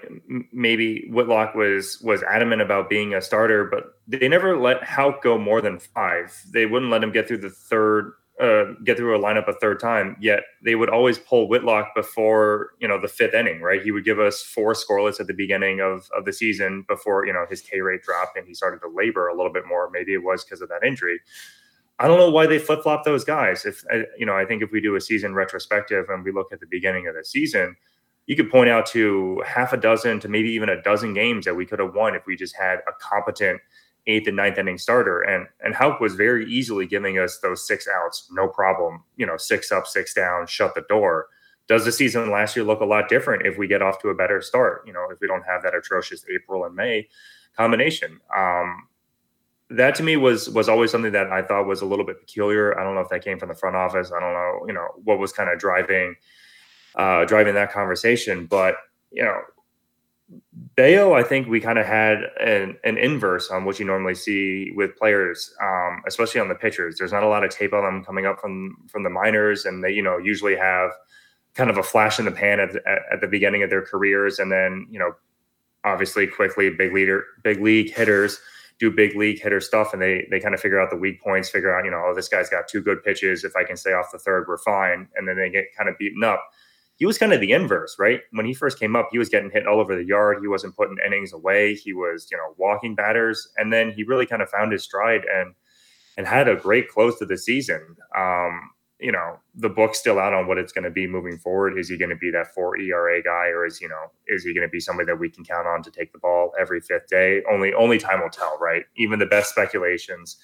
maybe 0.53 1.07
Whitlock 1.11 1.55
was 1.55 2.01
was 2.03 2.25
adamant 2.25 2.61
about 2.61 2.91
being 2.91 3.15
a 3.15 3.23
starter, 3.23 3.65
but 3.65 3.85
they 4.09 4.27
never 4.27 4.59
let 4.59 4.83
Houck 4.83 5.23
go 5.23 5.39
more 5.39 5.61
than 5.61 5.79
five. 5.79 6.37
They 6.53 6.67
wouldn't 6.67 6.91
let 6.91 7.05
him 7.05 7.13
get 7.13 7.29
through 7.29 7.39
the 7.39 7.51
third 7.51 8.13
uh, 8.41 8.65
get 8.85 8.97
through 8.97 9.17
a 9.17 9.23
lineup 9.23 9.49
a 9.49 9.53
third 9.55 9.79
time. 9.79 10.17
Yet 10.21 10.41
they 10.65 10.75
would 10.75 10.91
always 10.91 11.19
pull 11.19 11.49
Whitlock 11.49 11.95
before 11.95 12.71
you 12.81 12.89
know 12.89 13.01
the 13.01 13.09
fifth 13.09 13.35
inning, 13.35 13.61
right? 13.61 13.83
He 13.83 13.91
would 13.91 14.05
give 14.05 14.19
us 14.19 14.43
four 14.43 14.75
scoreless 14.75 15.21
at 15.21 15.27
the 15.27 15.35
beginning 15.35 15.81
of 15.81 16.09
of 16.17 16.25
the 16.25 16.33
season 16.33 16.85
before 16.89 17.27
you 17.27 17.33
know 17.33 17.47
his 17.49 17.61
K 17.61 17.81
rate 17.81 18.03
dropped 18.03 18.37
and 18.37 18.47
he 18.47 18.55
started 18.55 18.81
to 18.81 18.89
labor 18.89 19.29
a 19.29 19.37
little 19.37 19.53
bit 19.53 19.67
more. 19.67 19.89
Maybe 19.91 20.15
it 20.15 20.23
was 20.23 20.45
because 20.45 20.61
of 20.61 20.69
that 20.69 20.85
injury. 20.85 21.21
I 22.01 22.09
don't 22.09 22.19
know 22.19 22.31
why 22.31 22.47
they 22.47 22.59
flip 22.59 22.83
flop 22.83 23.05
those 23.05 23.25
guys. 23.25 23.65
If 23.65 23.85
uh, 23.93 23.99
you 24.19 24.27
know, 24.27 24.37
I 24.37 24.45
think 24.45 24.63
if 24.63 24.73
we 24.73 24.81
do 24.81 24.97
a 24.97 25.01
season 25.01 25.35
retrospective 25.35 26.07
and 26.09 26.25
we 26.25 26.33
look 26.33 26.53
at 26.53 26.61
the 26.61 26.67
beginning 26.67 27.07
of 27.07 27.15
the 27.15 27.25
season, 27.25 27.77
you 28.27 28.35
could 28.35 28.51
point 28.51 28.69
out 28.69 28.87
to 28.87 29.43
half 29.47 29.73
a 29.73 29.77
dozen 29.77 30.19
to 30.21 30.29
maybe 30.29 30.51
even 30.51 30.69
a 30.69 30.83
dozen 30.83 31.15
games 31.15 31.45
that 31.45 31.55
we 31.55 31.67
could 31.67 31.79
have 31.79 31.95
won 31.95 32.17
if 32.17 32.27
we 32.27 32.35
just 32.35 32.57
had 32.57 32.79
a 32.89 32.93
competent 33.01 33.61
eighth 34.07 34.27
and 34.29 34.37
ninth 34.37 34.59
inning 34.59 34.79
starter. 34.79 35.23
And 35.23 35.47
and 35.63 35.75
Houck 35.75 36.01
was 36.01 36.15
very 36.15 36.51
easily 36.51 36.87
giving 36.87 37.19
us 37.19 37.39
those 37.39 37.67
six 37.67 37.89
outs, 37.89 38.29
no 38.31 38.49
problem. 38.49 39.03
You 39.17 39.27
know, 39.27 39.37
six 39.37 39.73
up, 39.73 39.87
six 39.87 40.15
down, 40.15 40.47
shut 40.47 40.75
the 40.75 40.85
door. 40.89 41.29
Does 41.67 41.85
the 41.85 41.93
season 41.93 42.31
last 42.31 42.57
year 42.57 42.65
look 42.65 42.81
a 42.81 42.85
lot 42.85 43.09
different 43.09 43.47
if 43.47 43.57
we 43.57 43.67
get 43.67 43.81
off 43.81 44.01
to 44.03 44.09
a 44.09 44.15
better 44.15 44.43
start? 44.43 44.83
You 44.87 44.93
know, 44.93 45.07
if 45.11 45.19
we 45.21 45.27
don't 45.27 45.45
have 45.47 45.63
that 45.63 45.75
atrocious 45.75 46.25
April 46.33 46.65
and 46.65 46.75
May 46.75 47.09
combination. 47.57 48.21
Um, 48.37 48.89
that 49.71 49.95
to 49.95 50.03
me 50.03 50.17
was 50.17 50.51
was 50.51 50.69
always 50.69 50.91
something 50.91 51.13
that 51.13 51.33
I 51.33 51.43
thought 51.43 51.67
was 51.67 51.81
a 51.81 51.87
little 51.87 52.05
bit 52.05 52.21
peculiar. 52.21 52.79
I 52.79 52.85
don't 52.85 52.95
know 52.95 53.01
if 53.01 53.09
that 53.09 53.25
came 53.25 53.39
from 53.39 53.49
the 53.49 53.55
front 53.55 53.77
office. 53.77 54.13
I 54.15 54.21
don't 54.21 54.35
know, 54.35 54.65
you 54.67 54.75
know, 54.75 54.89
what 55.03 55.19
was 55.19 55.33
kind 55.33 55.51
of 55.51 55.59
driving 55.59 56.15
uh, 56.97 57.25
driving 57.25 57.55
that 57.55 57.73
conversation. 57.73 58.47
But 58.47 58.77
you 59.11 59.25
know, 59.25 59.41
Bello, 60.77 61.15
I 61.15 61.23
think 61.23 61.47
we 61.47 61.61
kind 61.61 61.79
of 61.79 61.87
had 61.87 62.19
an, 62.41 62.77
an 62.83 62.99
inverse 62.99 63.51
on 63.51 63.65
what 63.65 63.79
you 63.79 63.87
normally 63.87 64.15
see 64.15 64.73
with 64.75 64.97
players, 64.97 65.55
um, 65.63 66.03
especially 66.07 66.41
on 66.41 66.49
the 66.49 66.55
pitchers. 66.55 66.97
There's 66.99 67.13
not 67.13 67.23
a 67.23 67.29
lot 67.29 67.45
of 67.45 67.51
tape 67.51 67.73
on 67.73 67.85
them 67.85 68.05
coming 68.05 68.27
up 68.27 68.41
from 68.41 68.77
from 68.89 69.05
the 69.05 69.11
minors, 69.11 69.65
and 69.65 69.85
they 69.85 69.93
you 69.93 70.03
know 70.03 70.19
usually 70.19 70.57
have 70.57 70.91
kind 71.55 71.71
of 71.71 71.79
a 71.79 71.83
flash 71.83 72.19
in 72.19 72.25
the 72.25 72.33
pan 72.33 72.59
at, 72.59 72.75
at, 72.87 73.03
at 73.13 73.21
the 73.21 73.29
beginning 73.29 73.63
of 73.63 73.71
their 73.71 73.83
careers, 73.83 74.41
and 74.41 74.51
then 74.51 74.87
you 74.91 74.99
know 74.99 75.13
obviously 75.85 76.27
quickly 76.27 76.71
big 76.71 76.93
leader 76.93 77.25
big 77.43 77.61
league 77.61 77.93
hitters 77.93 78.41
do 78.81 78.91
big 78.91 79.15
league 79.15 79.41
hitter 79.41 79.61
stuff, 79.61 79.93
and 79.93 80.03
they 80.03 80.27
they 80.31 80.41
kind 80.41 80.55
of 80.55 80.61
figure 80.61 80.81
out 80.81 80.91
the 80.91 80.97
weak 80.97 81.23
points, 81.23 81.49
figure 81.49 81.77
out 81.77 81.85
you 81.85 81.91
know 81.91 82.03
oh 82.05 82.15
this 82.17 82.29
guy's 82.29 82.51
got 82.51 82.67
two 82.67 82.83
good 82.83 83.03
pitches. 83.05 83.45
If 83.45 83.55
I 83.55 83.63
can 83.63 83.77
stay 83.77 83.93
off 83.93 84.11
the 84.11 84.19
third, 84.19 84.47
we're 84.49 84.59
fine, 84.59 85.09
and 85.15 85.29
then 85.29 85.37
they 85.37 85.51
get 85.51 85.67
kind 85.77 85.89
of 85.89 85.97
beaten 85.99 86.25
up 86.25 86.45
he 86.97 87.07
was 87.07 87.19
kind 87.19 87.33
of 87.33 87.41
the 87.41 87.53
inverse, 87.53 87.97
right? 87.99 88.21
When 88.33 88.47
he 88.47 88.55
first 88.55 88.79
came 88.79 88.95
up, 88.95 89.09
he 89.11 89.19
was 89.19 89.29
getting 89.29 89.51
hit 89.51 89.67
all 89.67 89.81
over 89.81 89.97
the 89.97 90.05
yard. 90.05 90.39
He 90.41 90.49
wasn't 90.49 90.77
putting 90.77 90.97
innings 91.05 91.33
away. 91.33 91.75
He 91.75 91.93
was, 91.93 92.29
you 92.31 92.37
know, 92.37 92.55
walking 92.57 92.95
batters, 92.95 93.49
and 93.57 93.73
then 93.73 93.91
he 93.91 94.05
really 94.05 94.27
kind 94.27 94.43
of 94.43 94.49
found 94.49 94.73
his 94.73 94.85
stride 94.85 95.25
and 95.25 95.55
and 96.17 96.27
had 96.27 96.49
a 96.49 96.55
great 96.55 96.89
close 96.89 97.19
to 97.19 97.27
the 97.27 97.37
season. 97.37 97.97
Um, 98.17 98.71
you 99.01 99.11
know, 99.11 99.39
the 99.57 99.69
book's 99.69 99.99
still 99.99 100.21
out 100.21 100.33
on 100.33 100.47
what 100.47 100.57
it's 100.57 100.73
going 100.73 100.85
to 100.85 100.91
be 100.91 101.07
moving 101.07 101.37
forward. 101.37 101.77
Is 101.77 101.89
he 101.89 101.99
going 101.99 102.11
to 102.11 102.17
be 102.17 102.31
that 102.31 102.55
four 102.55 102.79
ERA 102.79 103.21
guy, 103.23 103.49
or 103.49 103.67
is 103.67 103.81
you 103.81 103.89
know, 103.89 104.11
is 104.29 104.45
he 104.45 104.55
going 104.55 104.67
to 104.67 104.71
be 104.71 104.81
somebody 104.81 105.07
that 105.07 105.19
we 105.19 105.29
can 105.29 105.45
count 105.45 105.67
on 105.67 105.83
to 105.83 105.91
take 105.91 106.13
the 106.13 106.19
ball 106.19 106.53
every 106.59 106.81
fifth 106.81 107.09
day? 107.09 107.43
Only 107.51 107.75
only 107.75 107.99
time 107.99 108.21
will 108.23 108.31
tell, 108.31 108.57
right? 108.61 108.85
Even 108.97 109.19
the 109.19 109.27
best 109.27 109.51
speculations 109.51 110.37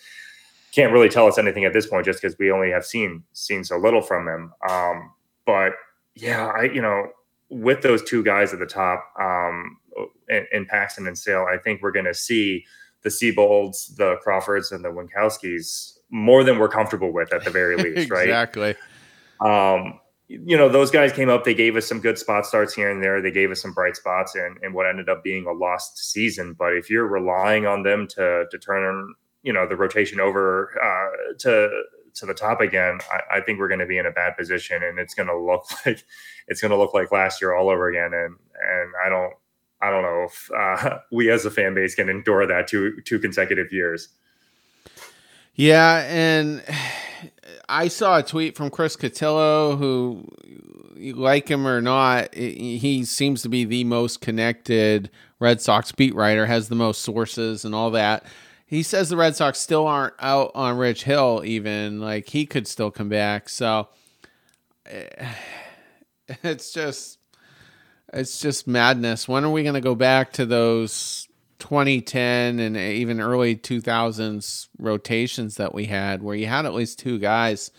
can't 0.73 0.93
really 0.93 1.09
tell 1.09 1.27
us 1.27 1.39
anything 1.39 1.65
at 1.65 1.73
this 1.73 1.87
point, 1.87 2.05
just 2.05 2.21
because 2.21 2.37
we 2.39 2.51
only 2.51 2.71
have 2.71 2.85
seen 2.85 3.23
seen 3.33 3.63
so 3.63 3.79
little 3.79 4.03
from 4.03 4.27
him. 4.27 4.53
Um, 4.69 5.13
but 5.47 5.73
yeah, 6.15 6.47
I 6.47 6.65
you 6.65 6.83
know 6.83 7.09
with 7.51 7.83
those 7.83 8.03
two 8.03 8.23
guys 8.23 8.53
at 8.53 8.61
the 8.61 8.67
top, 8.67 9.05
um, 9.21 9.77
in, 10.29 10.47
in 10.53 10.67
Paxton 10.67 11.07
and 11.07 11.19
Sale, 11.19 11.47
I 11.53 11.59
think 11.59 11.83
we're 11.83 11.91
going 11.91 12.07
to 12.07 12.15
see 12.15 12.65
the 13.03 13.11
Seabolds, 13.11 13.97
the 13.97 14.17
Crawfords, 14.23 14.73
and 14.73 14.85
the 14.85 14.89
Winckowskis 14.89 15.99
more 16.11 16.45
than 16.45 16.59
we're 16.59 16.69
comfortable 16.69 17.13
with 17.13 17.33
at 17.33 17.45
the 17.45 17.51
very 17.51 17.77
least, 17.83 18.11
right? 18.11 18.29
exactly. 18.29 18.75
Um, 19.41 20.01
you 20.29 20.57
know, 20.57 20.69
those 20.69 20.93
guys 20.93 21.13
came 21.13 21.29
up, 21.29 21.43
they 21.43 21.55
gave 21.55 21.75
us 21.75 21.89
some 21.89 21.99
good 21.99 22.17
spot 22.17 22.47
starts 22.47 22.73
here 22.73 22.89
and 22.89 23.03
there. 23.03 23.21
They 23.21 23.33
gave 23.33 23.51
us 23.51 23.61
some 23.61 23.73
bright 23.73 23.97
spots 23.97 24.37
in, 24.37 24.57
in 24.63 24.73
what 24.73 24.87
ended 24.87 25.09
up 25.09 25.25
being 25.25 25.47
a 25.47 25.53
lost 25.53 25.99
season. 25.99 26.55
But 26.57 26.75
if 26.75 26.89
you're 26.89 27.09
relying 27.09 27.67
on 27.67 27.83
them 27.83 28.07
to 28.11 28.45
to 28.49 28.59
turn, 28.59 29.15
you 29.43 29.53
know, 29.53 29.67
the 29.67 29.75
rotation 29.75 30.21
over 30.21 30.71
uh, 30.81 31.35
to 31.41 31.83
to 32.15 32.27
the 32.27 32.35
top 32.35 32.61
again, 32.61 32.99
I, 33.13 33.39
I 33.39 33.41
think 33.41 33.59
we're 33.59 33.69
going 33.69 33.81
to 33.81 33.87
be 33.87 33.99
in 33.99 34.07
a 34.07 34.11
bad 34.11 34.37
position, 34.37 34.83
and 34.83 34.99
it's 34.99 35.15
going 35.15 35.29
to 35.29 35.37
look 35.37 35.65
like 35.87 36.05
it's 36.49 36.61
going 36.61 36.71
to 36.71 36.77
look 36.77 36.95
like 36.95 37.13
last 37.13 37.41
year 37.41 37.55
all 37.55 37.69
over 37.71 37.89
again. 37.89 38.13
And 38.13 38.37
and 38.63 38.93
I 39.05 39.09
don't 39.09 39.35
I 39.81 39.91
don't 39.91 40.03
know 40.03 40.27
if 40.29 40.51
uh, 40.57 40.99
we 41.13 41.31
as 41.31 41.45
a 41.45 41.51
fan 41.51 41.75
base 41.75 41.95
can 41.95 42.09
endure 42.09 42.47
that 42.47 42.69
two 42.69 43.01
two 43.05 43.19
consecutive 43.19 43.73
years. 43.73 44.09
Yeah, 45.55 46.05
and 46.09 46.63
I 47.69 47.89
saw 47.89 48.19
a 48.19 48.23
tweet 48.23 48.57
from 48.57 48.71
Chris 48.71 48.97
Cotillo 48.97 49.79
who 49.79 50.27
like 51.15 51.49
him 51.49 51.67
or 51.67 51.81
not, 51.81 52.35
he 52.35 53.05
seems 53.05 53.43
to 53.43 53.49
be 53.49 53.65
the 53.65 53.85
most 53.85 54.21
connected 54.21 55.11
Red 55.39 55.61
Sox 55.61 55.93
beat 55.93 56.15
writer, 56.15 56.47
has 56.47 56.69
the 56.69 56.75
most 56.75 57.03
sources 57.03 57.65
and 57.65 57.75
all 57.75 57.91
that. 57.93 58.25
He 58.71 58.85
says 58.85 59.09
the 59.09 59.17
Red 59.17 59.35
Sox 59.35 59.59
still 59.59 59.89
aren't 59.89 60.15
out 60.21 60.53
on 60.55 60.79
Rich 60.79 61.03
Hill, 61.03 61.43
even 61.45 61.99
like 62.01 62.29
he 62.29 62.47
could 62.47 62.69
still 62.69 62.93
come 62.93 63.09
back. 63.09 63.49
So 63.49 63.89
it's 64.87 66.73
just 66.73 67.19
it's 68.13 68.41
just 68.41 68.69
madness. 68.69 69.27
When 69.27 69.45
are 69.45 69.51
we 69.51 69.65
going 69.65 69.75
to 69.75 69.81
go 69.81 69.97
back 69.97 70.35
to 70.35 70.47
those 70.47 71.27
2010 71.59 72.61
and 72.61 72.77
even 72.77 73.21
early 73.21 73.57
2000s 73.57 74.69
rotations 74.79 75.57
that 75.57 75.75
we 75.75 75.87
had, 75.87 76.23
where 76.23 76.37
you 76.37 76.47
had 76.47 76.65
at 76.65 76.73
least 76.73 77.01
two 77.01 77.19
guys 77.19 77.73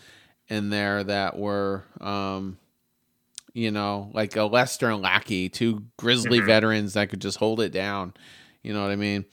in 0.48 0.68
there 0.68 1.02
that 1.04 1.38
were, 1.38 1.84
um, 2.02 2.58
you 3.54 3.70
know, 3.70 4.10
like 4.12 4.36
a 4.36 4.44
Lester 4.44 4.90
and 4.90 5.00
Lackey, 5.00 5.48
two 5.48 5.84
Grizzly 5.96 6.36
mm-hmm. 6.36 6.48
veterans 6.48 6.92
that 6.92 7.08
could 7.08 7.22
just 7.22 7.38
hold 7.38 7.60
it 7.62 7.72
down. 7.72 8.12
You 8.62 8.74
know 8.74 8.82
what 8.82 8.90
I 8.90 8.96
mean? 8.96 9.24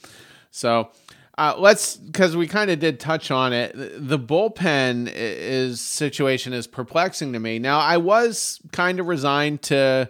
So 0.52 0.92
uh, 1.40 1.56
let's 1.58 1.96
because 1.96 2.36
we 2.36 2.48
kind 2.48 2.70
of 2.70 2.80
did 2.80 3.00
touch 3.00 3.32
on 3.32 3.54
it. 3.54 3.72
The 3.74 4.20
bullpen 4.20 5.10
is 5.14 5.80
situation 5.80 6.52
is 6.52 6.68
perplexing 6.68 7.32
to 7.32 7.40
me. 7.40 7.60
Now 7.60 7.80
I 7.80 7.96
was 7.96 8.60
kind 8.74 9.00
of 9.00 9.08
resigned 9.08 9.62
to 9.64 10.10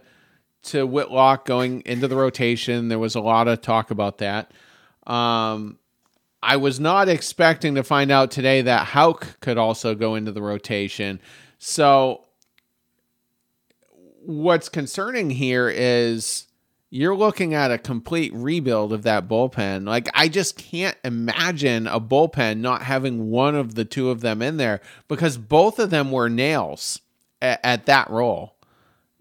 to 0.63 0.87
Whitlock 0.87 1.45
going 1.45 1.83
into 1.85 2.07
the 2.07 2.15
rotation. 2.15 2.87
There 2.87 2.97
was 2.97 3.13
a 3.13 3.21
lot 3.21 3.47
of 3.47 3.61
talk 3.61 3.91
about 3.91 4.17
that. 4.17 4.51
Um, 5.05 5.77
I 6.41 6.57
was 6.57 6.79
not 6.79 7.07
expecting 7.07 7.75
to 7.75 7.83
find 7.83 8.09
out 8.09 8.31
today 8.31 8.63
that 8.63 8.87
Houck 8.87 9.39
could 9.39 9.59
also 9.59 9.93
go 9.93 10.15
into 10.15 10.31
the 10.31 10.41
rotation. 10.41 11.21
So 11.59 12.25
what's 14.25 14.67
concerning 14.67 15.29
here 15.29 15.69
is 15.69 16.47
you're 16.91 17.15
looking 17.15 17.53
at 17.53 17.71
a 17.71 17.77
complete 17.77 18.33
rebuild 18.33 18.91
of 18.93 19.03
that 19.03 19.27
bullpen. 19.27 19.87
Like, 19.87 20.09
I 20.13 20.27
just 20.27 20.57
can't 20.57 20.97
imagine 21.03 21.85
a 21.85 21.99
bullpen 21.99 22.59
not 22.59 22.83
having 22.83 23.29
one 23.29 23.55
of 23.55 23.75
the 23.75 23.85
two 23.85 24.09
of 24.09 24.21
them 24.21 24.41
in 24.41 24.57
there 24.57 24.81
because 25.07 25.37
both 25.37 25.77
of 25.77 25.91
them 25.91 26.11
were 26.11 26.29
nails 26.29 26.99
at, 27.41 27.59
at 27.63 27.85
that 27.85 28.09
role. 28.09 28.55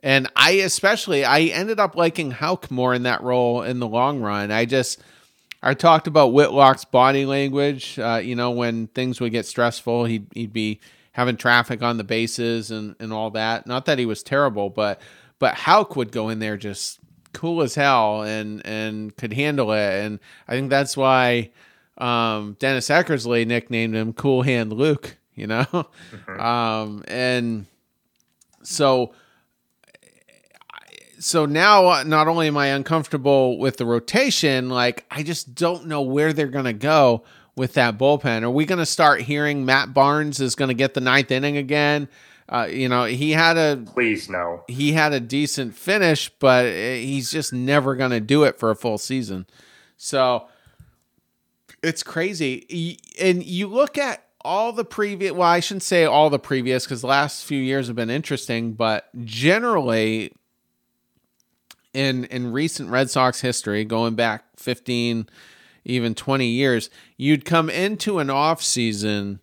And 0.03 0.31
I 0.35 0.53
especially, 0.53 1.25
I 1.25 1.41
ended 1.41 1.79
up 1.81 1.95
liking 1.95 2.31
Houck 2.31 2.71
more 2.71 2.95
in 2.95 3.03
that 3.03 3.23
role 3.23 3.63
in 3.63 3.81
the 3.81 3.89
long 3.89 4.21
run. 4.21 4.51
I 4.51 4.65
just, 4.65 5.03
I 5.63 5.75
talked 5.75 6.07
about 6.07 6.33
Whitlock's 6.33 6.85
body 6.85 7.27
language. 7.27 7.99
Uh, 7.99 8.21
you 8.23 8.37
know, 8.37 8.53
when 8.53 8.87
things 8.87 9.21
would 9.21 9.33
get 9.33 9.45
stressful, 9.45 10.05
he'd, 10.05 10.27
he'd 10.33 10.53
be 10.53 10.81
having 11.13 11.37
traffic 11.37 11.83
on 11.83 11.99
the 11.99 12.05
bases 12.05 12.71
and, 12.71 12.95
and 13.01 13.13
all 13.13 13.31
that. 13.33 13.67
Not 13.67 13.87
that 13.87 13.99
he 13.99 14.07
was 14.07 14.23
terrible, 14.23 14.71
but 14.71 15.01
but 15.41 15.55
Houck 15.55 15.97
would 15.97 16.11
go 16.11 16.29
in 16.29 16.39
there 16.39 16.57
just 16.57 16.98
cool 17.33 17.63
as 17.63 17.75
hell 17.75 18.23
and 18.23 18.65
and 18.67 19.17
could 19.17 19.33
handle 19.33 19.73
it. 19.73 20.05
And 20.05 20.19
I 20.47 20.53
think 20.53 20.71
that's 20.71 20.97
why 20.97 21.51
um, 21.99 22.57
Dennis 22.59 22.89
Eckersley 22.89 23.47
nicknamed 23.47 23.95
him 23.95 24.13
Cool 24.13 24.43
Hand 24.43 24.73
Luke. 24.73 25.17
You 25.35 25.47
know, 25.47 25.65
mm-hmm. 25.73 26.41
um, 26.41 27.05
and 27.07 27.67
so 28.63 29.13
so 31.19 31.47
now 31.47 32.03
not 32.05 32.29
only 32.29 32.49
am 32.49 32.57
I 32.57 32.69
uncomfortable 32.69 33.59
with 33.59 33.77
the 33.77 33.87
rotation, 33.87 34.69
like 34.69 35.05
I 35.11 35.23
just 35.23 35.55
don't 35.55 35.87
know 35.87 36.03
where 36.03 36.33
they're 36.33 36.47
gonna 36.49 36.73
go 36.73 37.25
with 37.57 37.75
that 37.75 37.99
bullpen. 37.99 38.43
Are 38.43 38.51
we 38.51 38.65
gonna 38.65 38.87
start 38.87 39.23
hearing 39.23 39.65
Matt 39.65 39.93
Barnes 39.93 40.41
is 40.41 40.55
gonna 40.55 40.75
get 40.75 40.95
the 40.95 41.01
ninth 41.01 41.31
inning 41.31 41.57
again? 41.57 42.09
Uh, 42.49 42.67
you 42.71 42.89
know, 42.89 43.05
he 43.05 43.33
had 43.33 43.57
a 43.57 43.77
please 43.77 44.29
no. 44.31 44.65
He 44.69 44.93
had 44.93 45.13
a 45.13 45.21
decent 45.21 45.75
finish, 45.75 46.31
but 46.39 46.67
he's 46.67 47.31
just 47.31 47.53
never 47.53 47.95
going 47.95 48.11
to 48.11 48.21
do 48.21 48.45
it 48.45 48.59
for 48.59 48.71
a 48.71 48.77
full 48.77 48.97
season. 48.97 49.47
So 49.97 50.49
it's 51.83 52.03
crazy. 52.03 52.99
And 53.21 53.45
you 53.45 53.67
look 53.67 53.99
at 53.99 54.25
all 54.41 54.73
the 54.73 54.85
previous. 54.85 55.33
Well, 55.33 55.49
I 55.49 55.61
shouldn't 55.61 55.83
say 55.83 56.05
all 56.05 56.31
the 56.31 56.39
previous 56.39 56.85
because 56.85 57.03
the 57.03 57.07
last 57.09 57.45
few 57.45 57.61
years 57.61 57.89
have 57.89 57.97
been 57.97 58.11
interesting, 58.11 58.73
but 58.73 59.09
generally, 59.25 60.33
in 61.93 62.25
in 62.27 62.53
recent 62.53 62.89
Red 62.89 63.11
Sox 63.11 63.43
history, 63.43 63.85
going 63.85 64.15
back 64.15 64.45
fifteen, 64.57 65.29
even 65.85 66.15
twenty 66.15 66.49
years, 66.49 66.89
you'd 67.19 67.45
come 67.45 67.69
into 67.69 68.21
an 68.21 68.31
off 68.31 68.63
season 68.63 69.41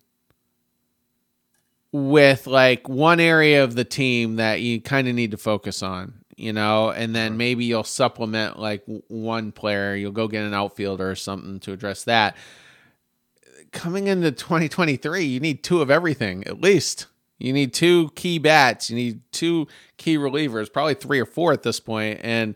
with 1.96 2.46
like 2.46 2.90
one 2.90 3.20
area 3.20 3.64
of 3.64 3.74
the 3.74 3.84
team 3.84 4.36
that 4.36 4.60
you 4.60 4.82
kind 4.82 5.08
of 5.08 5.14
need 5.14 5.30
to 5.30 5.38
focus 5.38 5.82
on, 5.82 6.12
you 6.36 6.52
know, 6.52 6.90
and 6.90 7.16
then 7.16 7.38
maybe 7.38 7.64
you'll 7.64 7.84
supplement 7.84 8.58
like 8.58 8.82
one 9.08 9.50
player, 9.50 9.94
you'll 9.94 10.12
go 10.12 10.28
get 10.28 10.44
an 10.44 10.52
outfielder 10.52 11.10
or 11.10 11.14
something 11.14 11.58
to 11.60 11.72
address 11.72 12.04
that. 12.04 12.36
Coming 13.72 14.08
into 14.08 14.30
2023, 14.30 15.24
you 15.24 15.40
need 15.40 15.64
two 15.64 15.80
of 15.80 15.90
everything 15.90 16.46
at 16.46 16.60
least. 16.60 17.06
You 17.38 17.54
need 17.54 17.72
two 17.72 18.10
key 18.14 18.38
bats, 18.38 18.90
you 18.90 18.96
need 18.96 19.20
two 19.32 19.66
key 19.96 20.18
relievers, 20.18 20.70
probably 20.70 20.94
three 20.94 21.18
or 21.18 21.26
four 21.26 21.54
at 21.54 21.62
this 21.62 21.80
point. 21.80 22.20
And 22.22 22.54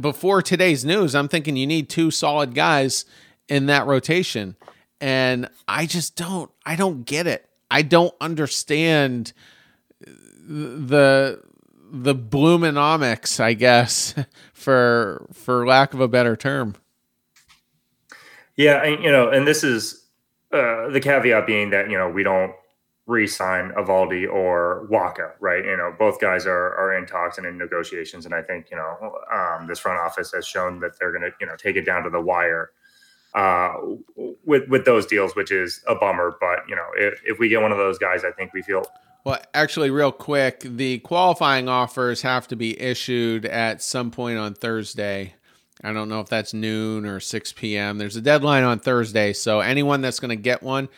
before 0.00 0.42
today's 0.42 0.84
news, 0.84 1.14
I'm 1.14 1.28
thinking 1.28 1.56
you 1.56 1.66
need 1.68 1.88
two 1.88 2.10
solid 2.10 2.56
guys 2.56 3.04
in 3.48 3.66
that 3.66 3.86
rotation. 3.86 4.56
And 5.00 5.48
I 5.68 5.86
just 5.86 6.16
don't 6.16 6.50
I 6.66 6.74
don't 6.74 7.04
get 7.04 7.28
it. 7.28 7.48
I 7.74 7.82
don't 7.82 8.14
understand 8.20 9.32
the 10.00 11.42
the 11.90 12.14
bloominomics, 12.14 13.40
I 13.40 13.54
guess, 13.54 14.14
for 14.52 15.26
for 15.32 15.66
lack 15.66 15.92
of 15.92 15.98
a 15.98 16.06
better 16.06 16.36
term. 16.36 16.76
Yeah, 18.54 18.84
and, 18.84 19.02
you 19.02 19.10
know, 19.10 19.28
and 19.28 19.44
this 19.44 19.64
is 19.64 20.06
uh, 20.52 20.88
the 20.90 21.00
caveat 21.00 21.48
being 21.48 21.70
that 21.70 21.90
you 21.90 21.98
know 21.98 22.08
we 22.08 22.22
don't 22.22 22.52
re-sign 23.06 23.72
Eovaldi 23.72 24.32
or 24.32 24.86
Wacha, 24.88 25.32
right? 25.40 25.64
You 25.64 25.76
know, 25.76 25.92
both 25.98 26.20
guys 26.20 26.46
are 26.46 26.76
are 26.76 26.96
in 26.96 27.06
talks 27.06 27.38
and 27.38 27.46
in 27.46 27.58
negotiations, 27.58 28.24
and 28.24 28.32
I 28.36 28.42
think 28.42 28.70
you 28.70 28.76
know 28.76 29.18
um, 29.32 29.66
this 29.66 29.80
front 29.80 29.98
office 29.98 30.30
has 30.30 30.46
shown 30.46 30.78
that 30.78 30.96
they're 31.00 31.10
going 31.10 31.28
to 31.28 31.32
you 31.40 31.48
know 31.48 31.56
take 31.56 31.74
it 31.74 31.84
down 31.84 32.04
to 32.04 32.10
the 32.10 32.20
wire 32.20 32.70
uh, 33.34 33.74
with 34.44 34.68
with 34.68 34.84
those 34.84 35.06
deals, 35.06 35.34
which 35.34 35.50
is 35.50 35.82
a 35.86 35.94
bummer. 35.94 36.36
But 36.40 36.68
you 36.68 36.76
know, 36.76 36.86
if, 36.96 37.20
if 37.24 37.38
we 37.38 37.48
get 37.48 37.62
one 37.62 37.72
of 37.72 37.78
those 37.78 37.98
guys, 37.98 38.24
I 38.24 38.30
think 38.30 38.52
we 38.52 38.62
feel. 38.62 38.84
Well, 39.24 39.40
actually, 39.54 39.90
real 39.90 40.12
quick, 40.12 40.60
the 40.60 40.98
qualifying 40.98 41.68
offers 41.68 42.22
have 42.22 42.46
to 42.48 42.56
be 42.56 42.78
issued 42.78 43.46
at 43.46 43.82
some 43.82 44.10
point 44.10 44.38
on 44.38 44.54
Thursday. 44.54 45.34
I 45.82 45.92
don't 45.92 46.08
know 46.08 46.20
if 46.20 46.28
that's 46.28 46.54
noon 46.54 47.06
or 47.06 47.20
6 47.20 47.52
p.m. 47.54 47.98
There's 47.98 48.16
a 48.16 48.20
deadline 48.20 48.64
on 48.64 48.78
Thursday, 48.78 49.32
so 49.32 49.60
anyone 49.60 50.02
that's 50.02 50.20
going 50.20 50.30
to 50.30 50.36
get 50.36 50.62
one, 50.62 50.88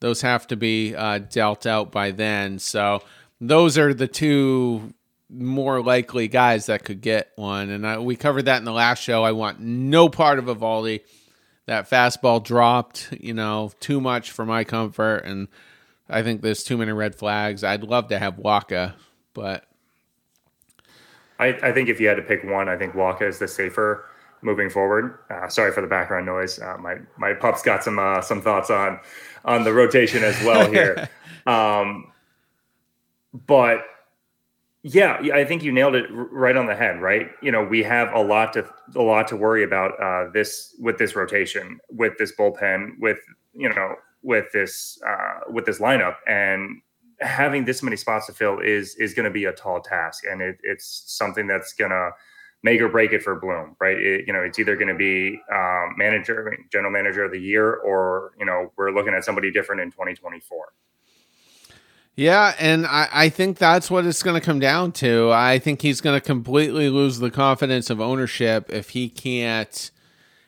those 0.00 0.22
have 0.22 0.46
to 0.48 0.56
be 0.56 0.94
uh, 0.94 1.18
dealt 1.18 1.66
out 1.66 1.92
by 1.92 2.10
then. 2.10 2.58
So 2.58 3.02
those 3.40 3.78
are 3.78 3.94
the 3.94 4.08
two 4.08 4.94
more 5.30 5.82
likely 5.82 6.28
guys 6.28 6.66
that 6.66 6.84
could 6.84 7.00
get 7.00 7.32
one. 7.36 7.70
And 7.70 7.86
I, 7.86 7.98
we 7.98 8.16
covered 8.16 8.46
that 8.46 8.58
in 8.58 8.64
the 8.64 8.72
last 8.72 9.02
show. 9.02 9.22
I 9.24 9.32
want 9.32 9.60
no 9.60 10.08
part 10.08 10.38
of 10.38 10.46
Eovaldi 10.46 11.00
that 11.66 11.88
fastball 11.88 12.42
dropped, 12.42 13.12
you 13.18 13.34
know, 13.34 13.72
too 13.80 14.00
much 14.00 14.30
for 14.30 14.44
my 14.44 14.64
comfort, 14.64 15.18
and 15.24 15.48
I 16.08 16.22
think 16.22 16.42
there's 16.42 16.64
too 16.64 16.76
many 16.76 16.92
red 16.92 17.14
flags. 17.14 17.64
I'd 17.64 17.82
love 17.82 18.08
to 18.08 18.18
have 18.18 18.36
Wacha, 18.36 18.94
but 19.32 19.64
I, 21.38 21.48
I 21.62 21.72
think 21.72 21.88
if 21.88 22.00
you 22.00 22.08
had 22.08 22.16
to 22.16 22.22
pick 22.22 22.44
one, 22.44 22.68
I 22.68 22.76
think 22.76 22.94
Wacha 22.94 23.22
is 23.22 23.38
the 23.38 23.48
safer 23.48 24.06
moving 24.42 24.68
forward. 24.68 25.18
Uh, 25.30 25.48
sorry 25.48 25.72
for 25.72 25.80
the 25.80 25.86
background 25.86 26.26
noise. 26.26 26.58
Uh, 26.58 26.76
my 26.78 26.96
my 27.16 27.32
pup's 27.32 27.62
got 27.62 27.82
some 27.82 27.98
uh, 27.98 28.20
some 28.20 28.40
thoughts 28.40 28.70
on 28.70 29.00
on 29.44 29.64
the 29.64 29.72
rotation 29.72 30.22
as 30.22 30.40
well 30.44 30.70
here. 30.70 31.08
um, 31.46 32.12
but 33.46 33.84
yeah, 34.86 35.18
I 35.32 35.46
think 35.46 35.62
you 35.62 35.72
nailed 35.72 35.94
it 35.94 36.04
right 36.10 36.54
on 36.54 36.66
the 36.66 36.76
head. 36.76 37.00
Right, 37.00 37.30
you 37.40 37.50
know, 37.50 37.64
we 37.64 37.82
have 37.82 38.12
a 38.12 38.20
lot 38.20 38.52
to 38.52 38.68
a 38.94 39.00
lot 39.00 39.26
to 39.28 39.36
worry 39.36 39.64
about 39.64 39.98
uh, 39.98 40.30
this 40.30 40.76
with 40.78 40.98
this 40.98 41.16
rotation, 41.16 41.80
with 41.88 42.18
this 42.18 42.36
bullpen, 42.36 42.90
with 43.00 43.16
you 43.54 43.70
know, 43.70 43.94
with 44.22 44.52
this 44.52 45.00
uh, 45.06 45.50
with 45.50 45.64
this 45.64 45.78
lineup, 45.78 46.16
and 46.26 46.82
having 47.20 47.64
this 47.64 47.82
many 47.82 47.96
spots 47.96 48.26
to 48.26 48.34
fill 48.34 48.60
is 48.60 48.94
is 48.96 49.14
going 49.14 49.24
to 49.24 49.30
be 49.30 49.46
a 49.46 49.52
tall 49.52 49.80
task, 49.80 50.24
and 50.30 50.42
it, 50.42 50.58
it's 50.62 51.04
something 51.06 51.46
that's 51.46 51.72
going 51.72 51.90
to 51.90 52.10
make 52.62 52.78
or 52.82 52.90
break 52.90 53.14
it 53.14 53.22
for 53.22 53.40
Bloom. 53.40 53.76
Right, 53.80 53.96
it, 53.96 54.26
you 54.26 54.34
know, 54.34 54.42
it's 54.42 54.58
either 54.58 54.76
going 54.76 54.88
to 54.88 54.94
be 54.94 55.40
um, 55.50 55.94
manager, 55.96 56.54
general 56.70 56.92
manager 56.92 57.24
of 57.24 57.32
the 57.32 57.40
year, 57.40 57.76
or 57.76 58.32
you 58.38 58.44
know, 58.44 58.70
we're 58.76 58.90
looking 58.90 59.14
at 59.14 59.24
somebody 59.24 59.50
different 59.50 59.80
in 59.80 59.90
2024. 59.90 60.74
Yeah, 62.16 62.54
and 62.60 62.86
I, 62.86 63.08
I 63.12 63.28
think 63.28 63.58
that's 63.58 63.90
what 63.90 64.06
it's 64.06 64.22
going 64.22 64.40
to 64.40 64.44
come 64.44 64.60
down 64.60 64.92
to. 64.92 65.32
I 65.32 65.58
think 65.58 65.82
he's 65.82 66.00
going 66.00 66.18
to 66.18 66.24
completely 66.24 66.88
lose 66.88 67.18
the 67.18 67.30
confidence 67.30 67.90
of 67.90 68.00
ownership 68.00 68.70
if 68.70 68.90
he 68.90 69.08
can't 69.08 69.90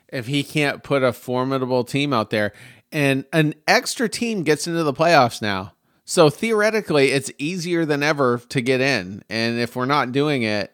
if 0.09 0.29
he 0.29 0.45
can't 0.45 0.85
put 0.85 1.03
a 1.03 1.13
formidable 1.13 1.83
team 1.83 2.13
out 2.13 2.31
there. 2.31 2.53
And 2.93 3.25
an 3.33 3.55
extra 3.67 4.09
team 4.09 4.45
gets 4.45 4.69
into 4.69 4.85
the 4.85 4.93
playoffs 4.93 5.43
now. 5.43 5.73
So 6.05 6.31
theoretically, 6.31 7.11
it's 7.11 7.33
easier 7.39 7.85
than 7.85 8.05
ever 8.05 8.41
to 8.51 8.61
get 8.61 8.81
in. 8.81 9.25
And 9.29 9.59
if 9.59 9.75
we're 9.75 9.87
not 9.87 10.13
doing 10.13 10.45
it, 10.45 10.73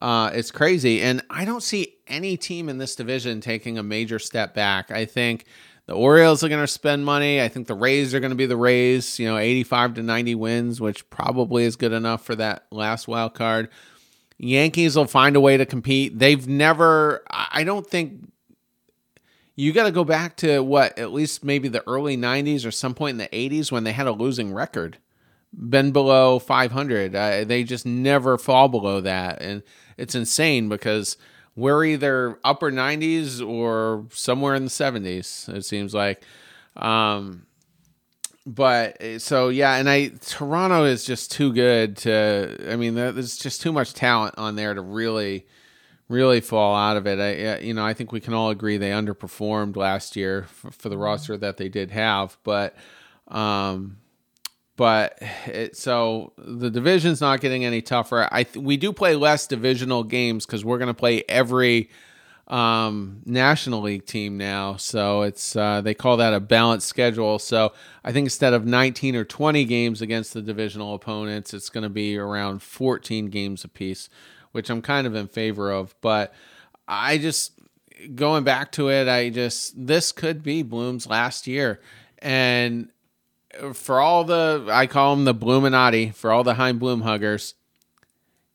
uh, 0.00 0.30
it's 0.32 0.52
crazy. 0.52 1.02
And 1.02 1.22
I 1.28 1.44
don't 1.44 1.64
see 1.64 1.96
any 2.06 2.36
team 2.36 2.68
in 2.68 2.78
this 2.78 2.94
division 2.94 3.40
taking 3.40 3.76
a 3.76 3.82
major 3.82 4.20
step 4.20 4.54
back. 4.54 4.92
I 4.92 5.04
think 5.04 5.46
the 5.88 5.94
Orioles 5.94 6.44
are 6.44 6.50
going 6.50 6.60
to 6.60 6.66
spend 6.66 7.06
money. 7.06 7.40
I 7.40 7.48
think 7.48 7.66
the 7.66 7.74
Rays 7.74 8.14
are 8.14 8.20
going 8.20 8.30
to 8.30 8.36
be 8.36 8.44
the 8.44 8.58
Rays, 8.58 9.18
you 9.18 9.26
know, 9.26 9.38
85 9.38 9.94
to 9.94 10.02
90 10.02 10.34
wins, 10.34 10.82
which 10.82 11.08
probably 11.08 11.64
is 11.64 11.76
good 11.76 11.92
enough 11.92 12.22
for 12.22 12.36
that 12.36 12.66
last 12.70 13.08
wild 13.08 13.32
card. 13.32 13.70
Yankees 14.36 14.96
will 14.96 15.06
find 15.06 15.34
a 15.34 15.40
way 15.40 15.56
to 15.56 15.64
compete. 15.64 16.18
They've 16.18 16.46
never, 16.46 17.24
I 17.30 17.64
don't 17.64 17.86
think 17.86 18.30
you 19.56 19.72
got 19.72 19.84
to 19.84 19.90
go 19.90 20.04
back 20.04 20.36
to 20.36 20.60
what 20.60 20.98
at 20.98 21.10
least 21.10 21.42
maybe 21.42 21.68
the 21.68 21.82
early 21.88 22.18
90s 22.18 22.66
or 22.66 22.70
some 22.70 22.94
point 22.94 23.12
in 23.12 23.18
the 23.18 23.28
80s 23.28 23.72
when 23.72 23.84
they 23.84 23.92
had 23.92 24.06
a 24.06 24.12
losing 24.12 24.52
record 24.52 24.98
been 25.54 25.92
below 25.92 26.38
500 26.38 27.16
uh, 27.16 27.44
they 27.44 27.64
just 27.64 27.86
never 27.86 28.36
fall 28.36 28.68
below 28.68 29.00
that 29.00 29.40
and 29.40 29.62
it's 29.96 30.14
insane 30.14 30.68
because 30.68 31.16
we're 31.58 31.84
either 31.84 32.38
upper 32.44 32.70
90s 32.70 33.46
or 33.46 34.06
somewhere 34.12 34.54
in 34.54 34.64
the 34.64 34.70
70s 34.70 35.48
it 35.54 35.64
seems 35.64 35.92
like 35.92 36.22
um, 36.76 37.46
but 38.46 38.96
so 39.18 39.48
yeah 39.48 39.76
and 39.76 39.90
i 39.90 40.08
toronto 40.24 40.84
is 40.84 41.04
just 41.04 41.30
too 41.32 41.52
good 41.52 41.96
to 41.96 42.56
i 42.70 42.76
mean 42.76 42.94
there's 42.94 43.36
just 43.36 43.60
too 43.60 43.72
much 43.72 43.92
talent 43.92 44.34
on 44.38 44.56
there 44.56 44.72
to 44.72 44.80
really 44.80 45.44
really 46.08 46.40
fall 46.40 46.74
out 46.74 46.96
of 46.96 47.06
it. 47.06 47.18
I, 47.20 47.58
you 47.62 47.74
know, 47.74 47.84
I 47.84 47.94
think 47.94 48.12
we 48.12 48.20
can 48.20 48.34
all 48.34 48.50
agree 48.50 48.78
they 48.78 48.90
underperformed 48.90 49.76
last 49.76 50.16
year 50.16 50.44
for, 50.44 50.70
for 50.70 50.88
the 50.88 50.94
mm-hmm. 50.94 51.04
roster 51.04 51.36
that 51.36 51.58
they 51.58 51.68
did 51.68 51.90
have, 51.90 52.38
but, 52.44 52.74
um, 53.28 53.98
but 54.78 55.18
it, 55.44 55.76
so 55.76 56.32
the 56.38 56.70
division's 56.70 57.20
not 57.20 57.42
getting 57.42 57.66
any 57.66 57.82
tougher. 57.82 58.26
I 58.32 58.44
th- 58.44 58.64
we 58.64 58.78
do 58.78 58.94
play 58.94 59.14
less 59.14 59.46
divisional 59.46 60.02
games 60.04 60.46
because 60.46 60.64
we're 60.64 60.78
going 60.78 60.88
to 60.88 60.94
play 60.94 61.22
every 61.28 61.90
um, 62.46 63.20
National 63.26 63.82
League 63.82 64.06
team 64.06 64.38
now. 64.38 64.76
So 64.76 65.20
it's 65.20 65.54
uh, 65.54 65.82
they 65.82 65.92
call 65.92 66.16
that 66.16 66.32
a 66.32 66.40
balanced 66.40 66.86
schedule. 66.86 67.38
So 67.38 67.74
I 68.02 68.12
think 68.12 68.24
instead 68.24 68.54
of 68.54 68.64
19 68.64 69.14
or 69.14 69.26
20 69.26 69.66
games 69.66 70.00
against 70.00 70.32
the 70.32 70.40
divisional 70.40 70.94
opponents, 70.94 71.52
it's 71.52 71.68
going 71.68 71.82
to 71.82 71.90
be 71.90 72.16
around 72.16 72.62
14 72.62 73.26
games 73.26 73.64
apiece 73.64 74.08
which 74.52 74.70
I'm 74.70 74.82
kind 74.82 75.06
of 75.06 75.14
in 75.14 75.28
favor 75.28 75.70
of. 75.70 75.94
But 76.00 76.32
I 76.86 77.18
just 77.18 77.52
going 78.14 78.44
back 78.44 78.72
to 78.72 78.90
it, 78.90 79.08
I 79.08 79.30
just 79.30 79.86
this 79.86 80.12
could 80.12 80.42
be 80.42 80.62
Bloom's 80.62 81.06
last 81.06 81.46
year, 81.46 81.80
and 82.18 82.88
for 83.72 84.00
all 84.00 84.24
the 84.24 84.66
I 84.70 84.86
call 84.86 85.14
them 85.14 85.24
the 85.24 85.34
Bloominati 85.34 86.14
for 86.14 86.30
all 86.30 86.44
the 86.44 86.54
Chaim 86.54 86.78
Bloom 86.78 87.02
huggers, 87.02 87.54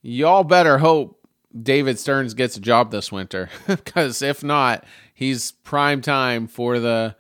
y'all 0.02 0.44
better 0.44 0.80
hope 0.80 1.20
David 1.60 2.00
Stearns 2.00 2.34
gets 2.34 2.58
a 2.58 2.62
job 2.62 2.92
this 2.92 3.12
winter 3.12 3.50
because 3.68 4.22
if 4.22 4.44
not, 4.44 4.84
he's 5.14 5.52
prime 5.52 6.02
time 6.02 6.48
for 6.48 6.80
the 6.80 7.16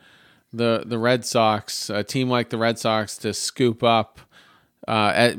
the 0.51 0.83
the 0.85 0.97
Red 0.97 1.25
Sox, 1.25 1.89
a 1.89 2.03
team 2.03 2.29
like 2.29 2.49
the 2.49 2.57
Red 2.57 2.77
Sox, 2.79 3.17
to 3.17 3.33
scoop 3.33 3.83
up 3.83 4.19
uh, 4.87 5.11
at 5.15 5.37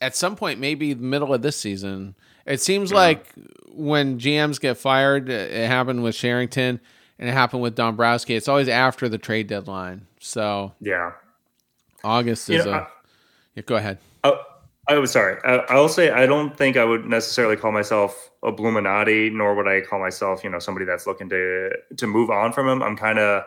at 0.00 0.16
some 0.16 0.36
point, 0.36 0.60
maybe 0.60 0.94
the 0.94 1.02
middle 1.02 1.34
of 1.34 1.42
this 1.42 1.56
season. 1.56 2.14
It 2.46 2.60
seems 2.60 2.90
yeah. 2.90 2.96
like 2.96 3.32
when 3.68 4.18
GMs 4.18 4.60
get 4.60 4.76
fired, 4.76 5.28
it 5.28 5.66
happened 5.68 6.02
with 6.02 6.16
Cherington 6.16 6.80
and 7.18 7.28
it 7.28 7.32
happened 7.32 7.62
with 7.62 7.76
Dombrowski. 7.76 8.34
It's 8.34 8.48
always 8.48 8.68
after 8.68 9.08
the 9.08 9.18
trade 9.18 9.46
deadline. 9.46 10.06
So 10.20 10.72
yeah, 10.80 11.12
August 12.04 12.50
is 12.50 12.64
you 12.64 12.70
know, 12.70 12.78
a. 12.78 12.80
I, 12.82 12.86
yeah, 13.54 13.62
go 13.62 13.76
ahead. 13.76 13.98
Oh, 14.24 14.40
I 14.88 14.98
was 14.98 15.12
sorry. 15.12 15.38
I, 15.44 15.74
will 15.74 15.88
say 15.88 16.10
I 16.10 16.26
don't 16.26 16.56
think 16.56 16.76
I 16.76 16.84
would 16.84 17.06
necessarily 17.06 17.56
call 17.56 17.70
myself 17.70 18.30
a 18.42 18.52
Bloominati, 18.52 19.32
nor 19.32 19.54
would 19.54 19.68
I 19.68 19.80
call 19.80 20.00
myself, 20.00 20.42
you 20.42 20.50
know, 20.50 20.58
somebody 20.58 20.84
that's 20.84 21.06
looking 21.06 21.28
to 21.28 21.70
to 21.96 22.06
move 22.06 22.30
on 22.30 22.52
from 22.52 22.68
him. 22.68 22.82
I'm 22.82 22.96
kind 22.96 23.18
of 23.18 23.44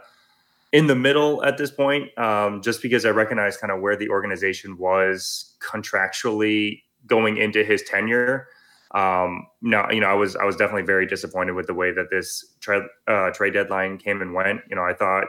in 0.72 0.88
the 0.88 0.96
middle 0.96 1.44
at 1.44 1.58
this 1.58 1.72
point, 1.72 2.18
um, 2.18 2.62
just 2.62 2.82
because 2.82 3.06
I 3.06 3.10
recognize 3.10 3.58
kind 3.58 3.72
of 3.72 3.82
where 3.82 3.96
the 3.96 4.10
organization 4.10 4.78
was 4.78 5.56
contractually 5.60 6.82
going 7.06 7.38
into 7.38 7.64
his 7.64 7.84
tenure. 7.84 8.48
Um, 8.92 9.48
no, 9.62 9.86
you 9.92 10.00
know, 10.00 10.08
I 10.08 10.14
was 10.14 10.38
I 10.38 10.46
was 10.46 10.56
definitely 10.56 10.84
very 10.84 11.06
disappointed 11.06 11.54
with 11.54 11.68
the 11.68 11.74
way 11.74 11.92
that 11.92 12.10
this 12.12 12.46
trade 12.62 12.84
uh, 13.08 13.32
trade 13.32 13.54
deadline 13.54 13.98
came 13.98 14.22
and 14.22 14.34
went. 14.34 14.62
You 14.70 14.76
know, 14.78 14.84
I 14.84 14.94
thought, 14.94 15.26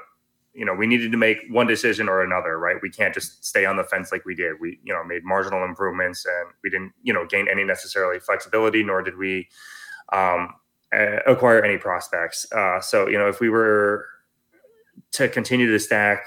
you 0.57 0.65
know, 0.65 0.75
we 0.75 0.87
needed 0.87 1.13
to 1.13 1.19
make 1.19 1.39
one 1.51 1.67
decision 1.67 2.09
or 2.09 2.23
another, 2.23 2.59
right? 2.59 2.77
We 2.83 2.91
can't 2.91 3.13
just 3.13 3.45
stay 3.45 3.67
on 3.67 3.77
the 3.77 3.85
fence 3.85 4.11
like 4.11 4.25
we 4.25 4.35
did. 4.35 4.55
We, 4.61 4.81
you 4.83 4.93
know, 4.93 5.05
made 5.05 5.23
marginal 5.25 5.65
improvements 5.65 6.25
and 6.25 6.51
we 6.65 6.71
didn't, 6.71 6.93
you 7.03 7.13
know, 7.13 7.27
gain 7.27 7.47
any 7.49 7.63
necessarily 7.63 8.19
flexibility, 8.19 8.83
nor 8.83 9.03
did 9.03 9.19
we 9.19 9.49
um, 10.13 10.55
acquire 11.27 11.63
any 11.63 11.77
prospects. 11.77 12.51
Uh, 12.53 12.81
so, 12.81 13.07
you 13.07 13.19
know, 13.19 13.29
if 13.29 13.41
we 13.41 13.51
were 13.51 14.07
to 15.13 15.29
continue 15.29 15.71
to 15.71 15.79
stack 15.79 16.27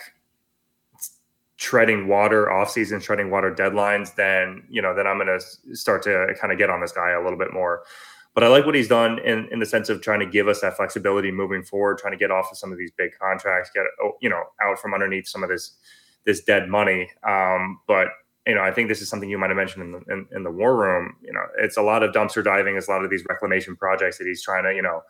treading 1.58 2.08
water 2.08 2.50
off 2.50 2.72
season, 2.72 3.02
treading 3.02 3.30
water 3.30 3.54
deadlines, 3.54 4.16
then 4.16 4.64
you 4.70 4.82
know 4.82 4.96
then 4.96 5.06
I'm 5.06 5.18
going 5.18 5.40
to 5.40 5.76
start 5.76 6.02
to 6.04 6.34
kind 6.40 6.54
of 6.54 6.58
get 6.58 6.70
on 6.70 6.80
this 6.80 6.94
guy 6.94 7.12
a 7.12 7.22
little 7.22 7.38
bit 7.38 7.54
more. 7.54 7.84
But 8.36 8.44
I 8.44 8.48
like 8.48 8.66
what 8.66 8.76
he's 8.76 8.88
done 8.88 9.20
in 9.20 9.48
in 9.52 9.60
the 9.60 9.66
sense 9.66 9.90
of 9.90 10.02
trying 10.02 10.20
to 10.20 10.26
give 10.26 10.48
us 10.48 10.62
that 10.62 10.78
flexibility 10.78 11.32
moving 11.32 11.64
forward, 11.64 11.98
trying 11.98 12.14
to 12.14 12.18
get 12.18 12.32
off 12.32 12.52
of 12.52 12.58
some 12.58 12.72
of 12.72 12.78
these 12.78 12.92
big 12.92 13.12
contracts, 13.20 13.72
get 13.74 13.86
oh, 14.02 14.14
you 14.22 14.30
know 14.30 14.44
out 14.64 14.80
from 14.80 14.94
underneath 14.94 15.28
some 15.28 15.44
of 15.44 15.50
this 15.50 15.78
this 16.26 16.44
dead 16.44 16.70
money. 16.70 17.10
Um, 17.28 17.80
but 17.88 18.10
you 18.48 18.56
know, 18.56 18.62
I 18.62 18.72
think 18.72 18.88
this 18.88 19.02
is 19.02 19.10
something 19.10 19.30
you 19.30 19.38
might 19.38 19.50
have 19.50 19.58
mentioned 19.58 19.84
in 19.84 19.92
the 19.92 20.14
in, 20.14 20.28
in 20.32 20.44
the 20.44 20.52
war 20.52 20.76
room. 20.76 21.16
You 21.22 21.34
know, 21.34 21.44
it's 21.58 21.78
a 21.78 21.82
lot 21.82 22.04
of 22.04 22.14
dumpster 22.14 22.44
diving, 22.44 22.78
it's 22.78 22.88
a 22.88 22.92
lot 22.92 23.04
of 23.04 23.10
these 23.10 23.24
reclamation 23.28 23.76
projects 23.76 24.18
that 24.18 24.26
he's 24.26 24.42
trying 24.42 24.64
to 24.64 24.74
you 24.74 24.82
know 24.82 25.02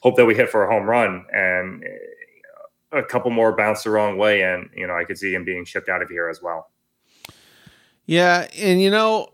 hope 0.00 0.16
that 0.16 0.26
we 0.26 0.34
hit 0.34 0.48
for 0.48 0.64
a 0.64 0.72
home 0.72 0.84
run 0.84 1.24
and 1.32 1.84
a 2.92 3.02
couple 3.02 3.30
more 3.30 3.54
bounce 3.56 3.82
the 3.82 3.90
wrong 3.90 4.16
way, 4.16 4.42
and 4.42 4.68
you 4.74 4.86
know 4.86 4.94
I 4.96 5.04
could 5.04 5.18
see 5.18 5.34
him 5.34 5.44
being 5.44 5.64
shipped 5.64 5.88
out 5.88 6.02
of 6.02 6.08
here 6.08 6.28
as 6.28 6.42
well. 6.42 6.70
Yeah, 8.06 8.48
and 8.56 8.80
you 8.80 8.90
know, 8.90 9.28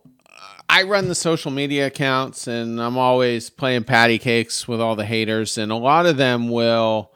I 0.75 0.83
run 0.83 1.09
the 1.09 1.15
social 1.15 1.51
media 1.51 1.87
accounts, 1.87 2.47
and 2.47 2.81
I'm 2.81 2.99
always 2.99 3.49
playing 3.49 3.85
patty 3.85 4.19
cakes 4.19 4.67
with 4.67 4.81
all 4.81 4.97
the 4.97 5.05
haters, 5.05 5.57
and 5.57 5.71
a 5.71 5.77
lot 5.77 6.07
of 6.07 6.17
them 6.17 6.49
will 6.49 7.13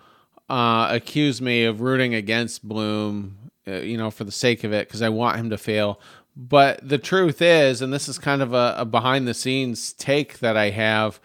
uh, 0.49 0.89
accuse 0.91 1.43
me 1.43 1.65
of 1.65 1.81
rooting 1.81 2.15
against 2.15 2.67
Bloom, 2.67 3.51
uh, 3.67 3.81
you 3.81 3.99
know, 3.99 4.11
for 4.11 4.25
the 4.25 4.33
sake 4.33 4.63
of 4.63 4.73
it, 4.73 4.87
because 4.87 5.03
I 5.03 5.09
want 5.09 5.39
him 5.39 5.51
to 5.51 5.59
fail. 5.59 6.01
But 6.37 6.89
the 6.89 6.99
truth 6.99 7.43
is, 7.43 7.83
and 7.83 7.93
this 7.93 8.09
is 8.09 8.19
kind 8.19 8.43
of 8.43 8.55
a, 8.55 8.77
a 8.79 8.85
behind 8.85 9.27
the 9.27 9.35
scenes 9.35 9.93
take 9.93 10.39
that 10.39 10.57
I 10.57 10.71
have 10.71 11.21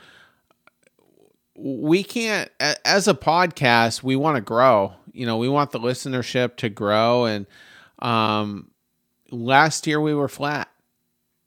we 1.55 2.03
can't 2.03 2.49
as 2.83 3.07
a 3.07 3.13
podcast 3.13 4.01
we 4.01 4.15
want 4.15 4.35
to 4.37 4.41
grow 4.41 4.95
you 5.13 5.27
know, 5.27 5.37
we 5.37 5.47
want 5.47 5.71
the 5.71 5.79
listenership 5.79 6.57
to 6.57 6.69
grow. 6.69 7.25
And 7.25 7.45
um, 7.99 8.71
last 9.31 9.87
year 9.87 10.01
we 10.01 10.13
were 10.13 10.27
flat. 10.27 10.69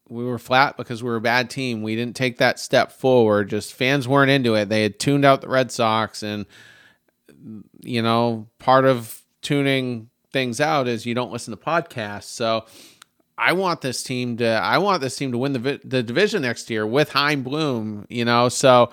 We 0.08 0.24
were 0.24 0.38
flat 0.38 0.76
because 0.76 1.02
we 1.02 1.10
were 1.10 1.16
a 1.16 1.20
bad 1.20 1.50
team. 1.50 1.82
We 1.82 1.96
didn't 1.96 2.16
take 2.16 2.38
that 2.38 2.58
step 2.60 2.92
forward. 2.92 3.50
Just 3.50 3.74
fans 3.74 4.06
weren't 4.06 4.30
into 4.30 4.54
it. 4.54 4.68
They 4.68 4.82
had 4.82 4.98
tuned 4.98 5.24
out 5.24 5.40
the 5.40 5.48
Red 5.48 5.72
Sox. 5.72 6.22
And, 6.22 6.46
you 7.80 8.02
know, 8.02 8.48
part 8.58 8.84
of 8.84 9.22
tuning 9.42 10.10
things 10.32 10.60
out 10.60 10.86
is 10.88 11.06
you 11.06 11.14
don't 11.14 11.32
listen 11.32 11.56
to 11.56 11.62
podcasts. 11.62 12.24
So, 12.24 12.66
I 13.38 13.52
want 13.52 13.82
this 13.82 14.02
team 14.02 14.38
to 14.38 14.46
I 14.46 14.78
want 14.78 15.02
this 15.02 15.16
team 15.16 15.32
to 15.32 15.38
win 15.38 15.52
the 15.52 15.80
the 15.84 16.02
division 16.02 16.42
next 16.42 16.70
year 16.70 16.86
with 16.86 17.10
Chaim 17.12 17.42
Bloom, 17.42 18.06
you 18.08 18.24
know. 18.24 18.48
So 18.48 18.90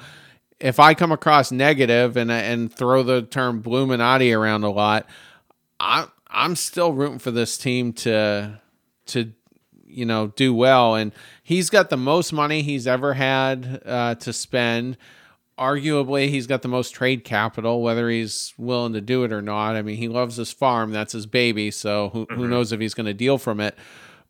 if 0.60 0.80
I 0.80 0.94
come 0.94 1.12
across 1.12 1.52
negative 1.52 2.18
and 2.18 2.32
and 2.32 2.74
throw 2.74 3.04
the 3.04 3.22
term 3.22 3.64
Bloominati 3.64 4.38
around 4.38 4.64
a 4.64 4.70
lot, 4.70 5.08
I 5.80 6.08
I'm 6.28 6.56
still 6.56 6.92
rooting 6.92 7.20
for 7.20 7.32
this 7.32 7.58
team 7.58 7.94
to 7.94 8.60
to 9.08 9.32
you 9.94 10.06
know 10.06 10.28
do 10.28 10.54
well. 10.54 10.96
And 10.96 11.12
he's 11.42 11.70
got 11.70 11.90
the 11.90 11.98
most 11.98 12.34
money 12.34 12.62
he's 12.62 12.88
ever 12.88 13.14
had 13.14 13.82
uh, 13.86 14.16
to 14.16 14.34
spend. 14.34 14.98
Arguably, 15.58 16.30
he's 16.30 16.48
got 16.48 16.64
the 16.64 16.68
most 16.68 16.92
trade 16.92 17.24
capital, 17.24 17.84
whether 17.84 18.10
he's 18.10 18.54
willing 18.58 18.94
to 18.94 19.02
do 19.02 19.24
it 19.24 19.32
or 19.32 19.42
not. 19.42 19.76
I 19.76 19.84
mean, 19.84 19.98
he 19.98 20.08
loves 20.08 20.36
his 20.36 20.52
farm; 20.52 20.92
that's 20.92 21.14
his 21.14 21.26
baby. 21.26 21.70
So 21.72 22.10
who, 22.10 22.26
mm-hmm. 22.26 22.36
who 22.36 22.48
knows 22.48 22.72
if 22.72 22.80
he's 22.80 22.94
going 22.96 23.06
to 23.06 23.14
deal 23.14 23.38
from 23.38 23.60
it? 23.60 23.78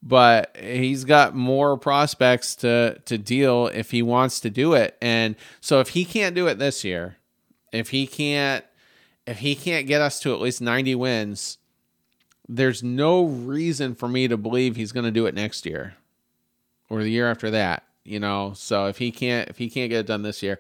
but 0.06 0.56
he's 0.60 1.06
got 1.06 1.34
more 1.34 1.78
prospects 1.78 2.56
to 2.58 3.00
to 3.06 3.18
deal 3.18 3.68
if 3.68 3.92
he 3.92 4.02
wants 4.02 4.42
to 4.42 4.50
do 4.50 4.74
it. 4.74 4.98
And 5.02 5.36
so 5.62 5.80
if 5.80 5.90
he 5.90 6.04
can't 6.04 6.36
do 6.36 6.48
it 6.48 6.60
this 6.60 6.84
year, 6.84 7.18
if 7.72 7.90
he 7.90 8.06
can't 8.06 8.66
if 9.26 9.40
he 9.40 9.56
can't 9.56 9.88
get 9.88 10.02
us 10.02 10.20
to 10.20 10.34
at 10.34 10.42
least 10.42 10.62
90 10.62 10.96
wins, 10.96 11.58
there's 12.56 12.84
no 12.84 13.24
reason 13.26 13.96
for 13.96 14.08
me 14.08 14.28
to 14.28 14.38
believe 14.38 14.76
he's 14.76 14.92
going 14.92 15.06
to 15.06 15.12
do 15.12 15.26
it 15.26 15.34
next 15.34 15.66
year 15.66 15.96
or 16.90 17.02
the 17.02 17.10
year 17.10 17.30
after 17.30 17.50
that, 17.50 17.84
you 18.04 18.20
know. 18.20 18.54
So 18.56 18.86
if 18.86 19.00
he 19.00 19.12
can't 19.12 19.50
if 19.50 19.58
he 19.58 19.70
can't 19.70 19.90
get 19.90 20.02
it 20.02 20.08
done 20.08 20.22
this 20.22 20.44
year, 20.44 20.60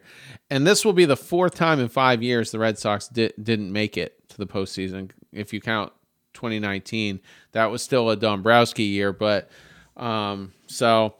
and 0.49 0.65
this 0.65 0.83
will 0.83 0.93
be 0.93 1.05
the 1.05 1.17
fourth 1.17 1.55
time 1.55 1.79
in 1.79 1.89
5 1.89 2.23
years 2.23 2.51
the 2.51 2.59
Red 2.59 2.79
Sox 2.79 3.07
di- 3.07 3.31
didn't 3.41 3.71
make 3.71 3.95
it 3.95 4.27
to 4.29 4.37
the 4.37 4.47
postseason 4.47 5.11
if 5.31 5.53
you 5.53 5.61
count 5.61 5.93
2019. 6.33 7.19
That 7.51 7.69
was 7.69 7.83
still 7.83 8.09
a 8.09 8.17
Dombrowski 8.17 8.83
year, 8.83 9.13
but 9.13 9.49
um, 9.95 10.51
so 10.65 11.13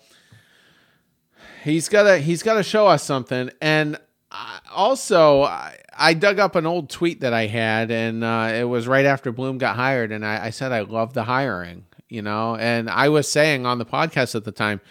he's 1.64 1.88
gotta 1.88 2.18
he's 2.18 2.42
gotta 2.42 2.64
show 2.64 2.88
us 2.88 3.04
something. 3.04 3.52
And 3.62 3.98
I, 4.32 4.60
also, 4.72 5.44
I, 5.44 5.78
I, 5.98 6.14
dug 6.14 6.40
up 6.40 6.56
an 6.56 6.66
old 6.66 6.90
tweet 6.90 7.22
that 7.22 7.34
I 7.34 7.48
had, 7.48 7.92
and 7.92 8.24
uh, 8.24 8.52
it 8.54 8.64
was 8.64 8.88
right 8.88 9.06
after 9.06 9.32
Bloom 9.32 9.58
got 9.58 9.76
hired, 9.76 10.12
and 10.12 10.26
I, 10.26 10.46
I 10.46 10.50
said 10.50 10.72
I 10.72 10.82
love 10.82 11.14
the 11.14 11.24
hiring, 11.24 11.86
you 12.10 12.22
know, 12.22 12.56
and 12.56 12.90
I 12.90 13.10
was 13.10 13.32
saying 13.32 13.66
on 13.66 13.78
the 13.78 13.86
podcast 13.86 14.36
at 14.36 14.44
the 14.44 14.52
time 14.52 14.82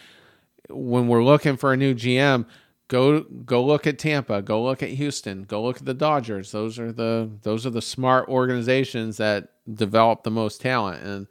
when 0.69 1.09
we're 1.09 1.25
looking 1.25 1.57
for 1.57 1.73
a 1.73 1.77
new 1.77 1.95
GM, 1.95 2.47
go 2.89 3.21
go 3.21 3.65
look 3.65 3.87
at 3.87 3.99
Tampa, 3.99 4.43
go 4.43 4.63
look 4.63 4.83
at 4.83 4.91
Houston, 4.91 5.45
go 5.45 5.63
look 5.63 5.79
at 5.79 5.85
the 5.85 5.95
Dodgers. 5.95 6.53
Those 6.53 6.79
are 6.79 6.93
the 6.93 7.31
those 7.43 7.67
are 7.67 7.71
the 7.71 7.83
smart 7.83 8.29
organizations 8.29 9.17
that 9.17 9.49
develop 9.73 10.23
the 10.23 10.31
most 10.31 10.61
talent, 10.61 11.03
and 11.03 11.27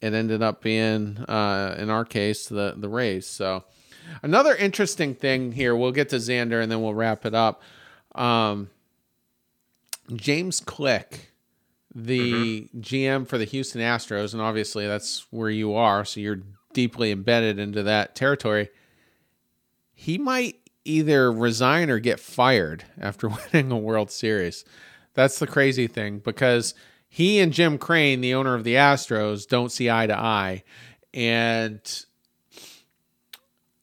it 0.00 0.14
ended 0.14 0.42
up 0.42 0.62
being 0.62 1.18
uh, 1.28 1.74
in 1.78 1.90
our 1.90 2.04
case 2.04 2.48
the 2.48 2.74
the 2.76 2.88
Rays. 2.88 3.26
So 3.26 3.64
another 4.22 4.54
interesting 4.54 5.14
thing 5.14 5.52
here. 5.52 5.74
We'll 5.74 5.92
get 5.92 6.08
to 6.10 6.16
Xander 6.16 6.62
and 6.62 6.70
then 6.70 6.82
we'll 6.82 6.94
wrap 6.94 7.24
it 7.26 7.34
up. 7.34 7.62
Um, 8.14 8.70
James 10.14 10.60
Click, 10.60 11.32
the 11.94 12.62
mm-hmm. 12.62 12.80
GM 12.80 13.26
for 13.26 13.38
the 13.38 13.44
Houston 13.44 13.80
Astros, 13.80 14.32
and 14.32 14.42
obviously 14.42 14.86
that's 14.86 15.26
where 15.30 15.50
you 15.50 15.74
are, 15.74 16.04
so 16.04 16.20
you're 16.20 16.42
deeply 16.72 17.10
embedded 17.10 17.58
into 17.58 17.82
that 17.82 18.14
territory. 18.14 18.68
He 19.92 20.18
might 20.18 20.56
either 20.84 21.30
resign 21.30 21.90
or 21.90 21.98
get 21.98 22.20
fired 22.20 22.84
after 22.98 23.28
winning 23.52 23.72
a 23.72 23.78
World 23.78 24.10
Series. 24.10 24.64
That's 25.14 25.38
the 25.38 25.46
crazy 25.46 25.86
thing 25.86 26.18
because 26.18 26.74
he 27.08 27.40
and 27.40 27.52
Jim 27.52 27.76
Crane, 27.76 28.20
the 28.20 28.34
owner 28.34 28.54
of 28.54 28.64
the 28.64 28.74
Astros, 28.74 29.46
don't 29.46 29.72
see 29.72 29.90
eye 29.90 30.06
to 30.06 30.16
eye. 30.16 30.62
And 31.12 31.80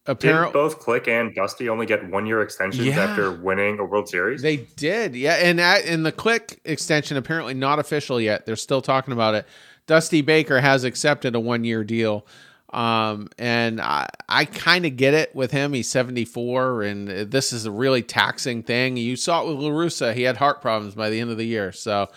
apparently 0.07 0.53
both 0.53 0.79
Click 0.79 1.07
and 1.07 1.33
Dusty 1.35 1.69
only 1.69 1.85
get 1.85 2.09
one 2.09 2.25
year 2.25 2.41
extensions 2.41 2.87
yeah, 2.87 3.03
after 3.03 3.31
winning 3.31 3.79
a 3.79 3.85
World 3.85 4.09
Series. 4.09 4.41
They 4.41 4.57
did, 4.57 5.15
yeah. 5.15 5.33
And 5.33 5.59
at, 5.59 5.85
in 5.85 6.03
the 6.03 6.11
Click 6.11 6.59
extension, 6.65 7.17
apparently 7.17 7.53
not 7.53 7.79
official 7.79 8.19
yet. 8.19 8.45
They're 8.45 8.55
still 8.55 8.81
talking 8.81 9.13
about 9.13 9.35
it. 9.35 9.45
Dusty 9.85 10.21
Baker 10.21 10.59
has 10.59 10.83
accepted 10.83 11.35
a 11.35 11.39
one 11.39 11.63
year 11.63 11.83
deal. 11.83 12.25
Um, 12.71 13.29
and 13.37 13.79
I, 13.79 14.07
I 14.27 14.45
kind 14.45 14.85
of 14.85 14.97
get 14.97 15.13
it 15.13 15.33
with 15.33 15.51
him. 15.51 15.71
He's 15.71 15.89
74, 15.89 16.83
and 16.83 17.07
this 17.31 17.53
is 17.53 17.65
a 17.65 17.71
really 17.71 18.03
taxing 18.03 18.61
thing. 18.61 18.97
You 18.97 19.15
saw 19.15 19.43
it 19.43 19.47
with 19.47 19.57
La 19.57 19.69
Russa. 19.69 20.13
He 20.13 20.23
had 20.23 20.37
heart 20.37 20.61
problems 20.61 20.93
by 20.93 21.09
the 21.09 21.19
end 21.21 21.31
of 21.31 21.37
the 21.37 21.45
year. 21.45 21.71
So, 21.71 22.09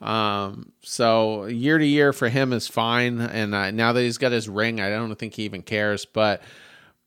um, 0.00 0.72
so 0.80 1.44
year 1.44 1.76
to 1.76 1.84
year 1.84 2.14
for 2.14 2.30
him 2.30 2.54
is 2.54 2.66
fine. 2.66 3.20
And 3.20 3.54
uh, 3.54 3.70
now 3.70 3.92
that 3.92 4.00
he's 4.00 4.16
got 4.16 4.32
his 4.32 4.48
ring, 4.48 4.80
I 4.80 4.88
don't 4.88 5.14
think 5.14 5.34
he 5.34 5.42
even 5.42 5.62
cares. 5.62 6.06
But, 6.06 6.42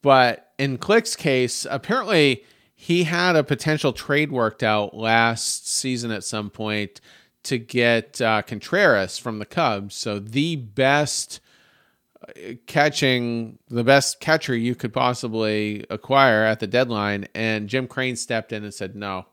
but 0.02 0.52
in 0.58 0.78
Click's 0.78 1.16
case, 1.16 1.66
apparently 1.70 2.44
he 2.76 3.04
had 3.04 3.36
a 3.36 3.44
potential 3.44 3.94
trade 3.94 4.32
worked 4.32 4.64
out 4.64 4.96
last 4.96 5.68
season 5.68 6.12
at 6.12 6.24
some 6.24 6.50
point 6.50 7.00
to 7.44 7.58
get 7.58 8.22
uh, 8.22 8.42
Contreras 8.42 9.18
from 9.18 9.40
the 9.40 9.46
Cubs. 9.46 9.96
So 9.96 10.20
the 10.20 10.56
best 10.56 11.42
catching 12.68 13.58
the 13.70 13.84
best 13.84 14.20
catcher 14.20 14.56
you 14.56 14.76
could 14.76 14.94
possibly 14.94 15.86
acquire 15.90 16.44
at 16.44 16.60
the 16.60 16.68
deadline 16.68 17.28
and 17.34 17.68
Jim 17.68 17.88
Crane 17.88 18.16
stepped 18.16 18.54
in 18.54 18.64
and 18.64 18.74
said 18.74 18.96
no 18.96 19.26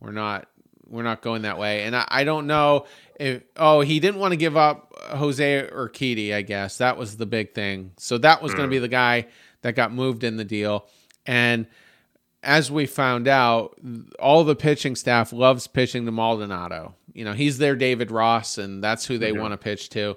we're 0.00 0.12
not 0.12 0.48
we're 0.88 1.02
not 1.02 1.22
going 1.22 1.42
that 1.42 1.58
way 1.58 1.82
and 1.82 1.96
I, 1.96 2.04
I 2.08 2.24
don't 2.24 2.46
know 2.46 2.86
if 3.18 3.42
oh 3.56 3.80
he 3.80 3.98
didn't 3.98 4.20
want 4.20 4.30
to 4.30 4.36
give 4.36 4.56
up 4.56 4.94
Jose 5.10 5.68
Urquidy 5.72 6.32
I 6.32 6.42
guess 6.42 6.78
that 6.78 6.96
was 6.96 7.16
the 7.16 7.26
big 7.26 7.52
thing 7.52 7.92
so 7.96 8.16
that 8.18 8.42
was 8.42 8.52
mm. 8.52 8.58
going 8.58 8.68
to 8.68 8.74
be 8.74 8.78
the 8.78 8.88
guy 8.88 9.26
that 9.66 9.74
got 9.74 9.92
moved 9.92 10.22
in 10.22 10.36
the 10.36 10.44
deal. 10.44 10.86
And 11.26 11.66
as 12.44 12.70
we 12.70 12.86
found 12.86 13.26
out 13.26 13.76
all 14.20 14.44
the 14.44 14.54
pitching 14.54 14.94
staff 14.94 15.32
loves 15.32 15.66
pitching 15.66 16.06
to 16.06 16.12
Maldonado. 16.12 16.94
You 17.12 17.24
know 17.24 17.32
he's 17.32 17.58
their 17.58 17.74
David 17.74 18.12
Ross 18.12 18.58
and 18.58 18.82
that's 18.82 19.06
who 19.06 19.18
they 19.18 19.32
want 19.32 19.52
to 19.52 19.56
pitch 19.56 19.88
to. 19.90 20.16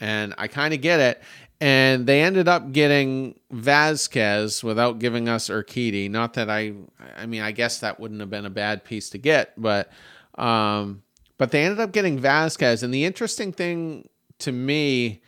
And 0.00 0.32
I 0.38 0.48
kind 0.48 0.72
of 0.72 0.80
get 0.80 1.00
it. 1.00 1.22
And 1.60 2.06
they 2.06 2.22
ended 2.22 2.48
up 2.48 2.72
getting 2.72 3.38
Vazquez 3.52 4.64
without 4.64 4.98
giving 4.98 5.28
us 5.28 5.50
Urquidy. 5.50 6.10
Not 6.10 6.32
that 6.34 6.48
I, 6.48 6.72
I 7.18 7.26
mean, 7.26 7.42
I 7.42 7.52
guess 7.52 7.80
that 7.80 8.00
wouldn't 8.00 8.20
have 8.20 8.30
been 8.30 8.46
a 8.46 8.50
bad 8.50 8.82
piece 8.82 9.10
to 9.10 9.18
get, 9.18 9.52
but, 9.60 9.90
um, 10.36 11.02
but 11.36 11.50
they 11.50 11.64
ended 11.64 11.80
up 11.80 11.92
getting 11.92 12.18
Vazquez. 12.18 12.82
And 12.82 12.94
the 12.94 13.04
interesting 13.04 13.52
thing 13.52 14.08
to 14.38 14.52
me 14.52 15.20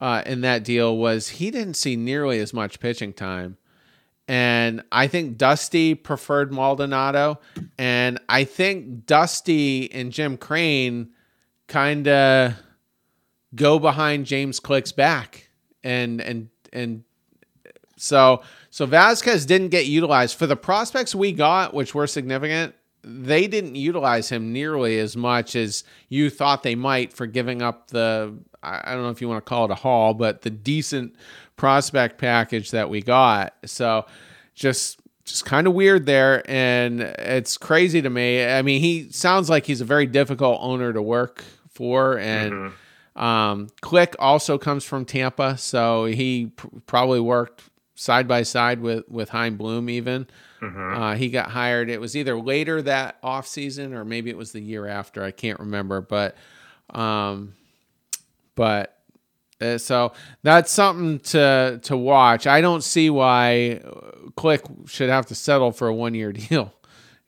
uh, 0.00 0.22
in 0.26 0.42
that 0.42 0.64
deal 0.64 0.96
was 0.96 1.28
he 1.28 1.50
didn't 1.50 1.74
see 1.74 1.96
nearly 1.96 2.38
as 2.38 2.52
much 2.52 2.80
pitching 2.80 3.12
time. 3.12 3.56
And 4.28 4.82
I 4.90 5.06
think 5.06 5.38
Dusty 5.38 5.94
preferred 5.94 6.52
Maldonado. 6.52 7.38
And 7.78 8.18
I 8.28 8.44
think 8.44 9.06
Dusty 9.06 9.90
and 9.92 10.12
Jim 10.12 10.36
Crane 10.36 11.10
kind 11.68 12.08
of 12.08 12.54
go 13.54 13.78
behind 13.78 14.26
James 14.26 14.60
Click's 14.60 14.92
back. 14.92 15.48
And 15.84 16.20
and 16.20 16.48
and 16.72 17.04
so 17.96 18.42
so 18.70 18.86
Vazquez 18.86 19.46
didn't 19.46 19.68
get 19.68 19.86
utilized 19.86 20.36
for 20.36 20.46
the 20.46 20.56
prospects 20.56 21.14
we 21.14 21.32
got, 21.32 21.72
which 21.72 21.94
were 21.94 22.06
significant. 22.06 22.74
They 23.02 23.46
didn't 23.46 23.76
utilize 23.76 24.28
him 24.28 24.52
nearly 24.52 24.98
as 24.98 25.16
much 25.16 25.54
as 25.54 25.84
you 26.08 26.28
thought 26.28 26.64
they 26.64 26.74
might 26.74 27.12
for 27.12 27.26
giving 27.26 27.62
up 27.62 27.88
the 27.88 28.36
I 28.66 28.92
don't 28.92 29.02
know 29.02 29.10
if 29.10 29.20
you 29.20 29.28
want 29.28 29.44
to 29.44 29.48
call 29.48 29.64
it 29.66 29.70
a 29.70 29.76
haul, 29.76 30.14
but 30.14 30.42
the 30.42 30.50
decent 30.50 31.14
prospect 31.56 32.18
package 32.18 32.70
that 32.72 32.90
we 32.90 33.02
got. 33.02 33.54
So 33.64 34.06
just 34.54 35.00
just 35.24 35.44
kind 35.44 35.66
of 35.66 35.74
weird 35.74 36.06
there 36.06 36.48
and 36.48 37.00
it's 37.00 37.56
crazy 37.56 38.00
to 38.00 38.08
me. 38.08 38.44
I 38.44 38.62
mean, 38.62 38.80
he 38.80 39.10
sounds 39.10 39.50
like 39.50 39.66
he's 39.66 39.80
a 39.80 39.84
very 39.84 40.06
difficult 40.06 40.60
owner 40.62 40.92
to 40.92 41.02
work 41.02 41.44
for 41.68 42.18
and 42.18 42.52
mm-hmm 42.52 42.74
um, 43.16 43.68
Click 43.80 44.14
also 44.18 44.58
comes 44.58 44.84
from 44.84 45.04
Tampa, 45.06 45.56
so 45.56 46.04
he 46.04 46.52
pr- 46.54 46.68
probably 46.86 47.20
worked 47.20 47.62
side 47.94 48.28
by 48.28 48.42
side 48.42 48.80
with 48.80 49.08
with 49.08 49.30
Chaim 49.30 49.56
Bloom. 49.56 49.88
Even 49.88 50.26
mm-hmm. 50.60 51.02
uh, 51.02 51.14
he 51.14 51.30
got 51.30 51.50
hired. 51.50 51.88
It 51.88 52.00
was 52.00 52.14
either 52.14 52.38
later 52.38 52.82
that 52.82 53.16
off 53.22 53.46
season 53.46 53.94
or 53.94 54.04
maybe 54.04 54.28
it 54.28 54.36
was 54.36 54.52
the 54.52 54.60
year 54.60 54.86
after. 54.86 55.24
I 55.24 55.30
can't 55.30 55.58
remember, 55.58 56.02
but 56.02 56.36
um, 56.90 57.54
but 58.56 58.98
uh, 59.60 59.78
so 59.78 60.12
that's 60.42 60.72
something 60.72 61.20
to 61.20 61.80
to 61.84 61.96
watch. 61.96 62.46
I 62.46 62.60
don't 62.60 62.82
see 62.82 63.08
why 63.08 63.80
Click 64.36 64.62
should 64.86 65.08
have 65.08 65.26
to 65.26 65.34
settle 65.34 65.70
for 65.70 65.86
a 65.86 65.94
one 65.94 66.14
year 66.14 66.32
deal. 66.32 66.74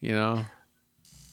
You 0.00 0.12
know. 0.12 0.44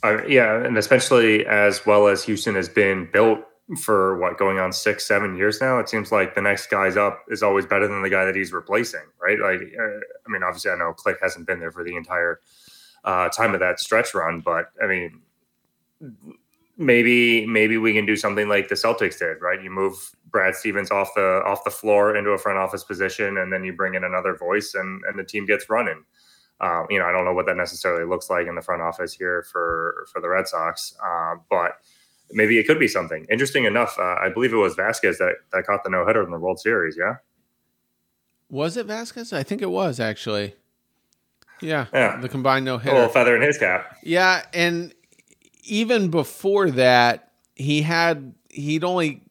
Uh, 0.04 0.24
yeah, 0.28 0.64
and 0.64 0.78
especially 0.78 1.48
as 1.48 1.84
well 1.88 2.08
as 2.08 2.24
Houston 2.26 2.54
has 2.54 2.70
been 2.70 3.10
built 3.12 3.40
for 3.82 4.20
what 4.20 4.38
going 4.38 4.60
on 4.60 4.72
six, 4.72 5.08
seven 5.08 5.36
years 5.36 5.60
now. 5.60 5.80
It 5.80 5.90
seems 5.90 6.12
like 6.12 6.36
the 6.36 6.42
next 6.42 6.70
guy's 6.70 6.96
up 6.96 7.26
is 7.30 7.42
always 7.42 7.66
better 7.66 7.88
than 7.88 8.04
the 8.04 8.10
guy 8.10 8.26
that 8.26 8.36
he's 8.36 8.54
replacing, 8.54 9.02
right? 9.20 9.40
Like, 9.40 9.62
uh, 9.62 9.84
I 9.84 10.30
mean, 10.30 10.44
obviously, 10.44 10.70
I 10.70 10.76
know 10.76 10.94
Click 10.94 11.18
hasn't 11.24 11.48
been 11.48 11.60
there 11.60 11.72
for 11.72 11.84
the 11.84 11.96
entire 11.96 12.42
uh, 13.04 13.30
time 13.30 13.56
of 13.56 13.60
that 13.62 13.80
stretch 13.80 14.14
run, 14.14 14.42
but 14.42 14.66
I 14.82 14.86
mean, 14.86 15.22
maybe 16.78 17.46
maybe 17.46 17.78
we 17.78 17.94
can 17.94 18.06
do 18.06 18.16
something 18.16 18.48
like 18.48 18.68
the 18.68 18.76
Celtics 18.76 19.20
did, 19.20 19.42
right? 19.42 19.62
You 19.62 19.70
move 19.70 20.16
Brad 20.30 20.56
Stevens 20.56 20.92
off 20.92 21.10
the 21.16 21.42
off 21.46 21.64
the 21.64 21.72
floor 21.72 22.16
into 22.16 22.32
a 22.32 22.38
front 22.38 22.58
office 22.58 22.84
position, 22.84 23.38
and 23.38 23.52
then 23.52 23.64
you 23.64 23.74
bring 23.74 23.96
in 23.96 24.04
another 24.04 24.36
voice, 24.36 24.74
and 24.74 25.04
and 25.08 25.18
the 25.18 25.24
team 25.24 25.46
gets 25.46 25.70
running. 25.70 26.04
Um, 26.62 26.88
you 26.90 27.00
know, 27.00 27.06
I 27.06 27.12
don't 27.12 27.26
know 27.26 27.34
what 27.34 27.46
that 27.48 27.58
necessarily 27.58 28.06
looks 28.06 28.30
like 28.30 28.48
in 28.48 28.56
the 28.56 28.62
front 28.62 28.82
office 28.82 29.14
here 29.14 29.44
for 29.52 30.08
for 30.12 30.22
the 30.22 30.30
Red 30.30 30.48
Sox, 30.48 30.96
uh, 31.04 31.36
but 31.50 31.74
maybe 32.32 32.58
it 32.58 32.66
could 32.66 32.80
be 32.80 32.88
something. 32.88 33.26
Interesting 33.30 33.66
enough, 33.66 33.98
uh, 34.00 34.16
I 34.22 34.30
believe 34.34 34.54
it 34.54 34.58
was 34.58 34.76
Vazquez 34.76 35.18
that, 35.18 35.36
that 35.52 35.66
caught 35.66 35.84
the 35.84 35.90
no 35.90 36.06
hitter 36.06 36.24
in 36.24 36.32
the 36.32 36.40
World 36.40 36.60
Series. 36.60 36.98
Yeah. 36.98 37.16
Was 38.50 38.78
it 38.78 38.88
Vazquez? 38.88 39.34
I 39.34 39.44
think 39.44 39.62
it 39.62 39.70
was 39.70 40.00
actually. 40.00 40.56
Yeah. 41.62 41.88
Yeah. 41.94 42.18
The 42.18 42.30
combined 42.30 42.66
no 42.66 42.78
hitter. 42.78 42.96
A 42.96 43.00
little 43.00 43.14
feather 43.14 43.36
in 43.36 43.42
his 43.42 43.58
cap. 43.58 43.98
Yeah. 44.04 44.46
And 44.54 44.94
even 45.66 46.10
before 46.10 46.72
that, 46.72 47.32
he 47.56 47.82
had, 47.82 48.34
he'd 48.50 48.84
only, 48.84 49.22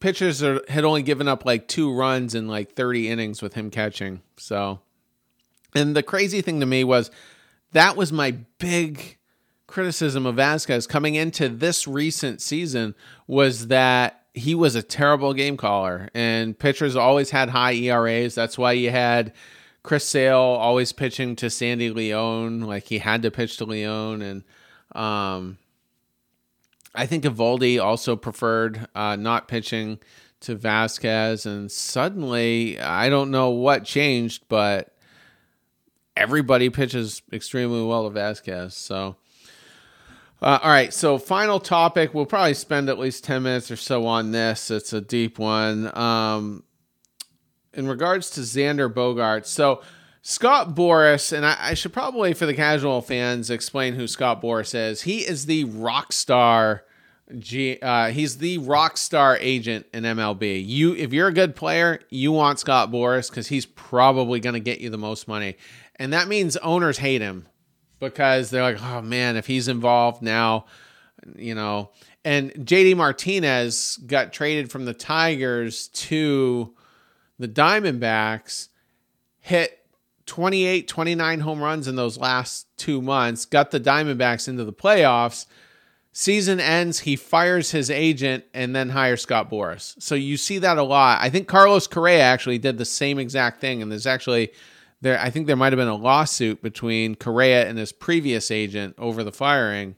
pitchers 0.00 0.40
had 0.40 0.84
only 0.84 1.02
given 1.02 1.28
up 1.28 1.44
like 1.44 1.68
two 1.68 1.92
runs 1.94 2.34
in 2.34 2.48
like 2.48 2.72
30 2.72 3.08
innings 3.08 3.42
with 3.42 3.54
him 3.54 3.70
catching. 3.70 4.22
So, 4.36 4.80
and 5.74 5.96
the 5.96 6.02
crazy 6.02 6.40
thing 6.40 6.60
to 6.60 6.66
me 6.66 6.84
was 6.84 7.10
that 7.72 7.96
was 7.96 8.12
my 8.12 8.32
big 8.58 9.18
criticism 9.66 10.26
of 10.26 10.36
Vazquez 10.36 10.88
coming 10.88 11.14
into 11.14 11.48
this 11.48 11.88
recent 11.88 12.42
season 12.42 12.94
was 13.26 13.68
that 13.68 14.22
he 14.34 14.54
was 14.54 14.74
a 14.74 14.82
terrible 14.82 15.34
game 15.34 15.56
caller, 15.56 16.08
and 16.14 16.58
pitchers 16.58 16.96
always 16.96 17.30
had 17.30 17.50
high 17.50 17.72
ERAs. 17.74 18.34
That's 18.34 18.56
why 18.56 18.72
you 18.72 18.90
had 18.90 19.32
Chris 19.82 20.06
Sale 20.06 20.36
always 20.36 20.92
pitching 20.92 21.36
to 21.36 21.50
Sandy 21.50 21.92
León, 21.92 22.66
like 22.66 22.84
he 22.84 22.98
had 22.98 23.22
to 23.22 23.30
pitch 23.30 23.56
to 23.58 23.66
León, 23.66 24.22
and 24.22 25.00
um, 25.00 25.58
I 26.94 27.06
think 27.06 27.24
Eovaldi 27.24 27.82
also 27.82 28.16
preferred 28.16 28.86
uh, 28.94 29.16
not 29.16 29.48
pitching 29.48 29.98
to 30.40 30.56
Vazquez, 30.56 31.46
and 31.46 31.70
suddenly 31.70 32.78
I 32.80 33.08
don't 33.08 33.30
know 33.30 33.50
what 33.50 33.84
changed, 33.84 34.44
but 34.48 34.94
everybody 36.16 36.68
pitches 36.68 37.22
extremely 37.32 37.82
well 37.82 38.10
to 38.10 38.14
Vazquez. 38.14 38.72
So, 38.72 39.16
uh, 40.42 40.58
all 40.62 40.70
right. 40.70 40.92
So, 40.92 41.16
final 41.16 41.60
topic. 41.60 42.12
We'll 42.12 42.26
probably 42.26 42.54
spend 42.54 42.88
at 42.88 42.98
least 42.98 43.24
ten 43.24 43.44
minutes 43.44 43.70
or 43.70 43.76
so 43.76 44.06
on 44.06 44.32
this. 44.32 44.70
It's 44.70 44.92
a 44.92 45.00
deep 45.00 45.38
one. 45.38 45.96
Um, 45.96 46.64
in 47.72 47.88
regards 47.88 48.30
to 48.30 48.40
Xander 48.40 48.92
Bogaerts, 48.92 49.46
so 49.46 49.82
Scott 50.24 50.76
Boras, 50.76 51.32
and 51.32 51.44
I, 51.44 51.56
I, 51.58 51.74
should 51.74 51.92
probably, 51.92 52.32
for 52.32 52.46
the 52.46 52.54
casual 52.54 53.02
fans, 53.02 53.50
explain 53.50 53.94
who 53.94 54.06
Scott 54.06 54.40
Boras 54.40 54.72
is. 54.72 55.02
He 55.02 55.18
is 55.18 55.46
the 55.46 55.64
rock 55.64 56.12
star. 56.12 56.84
G, 57.38 57.78
uh, 57.82 58.10
he's 58.10 58.38
the 58.38 58.58
rock 58.58 58.96
star 58.96 59.36
agent 59.40 59.86
in 59.92 60.04
MLB. 60.04 60.64
You, 60.64 60.94
if 60.94 61.12
you're 61.12 61.28
a 61.28 61.32
good 61.32 61.56
player, 61.56 62.00
you 62.08 62.30
want 62.30 62.60
Scott 62.60 62.92
Boras 62.92 63.30
because 63.30 63.48
he's 63.48 63.66
probably 63.66 64.38
going 64.38 64.54
to 64.54 64.60
get 64.60 64.80
you 64.80 64.90
the 64.90 64.98
most 64.98 65.26
money, 65.26 65.56
and 65.96 66.12
that 66.12 66.28
means 66.28 66.56
owners 66.58 66.98
hate 66.98 67.20
him 67.20 67.46
because 67.98 68.50
they're 68.50 68.62
like, 68.62 68.82
oh 68.82 69.02
man, 69.02 69.36
if 69.36 69.46
he's 69.46 69.66
involved 69.66 70.22
now, 70.22 70.66
you 71.36 71.54
know. 71.54 71.90
And 72.24 72.52
JD 72.52 72.96
Martinez 72.96 73.98
got 74.06 74.32
traded 74.32 74.70
from 74.70 74.84
the 74.84 74.94
Tigers 74.94 75.88
to 75.88 76.74
the 77.38 77.48
Diamondbacks, 77.48 78.68
hit 79.40 79.81
28, 80.32 80.88
29 80.88 81.40
home 81.40 81.60
runs 81.60 81.86
in 81.86 81.94
those 81.94 82.16
last 82.16 82.66
two 82.78 83.02
months, 83.02 83.44
got 83.44 83.70
the 83.70 83.78
Diamondbacks 83.78 84.48
into 84.48 84.64
the 84.64 84.72
playoffs. 84.72 85.44
Season 86.10 86.58
ends, 86.58 87.00
he 87.00 87.16
fires 87.16 87.72
his 87.72 87.90
agent 87.90 88.42
and 88.54 88.74
then 88.74 88.88
hires 88.88 89.20
Scott 89.20 89.50
Boras. 89.50 89.94
So 90.02 90.14
you 90.14 90.38
see 90.38 90.56
that 90.56 90.78
a 90.78 90.82
lot. 90.82 91.18
I 91.20 91.28
think 91.28 91.48
Carlos 91.48 91.86
Correa 91.86 92.22
actually 92.22 92.56
did 92.56 92.78
the 92.78 92.86
same 92.86 93.18
exact 93.18 93.60
thing, 93.60 93.82
and 93.82 93.92
there's 93.92 94.06
actually 94.06 94.52
there. 95.02 95.20
I 95.20 95.28
think 95.28 95.48
there 95.48 95.54
might 95.54 95.74
have 95.74 95.78
been 95.78 95.86
a 95.86 95.94
lawsuit 95.94 96.62
between 96.62 97.14
Correa 97.14 97.68
and 97.68 97.76
his 97.76 97.92
previous 97.92 98.50
agent 98.50 98.94
over 98.96 99.22
the 99.22 99.32
firing. 99.32 99.96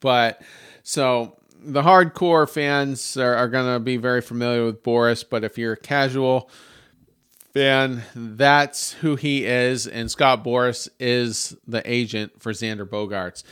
But 0.00 0.42
so 0.82 1.38
the 1.62 1.80
hardcore 1.80 2.46
fans 2.46 3.16
are, 3.16 3.34
are 3.34 3.48
going 3.48 3.72
to 3.72 3.80
be 3.80 3.96
very 3.96 4.20
familiar 4.20 4.66
with 4.66 4.82
Boras, 4.82 5.24
but 5.26 5.44
if 5.44 5.56
you're 5.56 5.72
a 5.72 5.78
casual 5.78 6.50
fan, 7.58 8.04
that's 8.14 8.92
who 8.92 9.16
he 9.16 9.44
is. 9.44 9.88
And 9.88 10.08
Scott 10.08 10.44
Boras 10.44 10.88
is 11.00 11.56
the 11.66 11.82
agent 11.90 12.40
for 12.40 12.52
Xander 12.52 12.88
Bogaerts. 12.88 13.42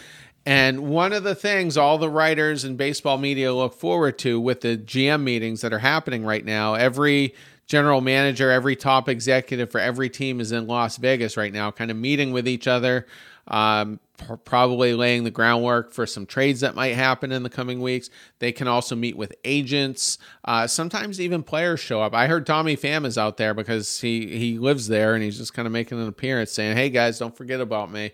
And 0.45 0.89
one 0.89 1.13
of 1.13 1.25
the 1.25 1.35
things 1.35 1.77
all 1.77 1.99
the 1.99 2.09
writers 2.09 2.63
and 2.63 2.79
baseball 2.79 3.19
media 3.19 3.53
look 3.53 3.75
forward 3.75 4.17
to 4.21 4.39
with 4.39 4.61
the 4.61 4.77
GM 4.77 5.25
meetings 5.25 5.61
that 5.63 5.73
are 5.73 5.81
happening 5.81 6.25
right 6.25 6.45
now, 6.45 6.75
every 6.75 7.35
general 7.67 8.01
manager, 8.01 8.49
every 8.49 8.77
top 8.77 9.09
executive 9.09 9.73
for 9.73 9.81
every 9.81 10.09
team 10.09 10.39
is 10.39 10.53
in 10.53 10.69
Las 10.69 10.99
Vegas 10.99 11.37
right 11.37 11.53
now, 11.53 11.73
kind 11.73 11.91
of 11.91 11.97
meeting 11.97 12.31
with 12.31 12.47
each 12.47 12.69
other, 12.69 13.09
um, 13.49 13.99
probably 14.45 14.95
laying 14.95 15.25
the 15.25 15.31
groundwork 15.31 15.93
for 15.93 16.07
some 16.07 16.27
trades 16.27 16.61
that 16.61 16.75
might 16.75 16.95
happen 16.95 17.33
in 17.33 17.43
the 17.43 17.51
coming 17.51 17.81
weeks. 17.81 18.11
They 18.39 18.53
can 18.53 18.69
also 18.69 18.97
meet 18.97 19.17
with 19.17 19.35
agents. 19.45 20.19
Uh, 20.45 20.67
sometimes 20.67 21.21
even 21.21 21.43
players 21.43 21.81
show 21.81 22.01
up. 22.03 22.15
I 22.15 22.27
heard 22.27 22.47
Tommy 22.47 22.77
Pham 22.77 23.05
is 23.05 23.19
out 23.19 23.37
there 23.37 23.55
because 23.55 24.01
he 24.01 24.39
he 24.39 24.59
lives 24.59 24.89
there 24.89 25.15
and 25.15 25.23
he's 25.23 25.39
just 25.39 25.55
kind 25.55 25.67
of 25.67 25.73
making 25.73 26.01
an 26.01 26.09
appearance, 26.09 26.53
saying, 26.53 26.77
"Hey 26.77 26.91
guys, 26.91 27.19
don't 27.19 27.37
forget 27.37 27.61
about 27.61 27.91
me. 27.91 28.13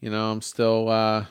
You 0.00 0.10
know, 0.10 0.30
I'm 0.30 0.42
still, 0.42 0.88
uh, 0.88 1.26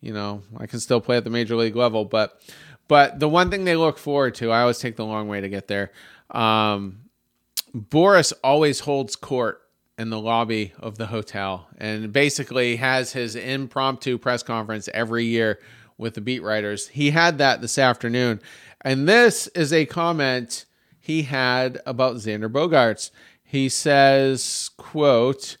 you 0.00 0.12
know, 0.12 0.42
I 0.56 0.66
can 0.66 0.80
still 0.80 1.00
play 1.00 1.16
at 1.16 1.24
the 1.24 1.30
major 1.30 1.56
league 1.56 1.76
level." 1.76 2.04
But 2.04 2.40
but 2.88 3.20
the 3.20 3.28
one 3.28 3.50
thing 3.50 3.64
they 3.64 3.76
look 3.76 3.98
forward 3.98 4.34
to, 4.36 4.50
I 4.50 4.62
always 4.62 4.78
take 4.78 4.96
the 4.96 5.04
long 5.04 5.28
way 5.28 5.40
to 5.40 5.48
get 5.48 5.68
there. 5.68 5.92
Um, 6.30 7.02
Boras 7.74 8.32
always 8.42 8.80
holds 8.80 9.14
court 9.16 9.62
in 9.98 10.10
the 10.10 10.20
lobby 10.20 10.72
of 10.78 10.96
the 10.96 11.06
hotel 11.06 11.66
and 11.76 12.12
basically 12.12 12.76
has 12.76 13.12
his 13.12 13.34
impromptu 13.34 14.16
press 14.16 14.42
conference 14.42 14.88
every 14.94 15.24
year 15.24 15.58
with 15.98 16.14
the 16.14 16.20
beat 16.20 16.42
writers. 16.42 16.88
He 16.88 17.10
had 17.10 17.38
that 17.38 17.60
this 17.60 17.76
afternoon. 17.76 18.40
And 18.80 19.08
this 19.08 19.48
is 19.48 19.72
a 19.72 19.86
comment 19.86 20.64
he 21.00 21.22
had 21.22 21.80
about 21.84 22.16
Xander 22.16 22.50
Bogaerts. 22.50 23.10
He 23.42 23.68
says, 23.68 24.70
quote, 24.76 25.56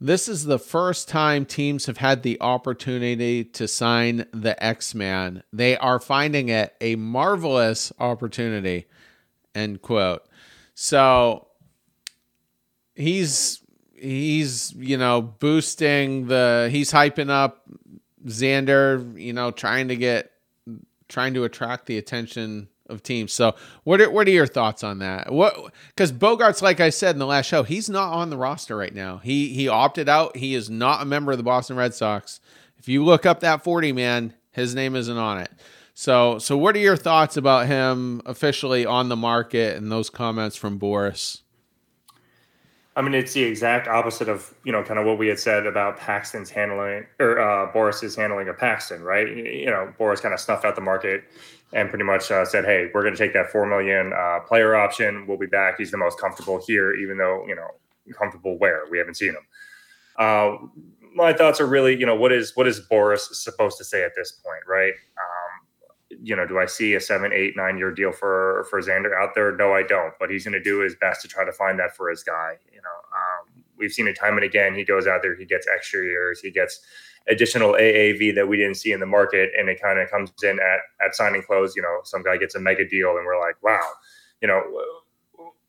this 0.00 0.28
is 0.28 0.44
the 0.44 0.58
first 0.58 1.08
time 1.08 1.44
teams 1.44 1.86
have 1.86 1.98
had 1.98 2.22
the 2.22 2.40
opportunity 2.40 3.44
to 3.44 3.66
sign 3.66 4.26
the 4.32 4.62
X-Man. 4.62 5.42
They 5.52 5.76
are 5.76 5.98
finding 5.98 6.48
it 6.48 6.74
a 6.80 6.96
marvelous 6.96 7.92
opportunity. 7.98 8.86
End 9.54 9.80
quote. 9.80 10.22
So 10.74 11.45
he's 12.96 13.60
he's 13.94 14.72
you 14.72 14.96
know 14.98 15.22
boosting 15.22 16.26
the 16.26 16.68
he's 16.70 16.90
hyping 16.90 17.30
up 17.30 17.66
Xander, 18.26 19.18
you 19.18 19.32
know, 19.32 19.50
trying 19.50 19.88
to 19.88 19.96
get 19.96 20.32
trying 21.08 21.34
to 21.34 21.44
attract 21.44 21.86
the 21.86 21.98
attention 21.98 22.68
of 22.88 23.02
teams. 23.02 23.32
So, 23.32 23.54
what 23.84 24.00
are 24.00 24.10
what 24.10 24.26
are 24.26 24.32
your 24.32 24.46
thoughts 24.46 24.82
on 24.84 24.98
that? 24.98 25.32
What 25.32 25.72
because 25.88 26.12
Bogaerts, 26.12 26.62
like 26.62 26.80
I 26.80 26.90
said 26.90 27.14
in 27.14 27.18
the 27.18 27.26
last 27.26 27.46
show, 27.46 27.62
he's 27.62 27.88
not 27.88 28.12
on 28.12 28.30
the 28.30 28.36
roster 28.36 28.76
right 28.76 28.94
now. 28.94 29.18
He 29.18 29.54
he 29.54 29.68
opted 29.68 30.08
out. 30.08 30.36
He 30.36 30.54
is 30.54 30.68
not 30.68 31.02
a 31.02 31.04
member 31.04 31.32
of 31.32 31.38
the 31.38 31.44
Boston 31.44 31.76
Red 31.76 31.94
Sox. 31.94 32.40
If 32.78 32.88
you 32.88 33.04
look 33.04 33.24
up 33.24 33.40
that 33.40 33.62
forty 33.62 33.92
man, 33.92 34.34
his 34.50 34.74
name 34.74 34.96
isn't 34.96 35.16
on 35.16 35.38
it. 35.38 35.50
So 35.94 36.38
so 36.38 36.56
what 36.56 36.74
are 36.76 36.80
your 36.80 36.96
thoughts 36.96 37.36
about 37.36 37.66
him 37.66 38.22
officially 38.26 38.84
on 38.84 39.08
the 39.08 39.16
market 39.16 39.76
and 39.76 39.90
those 39.90 40.10
comments 40.10 40.56
from 40.56 40.78
Boras? 40.78 41.42
I 42.96 43.02
mean, 43.02 43.12
it's 43.12 43.34
the 43.34 43.42
exact 43.42 43.88
opposite 43.88 44.28
of 44.28 44.54
you 44.64 44.72
know 44.72 44.82
kind 44.82 44.98
of 44.98 45.04
what 45.04 45.18
we 45.18 45.28
had 45.28 45.38
said 45.38 45.66
about 45.66 45.98
Paxton's 45.98 46.48
handling 46.48 47.06
or 47.20 47.38
uh, 47.38 47.70
Boras's 47.70 48.16
handling 48.16 48.48
of 48.48 48.56
Paxton, 48.56 49.02
right? 49.02 49.28
You 49.28 49.66
know, 49.66 49.92
Boras 50.00 50.22
kind 50.22 50.32
of 50.32 50.40
snuffed 50.40 50.64
out 50.64 50.74
the 50.74 50.80
market 50.80 51.24
and 51.74 51.90
pretty 51.90 52.04
much 52.04 52.30
uh, 52.30 52.44
said, 52.46 52.64
"Hey, 52.64 52.90
we're 52.94 53.02
going 53.02 53.14
to 53.14 53.18
take 53.18 53.34
that 53.34 53.50
four 53.50 53.66
million 53.66 54.14
uh, 54.14 54.40
player 54.40 54.74
option. 54.74 55.26
We'll 55.26 55.36
be 55.36 55.46
back. 55.46 55.76
He's 55.76 55.90
the 55.90 55.98
most 55.98 56.18
comfortable 56.18 56.58
here, 56.66 56.94
even 56.94 57.18
though 57.18 57.46
you 57.46 57.54
know 57.54 57.68
comfortable 58.18 58.58
where 58.58 58.84
we 58.90 58.96
haven't 58.96 59.16
seen 59.16 59.34
him." 59.34 59.46
Uh, 60.18 60.56
my 61.14 61.32
thoughts 61.32 61.60
are 61.60 61.66
really, 61.66 61.98
you 61.98 62.06
know, 62.06 62.14
what 62.14 62.32
is 62.32 62.56
what 62.56 62.66
is 62.66 62.80
Boras 62.90 63.20
supposed 63.32 63.76
to 63.78 63.84
say 63.84 64.04
at 64.04 64.12
this 64.16 64.32
point, 64.32 64.62
right? 64.66 64.94
You 66.26 66.34
know, 66.34 66.44
do 66.44 66.58
I 66.58 66.66
see 66.66 66.94
a 66.94 67.00
seven, 67.00 67.32
eight, 67.32 67.56
nine 67.56 67.78
year 67.78 67.92
deal 67.92 68.10
for 68.10 68.66
for 68.68 68.80
Xander 68.80 69.16
out 69.16 69.34
there? 69.34 69.54
No, 69.56 69.72
I 69.72 69.82
don't. 69.82 70.12
But 70.18 70.30
he's 70.30 70.44
going 70.44 70.54
to 70.54 70.62
do 70.62 70.80
his 70.80 70.96
best 70.96 71.22
to 71.22 71.28
try 71.28 71.44
to 71.44 71.52
find 71.52 71.78
that 71.78 71.94
for 71.94 72.10
his 72.10 72.24
guy. 72.24 72.58
You 72.72 72.80
know, 72.82 72.98
um, 73.14 73.62
we've 73.78 73.92
seen 73.92 74.08
it 74.08 74.18
time 74.18 74.34
and 74.34 74.44
again. 74.44 74.74
He 74.74 74.84
goes 74.84 75.06
out 75.06 75.22
there, 75.22 75.36
he 75.36 75.44
gets 75.44 75.68
extra 75.72 76.02
years, 76.02 76.40
he 76.40 76.50
gets 76.50 76.80
additional 77.28 77.72
AAV 77.74 78.34
that 78.34 78.48
we 78.48 78.56
didn't 78.56 78.76
see 78.76 78.92
in 78.92 79.00
the 79.00 79.06
market, 79.06 79.50
and 79.58 79.68
it 79.68 79.80
kind 79.80 79.98
of 80.00 80.10
comes 80.10 80.32
in 80.42 80.58
at 80.58 80.80
at 81.04 81.14
signing 81.14 81.42
close. 81.42 81.76
You 81.76 81.82
know, 81.82 82.00
some 82.02 82.22
guy 82.22 82.36
gets 82.38 82.56
a 82.56 82.60
mega 82.60 82.88
deal, 82.88 83.16
and 83.16 83.24
we're 83.24 83.40
like, 83.40 83.62
wow, 83.62 83.88
you 84.42 84.48
know, 84.48 84.62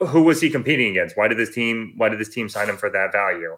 who 0.07 0.23
was 0.23 0.41
he 0.41 0.49
competing 0.49 0.89
against? 0.91 1.17
Why 1.17 1.27
did 1.27 1.37
this 1.37 1.53
team? 1.53 1.93
Why 1.97 2.09
did 2.09 2.19
this 2.19 2.29
team 2.29 2.49
sign 2.49 2.69
him 2.69 2.77
for 2.77 2.89
that 2.89 3.11
value? 3.11 3.57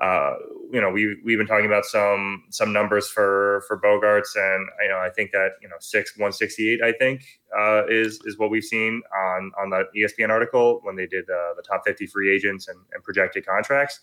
Uh, 0.00 0.34
you 0.70 0.80
know, 0.80 0.90
we 0.90 1.16
we've 1.24 1.38
been 1.38 1.46
talking 1.46 1.66
about 1.66 1.84
some 1.84 2.44
some 2.50 2.72
numbers 2.72 3.08
for 3.08 3.64
for 3.66 3.80
Bogaerts, 3.80 4.36
and 4.36 4.68
you 4.82 4.88
know, 4.88 4.98
I 4.98 5.10
think 5.10 5.32
that 5.32 5.52
you 5.60 5.68
know 5.68 5.76
six 5.80 6.16
one 6.16 6.32
sixty 6.32 6.70
eight, 6.70 6.82
I 6.82 6.92
think 6.92 7.24
uh, 7.58 7.82
is 7.88 8.20
is 8.24 8.38
what 8.38 8.50
we've 8.50 8.64
seen 8.64 9.02
on 9.16 9.50
on 9.60 9.70
the 9.70 9.84
ESPN 9.96 10.28
article 10.28 10.80
when 10.82 10.94
they 10.94 11.06
did 11.06 11.24
uh, 11.24 11.54
the 11.56 11.62
top 11.66 11.82
fifty 11.84 12.06
free 12.06 12.32
agents 12.34 12.68
and, 12.68 12.78
and 12.92 13.02
projected 13.02 13.44
contracts. 13.44 14.00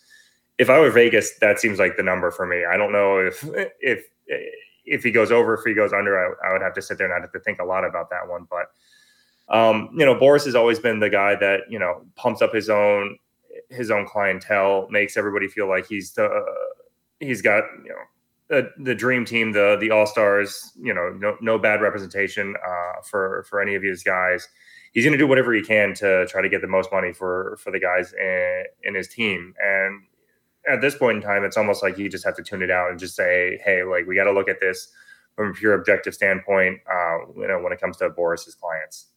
If 0.57 0.69
I 0.69 0.79
were 0.79 0.91
Vegas, 0.91 1.37
that 1.39 1.59
seems 1.59 1.79
like 1.79 1.97
the 1.97 2.03
number 2.03 2.31
for 2.31 2.45
me. 2.45 2.65
I 2.65 2.75
don't 2.75 2.91
know 2.91 3.19
if 3.19 3.47
if 3.79 4.05
if 4.85 5.03
he 5.03 5.11
goes 5.11 5.31
over, 5.31 5.53
if 5.53 5.61
he 5.65 5.73
goes 5.73 5.93
under, 5.93 6.17
I, 6.17 6.49
I 6.49 6.53
would 6.53 6.61
have 6.61 6.73
to 6.73 6.81
sit 6.81 6.97
there 6.97 7.07
and 7.07 7.15
I'd 7.15 7.21
have 7.21 7.31
to 7.33 7.39
think 7.39 7.59
a 7.59 7.65
lot 7.65 7.85
about 7.85 8.09
that 8.09 8.27
one. 8.27 8.47
But 8.49 8.67
um, 9.55 9.89
you 9.93 10.05
know, 10.05 10.15
Boras 10.15 10.45
has 10.45 10.55
always 10.55 10.79
been 10.79 10.99
the 10.99 11.09
guy 11.09 11.35
that 11.35 11.61
you 11.69 11.79
know 11.79 12.05
pumps 12.15 12.41
up 12.41 12.53
his 12.53 12.69
own 12.69 13.17
his 13.69 13.91
own 13.91 14.05
clientele, 14.05 14.87
makes 14.89 15.17
everybody 15.17 15.47
feel 15.47 15.67
like 15.67 15.87
he's 15.87 16.13
the 16.13 16.25
uh, 16.25 16.43
he's 17.19 17.41
got 17.41 17.63
you 17.83 17.89
know 17.89 17.95
the, 18.47 18.71
the 18.77 18.95
dream 18.95 19.25
team, 19.25 19.51
the 19.51 19.77
the 19.79 19.91
all 19.91 20.05
stars. 20.05 20.71
You 20.79 20.93
know, 20.93 21.09
no, 21.09 21.37
no 21.41 21.57
bad 21.57 21.81
representation 21.81 22.55
uh, 22.65 23.01
for 23.03 23.45
for 23.49 23.61
any 23.61 23.75
of 23.75 23.81
these 23.81 24.03
guys. 24.03 24.47
He's 24.93 25.03
going 25.03 25.13
to 25.13 25.17
do 25.17 25.27
whatever 25.27 25.53
he 25.53 25.61
can 25.61 25.93
to 25.95 26.25
try 26.27 26.41
to 26.41 26.49
get 26.49 26.61
the 26.61 26.67
most 26.67 26.91
money 26.91 27.11
for 27.11 27.57
for 27.61 27.71
the 27.71 27.79
guys 27.79 28.13
in, 28.13 28.63
in 28.83 28.95
his 28.95 29.07
team. 29.07 29.53
And 29.61 30.03
at 30.67 30.81
this 30.81 30.95
point 30.95 31.17
in 31.17 31.21
time, 31.21 31.43
it's 31.43 31.57
almost 31.57 31.83
like 31.83 31.97
you 31.97 32.09
just 32.09 32.25
have 32.25 32.35
to 32.37 32.43
tune 32.43 32.61
it 32.61 32.71
out 32.71 32.89
and 32.89 32.99
just 32.99 33.15
say, 33.15 33.59
hey, 33.63 33.83
like 33.83 34.07
we 34.07 34.15
got 34.15 34.23
to 34.25 34.31
look 34.31 34.49
at 34.49 34.59
this 34.59 34.89
from 35.35 35.49
a 35.49 35.53
pure 35.53 35.73
objective 35.73 36.13
standpoint. 36.13 36.79
Uh, 36.89 37.31
you 37.35 37.47
know, 37.47 37.59
when 37.61 37.73
it 37.73 37.81
comes 37.81 37.97
to 37.97 38.09
Boras's 38.09 38.55
clients. 38.55 39.07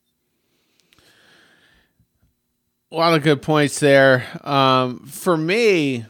A 2.91 2.97
lot 2.97 3.12
of 3.12 3.22
good 3.22 3.43
points 3.43 3.80
there. 3.80 4.24
Um, 4.43 5.01
for 5.01 5.36
me, 5.36 6.07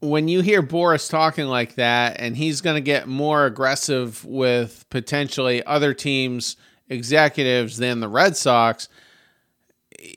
when 0.00 0.26
you 0.26 0.40
hear 0.40 0.60
Boras 0.60 1.08
talking 1.08 1.46
like 1.46 1.76
that, 1.76 2.16
and 2.18 2.36
he's 2.36 2.60
going 2.60 2.74
to 2.74 2.80
get 2.80 3.06
more 3.06 3.46
aggressive 3.46 4.24
with 4.24 4.86
potentially 4.90 5.64
other 5.64 5.94
teams' 5.94 6.56
executives 6.88 7.76
than 7.76 8.00
the 8.00 8.08
Red 8.08 8.36
Sox, 8.36 8.88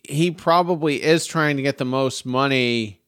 he 0.04 0.32
probably 0.32 1.04
is 1.04 1.28
trying 1.28 1.58
to 1.58 1.64
get 1.64 1.78
the 1.78 1.86
most 1.86 2.26
money 2.26 3.02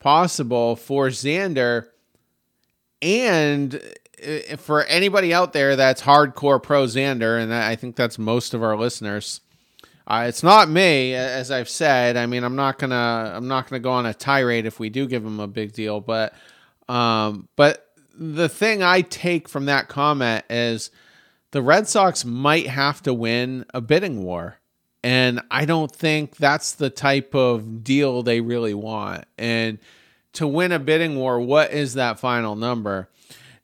possible 0.00 0.74
for 0.74 1.10
Xander. 1.10 1.86
And 3.00 3.80
uh, 4.26 4.56
for 4.56 4.82
anybody 4.86 5.32
out 5.32 5.52
there 5.52 5.76
that's 5.76 6.02
hardcore 6.02 6.60
pro 6.60 6.86
Xander, 6.86 7.40
and 7.40 7.54
I 7.54 7.76
think 7.76 7.94
that's 7.94 8.18
most 8.18 8.52
of 8.52 8.64
our 8.64 8.76
listeners, 8.76 9.42
uh, 10.06 10.26
it's 10.28 10.42
not 10.42 10.68
me, 10.68 11.14
as 11.14 11.50
I've 11.50 11.68
said. 11.68 12.16
I 12.16 12.26
mean, 12.26 12.44
I'm 12.44 12.56
not 12.56 12.78
gonna 12.78 13.32
I'm 13.34 13.48
not 13.48 13.68
gonna 13.68 13.80
go 13.80 13.92
on 13.92 14.06
a 14.06 14.14
tirade 14.14 14.66
if 14.66 14.78
we 14.78 14.88
do 14.88 15.06
give 15.06 15.24
him 15.24 15.40
a 15.40 15.48
big 15.48 15.72
deal, 15.72 16.00
but 16.00 16.34
um, 16.88 17.48
but 17.56 17.86
the 18.16 18.48
thing 18.48 18.82
I 18.82 19.02
take 19.02 19.48
from 19.48 19.66
that 19.66 19.88
comment 19.88 20.44
is 20.48 20.90
the 21.50 21.62
Red 21.62 21.88
Sox 21.88 22.24
might 22.24 22.66
have 22.66 23.02
to 23.02 23.12
win 23.12 23.64
a 23.74 23.80
bidding 23.80 24.22
war. 24.22 24.58
And 25.02 25.40
I 25.50 25.66
don't 25.66 25.90
think 25.92 26.36
that's 26.36 26.72
the 26.72 26.90
type 26.90 27.34
of 27.34 27.84
deal 27.84 28.22
they 28.22 28.40
really 28.40 28.74
want. 28.74 29.24
And 29.38 29.78
to 30.34 30.46
win 30.46 30.72
a 30.72 30.78
bidding 30.78 31.16
war, 31.16 31.40
what 31.40 31.72
is 31.72 31.94
that 31.94 32.18
final 32.18 32.56
number? 32.56 33.08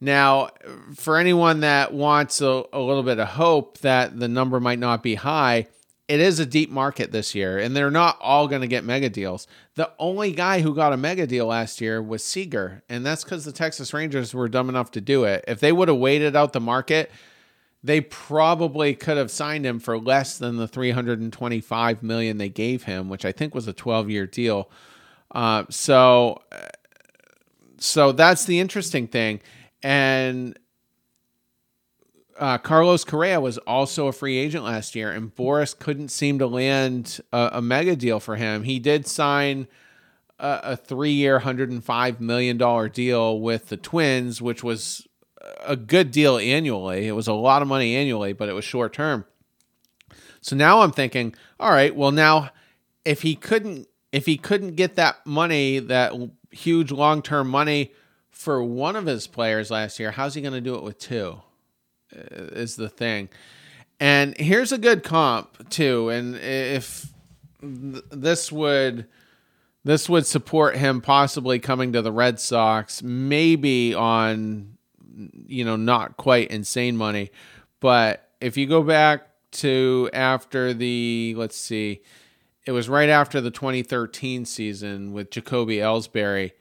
Now, 0.01 0.51
for 0.95 1.17
anyone 1.17 1.61
that 1.61 1.93
wants 1.93 2.41
a, 2.41 2.65
a 2.73 2.81
little 2.81 3.03
bit 3.03 3.19
of 3.19 3.29
hope 3.29 3.79
that 3.79 4.19
the 4.19 4.29
number 4.29 4.61
might 4.61 4.79
not 4.79 5.03
be 5.03 5.17
high, 5.17 5.67
it 6.09 6.21
is 6.21 6.41
a 6.41 6.47
deep 6.47 6.71
market 6.71 7.13
this 7.13 7.35
year, 7.35 7.59
and 7.59 7.77
they're 7.77 7.91
not 7.91 8.19
all 8.21 8.49
going 8.49 8.61
to 8.63 8.67
get 8.69 8.85
mega 8.85 9.09
deals. 9.09 9.47
The 9.77 9.91
only 9.99 10.33
guy 10.33 10.61
who 10.61 10.75
got 10.75 10.93
a 10.93 10.97
mega 10.97 11.27
deal 11.27 11.47
last 11.47 11.81
year 11.81 12.03
was 12.03 12.25
Seager, 12.25 12.83
and 12.89 13.07
that's 13.07 13.25
because 13.25 13.45
the 13.45 13.53
Texas 13.53 13.95
Rangers 13.95 14.35
were 14.35 14.49
dumb 14.49 14.69
enough 14.69 14.91
to 14.93 15.01
do 15.01 15.25
it. 15.25 15.45
If 15.47 15.61
they 15.61 15.73
would 15.73 15.89
have 15.89 15.99
waited 15.99 16.35
out 16.35 16.53
the 16.53 16.61
market, 16.61 17.11
they 17.85 18.01
probably 18.01 18.95
could 18.95 19.17
have 19.17 19.31
signed 19.31 19.65
him 19.65 19.79
for 19.79 19.99
less 19.99 20.39
than 20.39 20.57
the 20.57 20.69
325 20.69 22.03
million 22.03 22.39
they 22.39 22.49
gave 22.49 22.85
him, 22.85 23.09
which 23.09 23.25
I 23.25 23.33
think 23.33 23.55
was 23.55 23.69
a 23.69 23.73
12 23.73 24.11
year 24.11 24.27
deal. 24.27 24.71
Uh, 25.31 25.65
so, 25.71 26.43
so 27.79 28.13
that's 28.13 28.45
the 28.45 28.61
interesting 28.61 29.07
thing, 29.07 29.41
and 29.83 30.59
uh, 32.43 32.59
Carlos 32.59 33.05
Correa 33.05 33.41
was 33.41 33.57
also 33.59 34.09
a 34.09 34.13
free 34.13 34.37
agent 34.37 34.65
last 34.65 34.97
year, 34.97 35.13
and 35.13 35.33
Boras 35.33 35.79
couldn't 35.79 36.09
seem 36.09 36.41
to 36.41 36.47
land 36.49 37.21
a, 37.33 37.51
a 37.53 37.63
mega 37.63 37.95
deal 37.95 38.19
for 38.19 38.35
him. 38.35 38.65
He 38.65 38.81
did 38.81 39.07
sign 39.07 39.69
a, 40.41 40.77
a 40.91 41.39
hundred 41.39 41.71
and 41.71 41.85
five 41.85 42.21
million 42.21 42.59
dollar 42.59 42.89
deal 42.89 43.39
with 43.39 43.69
the 43.69 43.77
Twins, 43.77 44.43
which 44.43 44.65
was 44.65 45.07
a 45.65 45.77
good 45.77 46.11
deal 46.11 46.37
annually. 46.37 47.07
It 47.07 47.13
was 47.13 47.29
a 47.29 47.33
lot 47.33 47.63
of 47.63 47.69
money 47.69 47.95
annually, 47.95 48.33
but 48.33 48.49
it 48.49 48.55
was 48.55 48.65
short 48.65 48.93
term. 48.93 49.25
So 50.41 50.57
now 50.57 50.81
I'm 50.81 50.91
thinking, 50.91 51.37
all 51.61 51.71
right, 51.71 51.95
well 51.95 52.11
now 52.11 52.51
if 53.05 53.23
he 53.23 53.37
couldn't 53.37 53.87
if 54.11 54.27
he 54.27 54.37
couldn't 54.37 54.75
get 54.75 54.97
that 54.97 55.25
money, 55.25 55.79
that 55.79 56.13
huge 56.51 56.91
long-term 56.91 57.49
money 57.49 57.93
for 58.31 58.65
one 58.65 58.97
of 58.97 59.07
his 59.07 59.29
players 59.29 59.71
last 59.71 60.01
year, 60.01 60.11
how's 60.11 60.35
he 60.35 60.43
going 60.43 60.55
to 60.55 60.61
do 60.61 60.75
it 60.75 60.83
with 60.83 60.99
two? 60.99 61.41
Is 62.13 62.77
the 62.77 62.89
thing. 62.89 63.29
And 64.01 64.37
here's 64.37 64.73
a 64.73 64.79
good 64.79 65.05
comp 65.05 65.71
too. 65.71 66.09
And 66.09 66.37
if 66.37 67.07
this 67.61 68.51
would 68.51 69.07
this 69.85 70.09
would 70.09 70.27
support 70.27 70.77
him 70.77 71.01
possibly 71.01 71.59
coming 71.59 71.93
to 71.93 72.03
the 72.03 72.13
Red 72.13 72.39
Sox, 72.39 73.03
maybe 73.03 73.95
on 73.95 74.77
you 75.47 75.65
know 75.65 75.77
not 75.77 76.17
quite 76.17 76.51
insane 76.51 76.97
money, 76.97 77.31
but 77.81 78.29
if 78.41 78.57
you 78.57 78.67
go 78.67 78.83
back 78.83 79.29
to 79.53 80.11
after 80.13 80.75
the 80.75 81.35
let's 81.37 81.57
see, 81.57 82.03
it 82.67 82.73
was 82.73 82.89
right 82.89 83.09
after 83.09 83.41
the 83.41 83.51
2013 83.51 84.45
season 84.45 85.13
with 85.13 85.31
Jacoby 85.31 85.77
Ellsbury, 85.77 86.53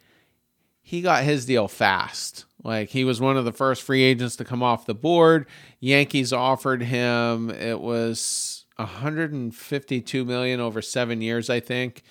he 0.81 1.01
got 1.01 1.23
his 1.23 1.45
deal 1.45 1.67
fast 1.67 2.45
like 2.63 2.89
he 2.89 3.03
was 3.03 3.19
one 3.19 3.37
of 3.37 3.45
the 3.45 3.51
first 3.51 3.81
free 3.81 4.03
agents 4.03 4.35
to 4.37 4.45
come 4.45 4.61
off 4.61 4.85
the 4.85 4.93
board. 4.93 5.47
Yankees 5.79 6.31
offered 6.31 6.83
him 6.83 7.49
it 7.49 7.79
was 7.79 8.65
152 8.75 10.25
million 10.25 10.59
over 10.59 10.81
7 10.81 11.21
years, 11.21 11.49
I 11.49 11.59
think. 11.59 12.03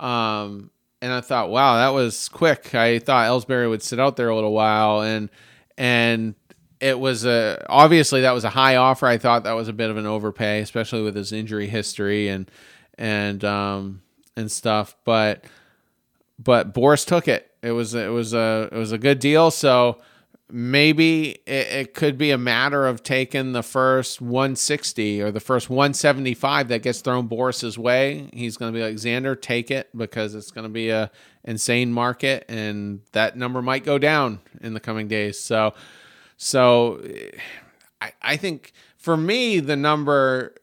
Um 0.00 0.70
and 1.00 1.12
I 1.12 1.20
thought, 1.20 1.50
wow, 1.50 1.76
that 1.76 1.88
was 1.88 2.28
quick. 2.28 2.76
I 2.76 3.00
thought 3.00 3.28
Ellsbury 3.28 3.68
would 3.68 3.82
sit 3.82 3.98
out 3.98 4.16
there 4.16 4.28
a 4.28 4.34
little 4.34 4.52
while 4.52 5.00
and 5.00 5.30
and 5.76 6.34
it 6.80 6.98
was 6.98 7.24
a 7.24 7.64
obviously 7.68 8.22
that 8.22 8.32
was 8.32 8.44
a 8.44 8.50
high 8.50 8.76
offer. 8.76 9.06
I 9.06 9.18
thought 9.18 9.44
that 9.44 9.52
was 9.52 9.68
a 9.68 9.72
bit 9.72 9.90
of 9.90 9.96
an 9.96 10.06
overpay, 10.06 10.60
especially 10.60 11.02
with 11.02 11.14
his 11.14 11.32
injury 11.32 11.68
history 11.68 12.28
and 12.28 12.50
and 12.98 13.44
um 13.44 14.02
and 14.36 14.50
stuff, 14.50 14.96
but 15.04 15.44
but 16.38 16.74
Boras 16.74 17.06
took 17.06 17.28
it 17.28 17.51
it 17.62 17.72
was 17.72 17.94
it 17.94 18.10
was 18.10 18.34
a 18.34 18.68
it 18.72 18.76
was 18.76 18.92
a 18.92 18.98
good 18.98 19.18
deal. 19.18 19.50
So 19.50 20.00
maybe 20.50 21.30
it, 21.46 21.66
it, 21.68 21.94
could 21.94 22.18
be 22.18 22.30
a 22.30 22.36
matter 22.36 22.86
of 22.86 23.02
taking 23.02 23.52
the 23.52 23.62
first 23.62 24.20
160 24.20 25.22
or 25.22 25.30
the 25.30 25.40
first 25.40 25.70
175 25.70 26.68
that 26.68 26.82
gets 26.82 27.00
thrown 27.00 27.26
Boras's 27.26 27.78
way. 27.78 28.28
He's 28.34 28.58
going 28.58 28.72
to 28.72 28.78
be 28.78 28.84
like 28.84 28.96
Xander, 28.96 29.40
take 29.40 29.70
it 29.70 29.88
because 29.96 30.34
it's 30.34 30.50
going 30.50 30.64
to 30.64 30.72
be 30.72 30.90
a 30.90 31.10
insane 31.44 31.92
market, 31.92 32.44
and 32.48 33.00
that 33.12 33.36
number 33.36 33.62
might 33.62 33.84
go 33.84 33.98
down 33.98 34.40
in 34.60 34.74
the 34.74 34.80
coming 34.80 35.08
days. 35.08 35.40
So, 35.40 35.72
so 36.36 37.00
I, 38.00 38.12
I 38.20 38.36
think 38.36 38.72
for 38.98 39.16
me 39.16 39.60
the 39.60 39.76
number. 39.76 40.54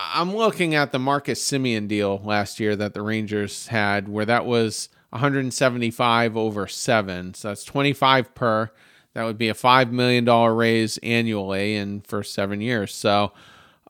I'm 0.00 0.36
looking 0.36 0.76
at 0.76 0.92
the 0.92 1.00
Marcus 1.00 1.42
Semien 1.42 1.88
deal 1.88 2.22
last 2.24 2.60
year 2.60 2.76
that 2.76 2.94
the 2.94 3.02
Rangers 3.02 3.66
had, 3.66 4.08
where 4.08 4.24
that 4.26 4.46
was 4.46 4.90
175 5.10 6.36
over 6.36 6.66
seven. 6.66 7.34
So 7.34 7.48
that's 7.48 7.64
25 7.64 8.34
per. 8.34 8.70
That 9.14 9.24
would 9.24 9.38
be 9.38 9.48
a 9.48 9.54
$5 9.54 9.90
million 9.90 10.24
raise 10.54 10.98
annually 10.98 11.76
and 11.76 12.06
for 12.06 12.22
seven 12.22 12.60
years. 12.60 12.94
So 12.94 13.32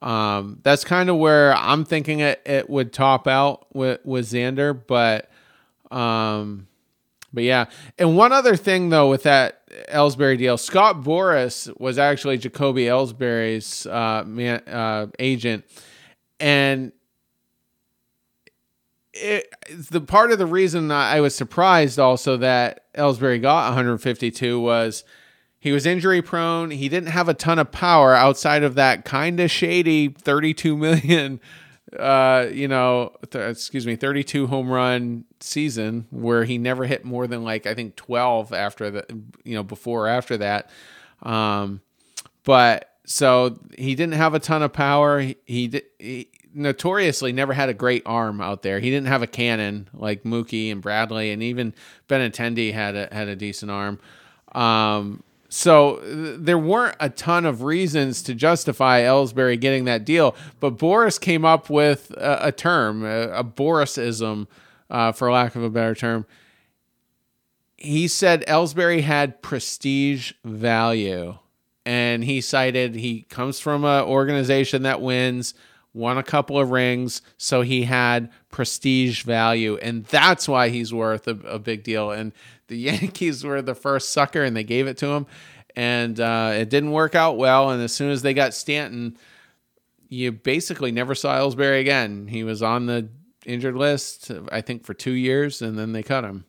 um, 0.01 0.59
that's 0.63 0.83
kind 0.83 1.09
of 1.09 1.17
where 1.17 1.55
I'm 1.55 1.85
thinking 1.85 2.19
it, 2.21 2.41
it 2.45 2.69
would 2.69 2.93
top 2.93 3.27
out 3.27 3.67
with, 3.75 3.99
with 4.05 4.25
Xander. 4.25 4.81
But, 4.87 5.29
um, 5.91 6.67
but 7.33 7.43
yeah. 7.43 7.65
And 7.97 8.15
one 8.15 8.31
other 8.31 8.55
thing, 8.55 8.89
though, 8.89 9.09
with 9.09 9.23
that 9.23 9.67
Ellsbury 9.89 10.37
deal, 10.37 10.57
Scott 10.57 11.01
Boras 11.01 11.77
was 11.79 11.99
actually 11.99 12.37
Jacoby 12.37 12.85
Ellsbury's 12.85 13.85
uh, 13.85 14.23
man, 14.25 14.61
uh, 14.67 15.07
agent. 15.19 15.65
And 16.39 16.93
it, 19.13 19.53
the 19.89 20.01
part 20.01 20.31
of 20.31 20.37
the 20.37 20.45
reason 20.45 20.91
I 20.91 21.21
was 21.21 21.35
surprised 21.35 21.99
also 21.99 22.37
that 22.37 22.85
Ellsbury 22.93 23.41
got 23.41 23.69
152 23.69 24.59
was 24.59 25.03
he 25.59 25.71
was 25.71 25.85
injury 25.85 26.21
prone. 26.21 26.71
He 26.71 26.87
didn't 26.87 27.09
have 27.09 27.27
a 27.27 27.33
ton 27.33 27.59
of 27.59 27.71
power 27.71 28.13
outside 28.13 28.63
of 28.63 28.75
that 28.75 29.05
kind 29.05 29.39
of 29.39 29.51
shady 29.51 30.09
32 30.09 30.77
million, 30.77 31.41
uh, 31.97 32.47
you 32.51 32.67
know, 32.67 33.13
th- 33.29 33.51
excuse 33.51 33.85
me, 33.85 33.95
32 33.95 34.47
home 34.47 34.69
run 34.69 35.25
season 35.39 36.07
where 36.11 36.45
he 36.45 36.57
never 36.57 36.85
hit 36.85 37.03
more 37.03 37.27
than 37.27 37.43
like 37.43 37.65
I 37.65 37.73
think 37.73 37.95
12 37.95 38.53
after 38.53 38.89
the, 38.91 39.05
you 39.43 39.55
know, 39.55 39.63
before 39.63 40.05
or 40.05 40.09
after 40.09 40.37
that. 40.37 40.69
Um, 41.23 41.81
but 42.43 42.93
so 43.05 43.57
he 43.77 43.95
didn't 43.95 44.13
have 44.13 44.33
a 44.33 44.39
ton 44.39 44.61
of 44.61 44.71
power. 44.71 45.19
He, 45.19 45.35
he, 45.45 45.81
he 45.97 46.29
notoriously 46.53 47.31
never 47.31 47.53
had 47.53 47.69
a 47.69 47.73
great 47.73 48.03
arm 48.05 48.41
out 48.41 48.61
there. 48.61 48.79
He 48.79 48.89
didn't 48.89 49.07
have 49.07 49.21
a 49.21 49.27
cannon 49.27 49.89
like 49.93 50.23
Mookie 50.23 50.71
and 50.71 50.81
Bradley, 50.81 51.31
and 51.31 51.43
even 51.43 51.73
Benintendi 52.07 52.73
had 52.73 52.95
a 52.95 53.09
had 53.11 53.27
a 53.27 53.35
decent 53.35 53.71
arm. 53.71 53.99
Um, 54.53 55.23
so 55.49 55.97
th- 55.97 56.37
there 56.39 56.57
weren't 56.57 56.95
a 56.99 57.09
ton 57.09 57.45
of 57.45 57.63
reasons 57.63 58.21
to 58.23 58.35
justify 58.35 59.01
Ellsbury 59.01 59.59
getting 59.59 59.85
that 59.85 60.05
deal, 60.05 60.35
but 60.59 60.77
Boras 60.77 61.19
came 61.19 61.43
up 61.43 61.69
with 61.69 62.11
a, 62.11 62.47
a 62.47 62.51
term, 62.51 63.03
a, 63.03 63.29
a 63.29 63.43
Borasism, 63.43 64.47
uh, 64.89 65.11
for 65.11 65.31
lack 65.31 65.55
of 65.55 65.63
a 65.63 65.69
better 65.69 65.95
term. 65.95 66.25
He 67.77 68.07
said 68.07 68.43
Ellsbury 68.45 69.01
had 69.01 69.41
prestige 69.41 70.33
value, 70.43 71.37
and 71.85 72.23
he 72.23 72.41
cited 72.41 72.95
he 72.95 73.21
comes 73.23 73.59
from 73.59 73.85
an 73.85 74.03
organization 74.03 74.83
that 74.83 75.01
wins 75.01 75.53
won 75.93 76.17
a 76.17 76.23
couple 76.23 76.59
of 76.59 76.71
rings, 76.71 77.21
so 77.37 77.61
he 77.61 77.83
had 77.83 78.31
prestige 78.49 79.23
value, 79.23 79.77
and 79.77 80.05
that's 80.05 80.47
why 80.47 80.69
he's 80.69 80.93
worth 80.93 81.27
a, 81.27 81.37
a 81.47 81.59
big 81.59 81.83
deal. 81.83 82.11
And 82.11 82.31
the 82.67 82.77
Yankees 82.77 83.43
were 83.43 83.61
the 83.61 83.75
first 83.75 84.13
sucker, 84.13 84.43
and 84.43 84.55
they 84.55 84.63
gave 84.63 84.87
it 84.87 84.97
to 84.97 85.07
him, 85.07 85.27
and 85.75 86.19
uh, 86.19 86.51
it 86.55 86.69
didn't 86.69 86.91
work 86.91 87.15
out 87.15 87.37
well. 87.37 87.69
And 87.71 87.81
as 87.81 87.93
soon 87.93 88.11
as 88.11 88.21
they 88.21 88.33
got 88.33 88.53
Stanton, 88.53 89.17
you 90.07 90.31
basically 90.31 90.91
never 90.91 91.15
saw 91.15 91.37
Ellsbury 91.37 91.81
again. 91.81 92.27
He 92.27 92.43
was 92.43 92.61
on 92.61 92.85
the 92.85 93.09
injured 93.45 93.75
list, 93.75 94.31
I 94.51 94.61
think, 94.61 94.85
for 94.85 94.93
two 94.93 95.11
years, 95.11 95.61
and 95.61 95.77
then 95.77 95.93
they 95.93 96.03
cut 96.03 96.23
him. 96.23 96.45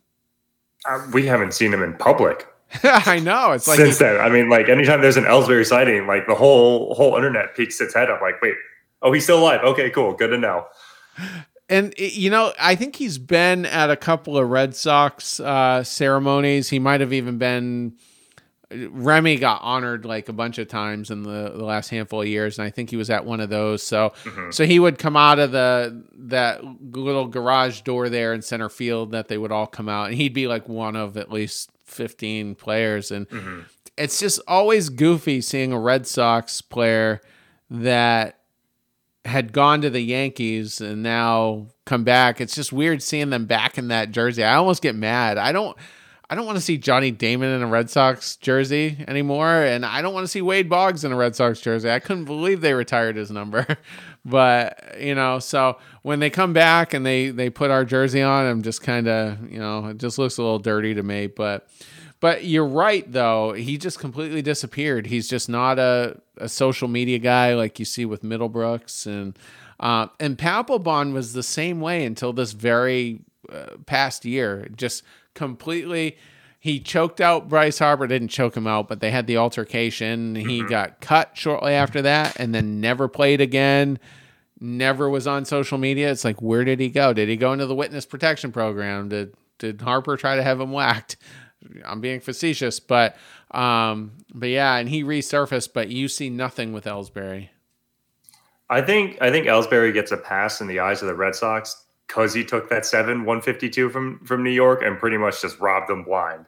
Uh, 0.89 1.07
we 1.13 1.25
haven't 1.27 1.53
seen 1.53 1.73
him 1.73 1.83
in 1.83 1.93
public. 1.93 2.47
I 2.83 3.19
know. 3.19 3.51
It's 3.51 3.67
like 3.67 3.77
since 3.77 3.99
then. 3.99 4.19
I 4.19 4.29
mean, 4.29 4.49
like 4.49 4.69
anytime 4.69 5.01
there's 5.01 5.17
an 5.17 5.25
Ellsbury 5.25 5.65
sighting, 5.65 6.07
like 6.07 6.25
the 6.27 6.35
whole 6.35 6.95
whole 6.95 7.15
internet 7.15 7.55
peeks 7.55 7.81
its 7.81 7.93
head 7.93 8.09
up. 8.09 8.21
Like, 8.21 8.41
wait, 8.41 8.55
oh, 9.01 9.11
he's 9.11 9.23
still 9.23 9.39
alive. 9.39 9.61
Okay, 9.63 9.89
cool, 9.89 10.13
good 10.13 10.29
to 10.29 10.37
know. 10.37 10.67
And 11.71 11.93
you 11.97 12.29
know, 12.29 12.53
I 12.59 12.75
think 12.75 12.97
he's 12.97 13.17
been 13.17 13.65
at 13.65 13.89
a 13.89 13.95
couple 13.95 14.37
of 14.37 14.49
Red 14.49 14.75
Sox 14.75 15.39
uh, 15.39 15.83
ceremonies. 15.83 16.69
He 16.69 16.79
might 16.79 16.99
have 16.99 17.13
even 17.13 17.37
been. 17.37 17.93
Remy 18.73 19.35
got 19.37 19.61
honored 19.63 20.05
like 20.05 20.29
a 20.29 20.33
bunch 20.33 20.57
of 20.57 20.69
times 20.69 21.11
in 21.11 21.23
the, 21.23 21.51
the 21.53 21.63
last 21.63 21.89
handful 21.89 22.21
of 22.21 22.27
years, 22.27 22.57
and 22.57 22.65
I 22.65 22.71
think 22.71 22.89
he 22.89 22.95
was 22.95 23.09
at 23.09 23.25
one 23.25 23.41
of 23.41 23.49
those. 23.49 23.83
So, 23.83 24.13
mm-hmm. 24.23 24.51
so 24.51 24.65
he 24.65 24.79
would 24.79 24.97
come 24.97 25.17
out 25.17 25.39
of 25.39 25.51
the 25.51 26.03
that 26.15 26.63
little 26.63 27.27
garage 27.27 27.81
door 27.81 28.09
there 28.09 28.33
in 28.33 28.41
center 28.41 28.69
field 28.69 29.11
that 29.11 29.29
they 29.29 29.37
would 29.37 29.51
all 29.51 29.67
come 29.67 29.87
out, 29.87 30.07
and 30.07 30.15
he'd 30.15 30.33
be 30.33 30.47
like 30.47 30.67
one 30.67 30.95
of 30.95 31.15
at 31.15 31.31
least 31.31 31.69
15 31.85 32.55
players. 32.55 33.11
And 33.11 33.29
mm-hmm. 33.29 33.61
it's 33.97 34.19
just 34.19 34.41
always 34.45 34.89
goofy 34.89 35.39
seeing 35.39 35.71
a 35.71 35.79
Red 35.79 36.05
Sox 36.07 36.61
player 36.61 37.21
that 37.69 38.40
had 39.25 39.53
gone 39.53 39.81
to 39.81 39.89
the 39.89 40.01
Yankees 40.01 40.81
and 40.81 41.03
now 41.03 41.67
come 41.85 42.03
back. 42.03 42.41
It's 42.41 42.55
just 42.55 42.73
weird 42.73 43.03
seeing 43.03 43.29
them 43.29 43.45
back 43.45 43.77
in 43.77 43.89
that 43.89 44.11
jersey. 44.11 44.43
I 44.43 44.55
almost 44.55 44.81
get 44.81 44.95
mad. 44.95 45.37
I 45.37 45.51
don't 45.51 45.77
I 46.29 46.35
don't 46.35 46.45
want 46.45 46.57
to 46.57 46.63
see 46.63 46.77
Johnny 46.77 47.11
Damon 47.11 47.49
in 47.49 47.61
a 47.61 47.67
Red 47.67 47.89
Sox 47.89 48.37
jersey 48.37 49.03
anymore 49.07 49.63
and 49.63 49.85
I 49.85 50.01
don't 50.01 50.13
want 50.13 50.23
to 50.23 50.29
see 50.29 50.41
Wade 50.41 50.69
Boggs 50.69 51.03
in 51.03 51.11
a 51.11 51.15
Red 51.15 51.35
Sox 51.35 51.59
jersey. 51.59 51.91
I 51.91 51.99
couldn't 51.99 52.25
believe 52.25 52.61
they 52.61 52.73
retired 52.73 53.17
his 53.17 53.29
number. 53.29 53.67
but, 54.25 54.95
you 54.99 55.13
know, 55.13 55.39
so 55.39 55.77
when 56.03 56.19
they 56.19 56.29
come 56.29 56.53
back 56.53 56.93
and 56.93 57.05
they 57.05 57.29
they 57.29 57.49
put 57.49 57.69
our 57.69 57.85
jersey 57.85 58.21
on, 58.21 58.45
I'm 58.47 58.61
just 58.63 58.81
kind 58.81 59.07
of, 59.07 59.51
you 59.51 59.59
know, 59.59 59.87
it 59.87 59.97
just 59.97 60.17
looks 60.17 60.37
a 60.37 60.41
little 60.41 60.59
dirty 60.59 60.93
to 60.95 61.03
me, 61.03 61.27
but 61.27 61.67
but 62.21 62.45
you're 62.45 62.65
right, 62.65 63.11
though. 63.11 63.51
He 63.53 63.77
just 63.77 63.99
completely 63.99 64.41
disappeared. 64.41 65.07
He's 65.07 65.27
just 65.27 65.49
not 65.49 65.79
a, 65.79 66.21
a 66.37 66.47
social 66.47 66.87
media 66.87 67.19
guy 67.19 67.55
like 67.55 67.79
you 67.79 67.85
see 67.85 68.05
with 68.05 68.21
Middlebrooks. 68.21 69.05
And 69.05 69.37
uh, 69.79 70.07
and 70.19 70.37
Papelbon 70.37 71.11
was 71.13 71.33
the 71.33 71.43
same 71.43 71.81
way 71.81 72.05
until 72.05 72.31
this 72.31 72.53
very 72.53 73.21
uh, 73.51 73.77
past 73.85 74.23
year. 74.23 74.69
Just 74.75 75.03
completely. 75.33 76.17
He 76.59 76.79
choked 76.79 77.19
out 77.19 77.49
Bryce 77.49 77.79
Harper, 77.79 78.05
didn't 78.05 78.27
choke 78.27 78.55
him 78.55 78.67
out, 78.67 78.87
but 78.87 78.99
they 78.99 79.09
had 79.09 79.25
the 79.25 79.37
altercation. 79.37 80.35
He 80.35 80.59
mm-hmm. 80.59 80.67
got 80.67 81.01
cut 81.01 81.31
shortly 81.33 81.73
after 81.73 82.03
that 82.03 82.39
and 82.39 82.53
then 82.53 82.79
never 82.79 83.07
played 83.07 83.41
again 83.41 83.99
never 84.61 85.09
was 85.09 85.25
on 85.25 85.43
social 85.43 85.79
media. 85.79 86.11
It's 86.11 86.23
like, 86.23 86.41
where 86.41 86.63
did 86.63 86.79
he 86.79 86.89
go? 86.89 87.13
Did 87.13 87.27
he 87.27 87.35
go 87.35 87.51
into 87.51 87.65
the 87.65 87.75
witness 87.75 88.05
protection 88.05 88.51
program? 88.51 89.09
Did 89.09 89.33
did 89.57 89.81
Harper 89.81 90.17
try 90.17 90.35
to 90.35 90.43
have 90.43 90.61
him 90.61 90.71
whacked? 90.71 91.17
I'm 91.85 92.01
being 92.01 92.19
facetious, 92.19 92.79
but 92.79 93.15
um, 93.51 94.13
but 94.33 94.49
yeah, 94.49 94.77
and 94.77 94.89
he 94.89 95.03
resurfaced, 95.03 95.73
but 95.73 95.89
you 95.89 96.07
see 96.07 96.29
nothing 96.29 96.73
with 96.73 96.85
Ellsbury. 96.85 97.49
I 98.69 98.81
think 98.81 99.21
I 99.21 99.31
think 99.31 99.47
Ellsbury 99.47 99.93
gets 99.93 100.11
a 100.11 100.17
pass 100.17 100.61
in 100.61 100.67
the 100.67 100.79
eyes 100.79 101.01
of 101.01 101.07
the 101.07 101.15
Red 101.15 101.35
Sox 101.35 101.85
because 102.11 102.33
he 102.33 102.43
took 102.43 102.69
that 102.69 102.85
seven 102.85 103.19
152 103.19 103.89
from 103.89 104.19
from 104.19 104.43
New 104.43 104.51
York 104.51 104.81
and 104.83 104.99
pretty 104.99 105.17
much 105.17 105.41
just 105.41 105.57
robbed 105.59 105.87
them 105.87 106.03
blind. 106.03 106.45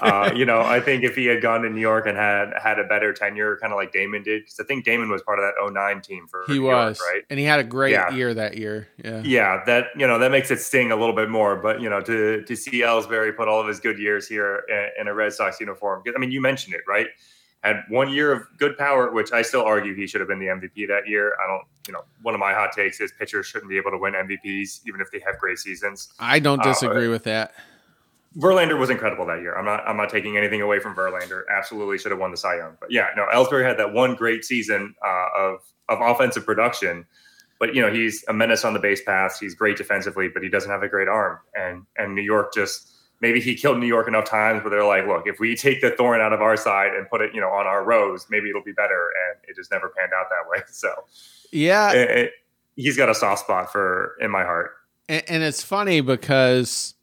uh, 0.00 0.32
you 0.34 0.46
know, 0.46 0.62
I 0.62 0.80
think 0.80 1.04
if 1.04 1.14
he 1.14 1.26
had 1.26 1.42
gone 1.42 1.60
to 1.62 1.70
New 1.70 1.80
York 1.80 2.06
and 2.06 2.16
had 2.16 2.54
had 2.60 2.78
a 2.78 2.84
better 2.84 3.12
tenure, 3.12 3.58
kind 3.58 3.74
of 3.74 3.76
like 3.76 3.92
Damon 3.92 4.22
did, 4.22 4.42
because 4.42 4.58
I 4.58 4.64
think 4.64 4.86
Damon 4.86 5.10
was 5.10 5.22
part 5.22 5.38
of 5.38 5.44
that 5.44 5.72
09 5.72 6.00
team 6.00 6.26
for 6.26 6.44
he 6.46 6.54
New 6.54 6.62
was 6.62 6.98
York, 6.98 7.12
right, 7.12 7.24
and 7.28 7.38
he 7.38 7.44
had 7.44 7.60
a 7.60 7.64
great 7.64 7.92
yeah. 7.92 8.10
year 8.10 8.32
that 8.32 8.56
year. 8.56 8.88
Yeah, 9.04 9.22
yeah, 9.22 9.64
that 9.66 9.88
you 9.96 10.06
know 10.06 10.18
that 10.18 10.30
makes 10.30 10.50
it 10.50 10.60
sting 10.60 10.90
a 10.92 10.96
little 10.96 11.14
bit 11.14 11.28
more. 11.28 11.56
But 11.56 11.82
you 11.82 11.90
know, 11.90 12.00
to 12.00 12.42
to 12.42 12.56
see 12.56 12.80
Ellsbury 12.80 13.36
put 13.36 13.48
all 13.48 13.60
of 13.60 13.68
his 13.68 13.80
good 13.80 13.98
years 13.98 14.26
here 14.26 14.64
in, 14.68 15.02
in 15.02 15.08
a 15.08 15.14
Red 15.14 15.34
Sox 15.34 15.60
uniform, 15.60 16.02
I 16.14 16.18
mean, 16.18 16.32
you 16.32 16.40
mentioned 16.40 16.74
it, 16.74 16.82
right? 16.88 17.08
Had 17.62 17.84
one 17.88 18.10
year 18.10 18.32
of 18.32 18.46
good 18.58 18.76
power, 18.76 19.12
which 19.12 19.32
I 19.32 19.42
still 19.42 19.62
argue 19.62 19.94
he 19.94 20.06
should 20.06 20.20
have 20.20 20.28
been 20.28 20.40
the 20.40 20.46
MVP 20.46 20.88
that 20.88 21.06
year. 21.06 21.36
I 21.42 21.46
don't, 21.46 21.62
you 21.86 21.92
know, 21.92 22.02
one 22.22 22.34
of 22.34 22.40
my 22.40 22.52
hot 22.52 22.72
takes 22.72 23.00
is 23.00 23.12
pitchers 23.12 23.46
shouldn't 23.46 23.70
be 23.70 23.76
able 23.76 23.92
to 23.92 23.98
win 23.98 24.14
MVPs 24.14 24.80
even 24.86 25.00
if 25.00 25.10
they 25.12 25.20
have 25.20 25.38
great 25.38 25.58
seasons. 25.58 26.12
I 26.18 26.40
don't 26.40 26.60
uh, 26.60 26.64
disagree 26.64 27.06
uh, 27.06 27.10
with 27.10 27.24
that. 27.24 27.52
Verlander 28.36 28.78
was 28.78 28.90
incredible 28.90 29.26
that 29.26 29.42
year. 29.42 29.56
I'm 29.56 29.64
not, 29.64 29.86
I'm 29.86 29.96
not 29.96 30.08
taking 30.08 30.36
anything 30.36 30.62
away 30.62 30.80
from 30.80 30.94
Verlander. 30.94 31.42
Absolutely 31.54 31.98
should 31.98 32.10
have 32.10 32.20
won 32.20 32.30
the 32.30 32.36
Cy 32.36 32.56
Young. 32.56 32.76
But 32.80 32.90
yeah, 32.90 33.08
no, 33.16 33.26
Ellsbury 33.32 33.64
had 33.64 33.78
that 33.78 33.92
one 33.92 34.14
great 34.14 34.44
season 34.44 34.94
uh, 35.04 35.28
of 35.36 35.60
of 35.88 36.00
offensive 36.00 36.46
production. 36.46 37.04
But 37.60 37.74
you 37.74 37.82
know, 37.82 37.92
he's 37.92 38.24
a 38.28 38.32
menace 38.32 38.64
on 38.64 38.72
the 38.72 38.80
base 38.80 39.02
paths. 39.04 39.38
He's 39.38 39.54
great 39.54 39.76
defensively, 39.76 40.28
but 40.28 40.42
he 40.42 40.48
doesn't 40.48 40.70
have 40.70 40.82
a 40.82 40.88
great 40.88 41.08
arm. 41.08 41.38
And 41.54 41.84
and 41.96 42.14
New 42.14 42.22
York 42.22 42.54
just 42.54 42.92
maybe 43.22 43.40
he 43.40 43.54
killed 43.54 43.78
New 43.78 43.86
York 43.86 44.08
enough 44.08 44.24
times 44.24 44.62
where 44.62 44.70
they're 44.70 44.84
like, 44.84 45.06
look, 45.06 45.26
if 45.26 45.38
we 45.38 45.56
take 45.56 45.80
the 45.80 45.92
thorn 45.92 46.20
out 46.20 46.32
of 46.32 46.42
our 46.42 46.56
side 46.56 46.92
and 46.94 47.08
put 47.08 47.20
it, 47.22 47.32
you 47.32 47.40
know, 47.40 47.48
on 47.48 47.66
our 47.66 47.84
rose, 47.84 48.26
maybe 48.28 48.50
it'll 48.50 48.64
be 48.64 48.72
better. 48.72 49.10
And 49.30 49.48
it 49.48 49.56
just 49.56 49.70
never 49.70 49.88
panned 49.88 50.12
out 50.12 50.26
that 50.28 50.50
way. 50.50 50.62
So, 50.72 50.90
yeah, 51.52 51.92
it, 51.92 52.10
it, 52.10 52.32
he's 52.76 52.96
got 52.96 53.08
a 53.08 53.14
soft 53.14 53.42
spot 53.44 53.70
for 53.70 54.16
in 54.20 54.30
my 54.30 54.42
heart. 54.42 54.72
And, 55.08 55.22
and 55.28 55.42
it's 55.42 55.62
funny 55.62 56.00
because 56.00 56.94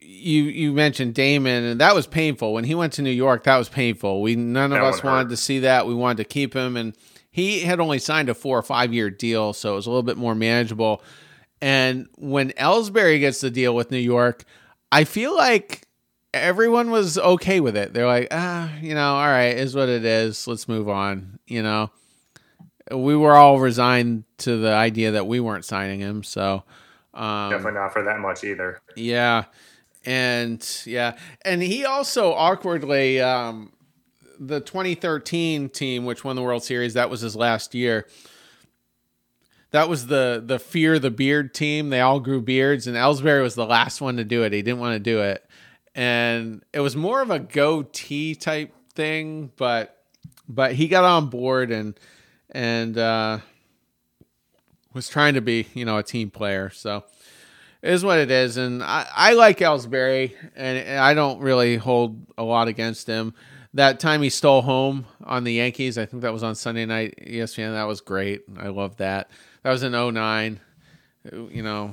you 0.00 0.42
you 0.42 0.72
mentioned 0.72 1.14
Damon, 1.14 1.64
and 1.64 1.80
that 1.80 1.94
was 1.94 2.06
painful 2.06 2.52
when 2.52 2.64
he 2.64 2.74
went 2.74 2.92
to 2.94 3.02
New 3.02 3.10
York. 3.10 3.44
That 3.44 3.56
was 3.56 3.68
painful. 3.68 4.20
We 4.20 4.36
none 4.36 4.72
of 4.72 4.80
that 4.80 4.84
us 4.84 5.02
wanted 5.02 5.24
hurt. 5.24 5.30
to 5.30 5.36
see 5.36 5.60
that. 5.60 5.86
We 5.86 5.94
wanted 5.94 6.18
to 6.18 6.24
keep 6.24 6.54
him, 6.54 6.76
and 6.76 6.94
he 7.30 7.60
had 7.60 7.80
only 7.80 7.98
signed 7.98 8.28
a 8.28 8.34
four 8.34 8.58
or 8.58 8.62
five 8.62 8.92
year 8.92 9.08
deal, 9.08 9.52
so 9.52 9.72
it 9.72 9.76
was 9.76 9.86
a 9.86 9.90
little 9.90 10.02
bit 10.02 10.18
more 10.18 10.34
manageable. 10.34 11.02
And 11.62 12.08
when 12.18 12.50
Ellsbury 12.50 13.20
gets 13.20 13.40
the 13.40 13.48
deal 13.48 13.72
with 13.72 13.92
New 13.92 13.96
York, 13.96 14.44
I 14.90 15.04
feel 15.04 15.34
like 15.36 15.86
everyone 16.34 16.90
was 16.90 17.16
okay 17.16 17.60
with 17.60 17.76
it. 17.76 17.94
They're 17.94 18.06
like, 18.06 18.28
ah, 18.32 18.74
you 18.80 18.94
know, 18.94 19.14
all 19.14 19.28
right, 19.28 19.56
is 19.56 19.72
what 19.72 19.88
it 19.88 20.04
is. 20.04 20.48
Let's 20.48 20.66
move 20.66 20.88
on. 20.88 21.38
You 21.46 21.62
know, 21.62 21.92
we 22.90 23.16
were 23.16 23.36
all 23.36 23.60
resigned 23.60 24.24
to 24.38 24.56
the 24.56 24.72
idea 24.72 25.12
that 25.12 25.28
we 25.28 25.38
weren't 25.38 25.64
signing 25.64 26.00
him. 26.00 26.24
So, 26.24 26.64
um, 27.14 27.50
definitely 27.50 27.78
not 27.78 27.92
for 27.92 28.02
that 28.02 28.18
much 28.18 28.42
either. 28.42 28.80
Yeah. 28.96 29.44
And 30.04 30.68
yeah. 30.84 31.16
And 31.42 31.62
he 31.62 31.84
also 31.84 32.32
awkwardly, 32.32 33.20
um, 33.20 33.72
the 34.40 34.58
2013 34.58 35.68
team, 35.68 36.06
which 36.06 36.24
won 36.24 36.34
the 36.34 36.42
World 36.42 36.64
Series, 36.64 36.94
that 36.94 37.08
was 37.08 37.20
his 37.20 37.36
last 37.36 37.72
year 37.72 38.08
that 39.72 39.88
was 39.88 40.06
the 40.06 40.42
the 40.44 40.58
fear 40.58 40.98
the 40.98 41.10
beard 41.10 41.52
team. 41.52 41.90
They 41.90 42.00
all 42.00 42.20
grew 42.20 42.40
beards, 42.40 42.86
and 42.86 42.96
Ellsbury 42.96 43.42
was 43.42 43.54
the 43.54 43.66
last 43.66 44.00
one 44.00 44.16
to 44.18 44.24
do 44.24 44.44
it. 44.44 44.52
He 44.52 44.62
didn't 44.62 44.80
want 44.80 44.94
to 44.94 45.00
do 45.00 45.20
it, 45.20 45.44
and 45.94 46.62
it 46.72 46.80
was 46.80 46.94
more 46.94 47.20
of 47.20 47.30
a 47.30 47.38
goatee 47.38 48.34
type 48.34 48.72
thing. 48.94 49.50
But 49.56 49.98
but 50.48 50.74
he 50.74 50.88
got 50.88 51.04
on 51.04 51.30
board 51.30 51.70
and 51.70 51.98
and 52.50 52.96
uh, 52.98 53.38
was 54.92 55.08
trying 55.08 55.34
to 55.34 55.40
be 55.40 55.66
you 55.74 55.84
know 55.86 55.96
a 55.96 56.02
team 56.02 56.30
player. 56.30 56.70
So 56.70 57.04
is 57.82 58.04
what 58.04 58.18
it 58.18 58.30
is, 58.30 58.58
and 58.58 58.82
I 58.82 59.06
I 59.14 59.32
like 59.32 59.58
Ellsbury, 59.58 60.34
and 60.54 61.00
I 61.00 61.14
don't 61.14 61.40
really 61.40 61.76
hold 61.76 62.26
a 62.36 62.44
lot 62.44 62.68
against 62.68 63.06
him. 63.06 63.32
That 63.74 64.00
time 64.00 64.20
he 64.20 64.28
stole 64.28 64.60
home 64.60 65.06
on 65.24 65.44
the 65.44 65.54
Yankees, 65.54 65.96
I 65.96 66.04
think 66.04 66.20
that 66.24 66.32
was 66.34 66.42
on 66.42 66.54
Sunday 66.54 66.84
night 66.84 67.14
ESPN. 67.26 67.72
That 67.72 67.84
was 67.84 68.02
great. 68.02 68.42
I 68.58 68.68
love 68.68 68.98
that. 68.98 69.30
That 69.62 69.70
was 69.70 69.82
in 69.82 69.92
09. 69.92 70.60
You 71.32 71.62
know, 71.62 71.92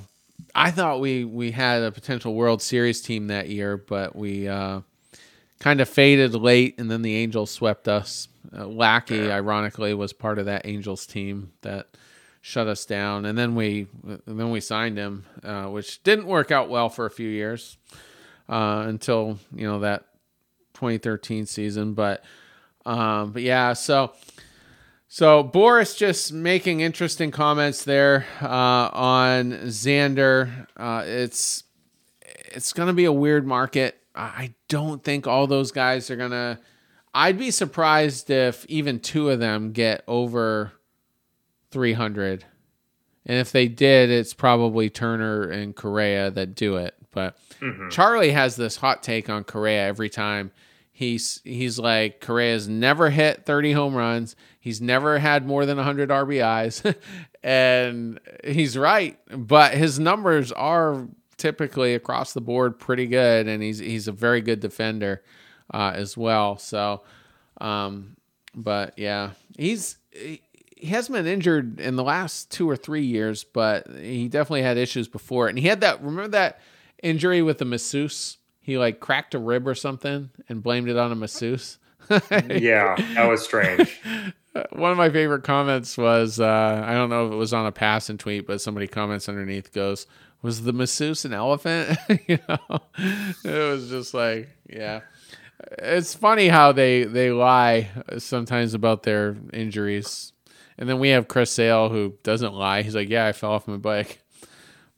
I 0.56 0.72
thought 0.72 1.00
we 1.00 1.24
we 1.24 1.52
had 1.52 1.84
a 1.84 1.92
potential 1.92 2.34
World 2.34 2.62
Series 2.62 3.02
team 3.02 3.28
that 3.28 3.50
year, 3.50 3.78
but 3.78 4.16
we 4.16 4.48
uh, 4.48 4.82
kind 5.60 5.82
of 5.82 5.88
faded 5.88 6.34
late, 6.34 6.80
and 6.80 6.90
then 6.90 7.02
the 7.02 7.16
Angels 7.16 7.52
swept 7.52 7.88
us. 7.88 8.28
Uh, 8.56 8.66
Lackey, 8.66 9.18
yeah. 9.18 9.36
ironically, 9.36 9.94
was 9.94 10.14
part 10.14 10.40
of 10.40 10.46
that 10.46 10.66
Angels 10.66 11.06
team 11.06 11.52
that 11.62 11.88
shut 12.42 12.68
us 12.68 12.86
down, 12.86 13.26
and 13.26 13.38
then 13.38 13.54
we 13.54 13.88
and 14.04 14.22
then 14.26 14.50
we 14.50 14.62
signed 14.62 14.98
him, 14.98 15.26
uh, 15.44 15.66
which 15.66 16.02
didn't 16.04 16.26
work 16.26 16.52
out 16.52 16.70
well 16.70 16.90
for 16.90 17.06
a 17.06 17.12
few 17.12 17.30
years 17.30 17.78
uh, 18.48 18.86
until 18.88 19.38
you 19.54 19.68
know 19.68 19.80
that 19.80 20.06
2013 20.74 21.46
season. 21.46 21.94
But 21.94 22.24
um, 22.86 23.32
but 23.32 23.44
yeah, 23.44 23.74
so 23.74 24.14
so 25.10 25.44
Boras 25.44 25.98
just 25.98 26.32
making 26.32 26.82
interesting 26.82 27.32
comments 27.32 27.84
there 27.84 28.28
uh, 28.42 28.90
on 28.94 29.52
Xander. 29.66 30.68
Uh, 30.78 31.04
it's 31.06 31.64
it's 32.22 32.74
going 32.74 32.88
to 32.88 32.94
be 32.94 33.06
a 33.06 33.12
weird 33.12 33.46
market. 33.46 34.00
I 34.16 34.54
don't 34.68 35.04
think 35.04 35.28
all 35.28 35.48
those 35.48 35.72
guys 35.72 36.12
are 36.12 36.16
going 36.16 36.32
to. 36.32 36.60
I'd 37.14 37.40
be 37.40 37.50
surprised 37.50 38.30
if 38.30 38.66
even 38.68 39.00
two 39.00 39.30
of 39.30 39.40
them 39.40 39.72
get 39.72 40.04
over 40.08 40.74
300. 41.72 42.46
And 43.26 43.38
if 43.38 43.52
they 43.52 43.68
did, 43.68 44.10
it's 44.10 44.34
probably 44.34 44.90
Turner 44.90 45.44
and 45.50 45.76
Correa 45.76 46.32
that 46.32 46.54
do 46.54 46.78
it. 46.78 46.96
But 47.12 47.38
mm-hmm. 47.60 47.90
Charlie 47.90 48.32
has 48.32 48.56
this 48.56 48.78
hot 48.78 49.02
take 49.02 49.30
on 49.30 49.44
Correa 49.44 49.88
every 49.88 50.10
time. 50.10 50.52
He's 51.00 51.40
he's 51.46 51.80
like 51.80 52.20
Correa's 52.20 52.68
never 52.68 53.10
hit 53.10 53.46
30 53.46 53.72
home 53.72 53.96
runs. 53.96 54.36
He's 54.60 54.82
never 54.82 55.18
had 55.18 55.48
more 55.48 55.66
than 55.66 55.78
100 55.78 56.10
RBIs. 56.10 56.94
and 57.42 58.20
he's 58.44 58.78
right, 58.78 59.18
but 59.30 59.76
his 59.76 59.98
numbers 59.98 60.52
are 60.52 61.08
typically 61.38 61.96
across 61.96 62.34
the 62.34 62.42
board 62.42 62.80
pretty 62.80 63.08
good, 63.08 63.48
and 63.48 63.64
he's 63.64 63.80
he's 63.80 64.10
a 64.10 64.12
very 64.12 64.42
good 64.42 64.60
defender 64.60 65.24
uh, 65.74 65.94
as 65.96 66.18
well. 66.18 66.58
So, 66.58 67.04
um, 67.62 68.18
but 68.54 69.00
yeah, 69.00 69.30
he's 69.58 70.00
he, 70.12 70.42
hasn't 70.84 71.16
been 71.16 71.28
injured 71.28 71.80
in 71.80 71.96
the 71.96 72.04
last 72.04 72.52
two 72.52 72.70
or 72.70 72.76
three 72.76 73.06
years, 73.06 73.46
but 73.46 73.88
he 73.90 74.28
definitely 74.28 74.64
had 74.64 74.78
issues 74.78 75.08
before. 75.08 75.48
And 75.48 75.58
he 75.58 75.70
had 75.70 75.80
that 75.80 76.04
remember 76.04 76.32
that 76.32 76.60
injury 77.02 77.42
with 77.42 77.60
the 77.60 77.66
masseuse. 77.66 78.38
He 78.70 78.78
like 78.78 79.00
cracked 79.00 79.34
a 79.34 79.40
rib 79.40 79.68
or 79.68 79.74
something 79.74 80.30
and 80.48 80.62
blamed 80.62 80.90
it 80.90 80.98
on 80.98 81.12
a 81.12 81.16
masseuse. 81.16 81.80
yeah, 82.32 82.96
that 83.16 83.28
was 83.28 83.44
strange. 83.44 84.00
One 84.72 84.92
of 84.92 84.98
my 84.98 85.10
favorite 85.10 85.44
comments 85.44 85.98
was 85.98 86.40
uh, 86.40 86.84
I 86.86 86.94
don't 86.94 87.10
know 87.10 87.26
if 87.26 87.34
it 87.34 87.36
was 87.36 87.52
on 87.52 87.66
a 87.66 87.72
passing 87.72 88.20
tweet, 88.20 88.46
but 88.46 88.62
somebody 88.62 88.86
comments 88.86 89.28
underneath 89.28 89.74
goes, 89.74 90.06
"Was 90.44 90.62
the 90.62 90.74
masseuse 90.74 91.26
an 91.26 91.34
elephant?" 91.34 91.98
you 92.28 92.38
know, 92.48 92.80
it 93.44 93.72
was 93.72 93.90
just 93.90 94.14
like, 94.14 94.50
yeah. 94.68 95.02
It's 95.80 96.14
funny 96.14 96.48
how 96.48 96.72
they 96.72 97.06
they 97.06 97.32
lie 97.32 97.90
sometimes 98.20 98.76
about 98.76 99.02
their 99.02 99.36
injuries, 99.52 100.32
and 100.78 100.88
then 100.88 101.00
we 101.00 101.10
have 101.10 101.28
Chris 101.28 101.52
Sale 101.52 101.90
who 101.90 102.14
doesn't 102.22 102.54
lie. 102.54 102.84
He's 102.84 102.96
like, 102.96 103.10
"Yeah, 103.10 103.26
I 103.26 103.32
fell 103.32 103.52
off 103.52 103.68
my 103.68 103.78
bike." 103.78 104.20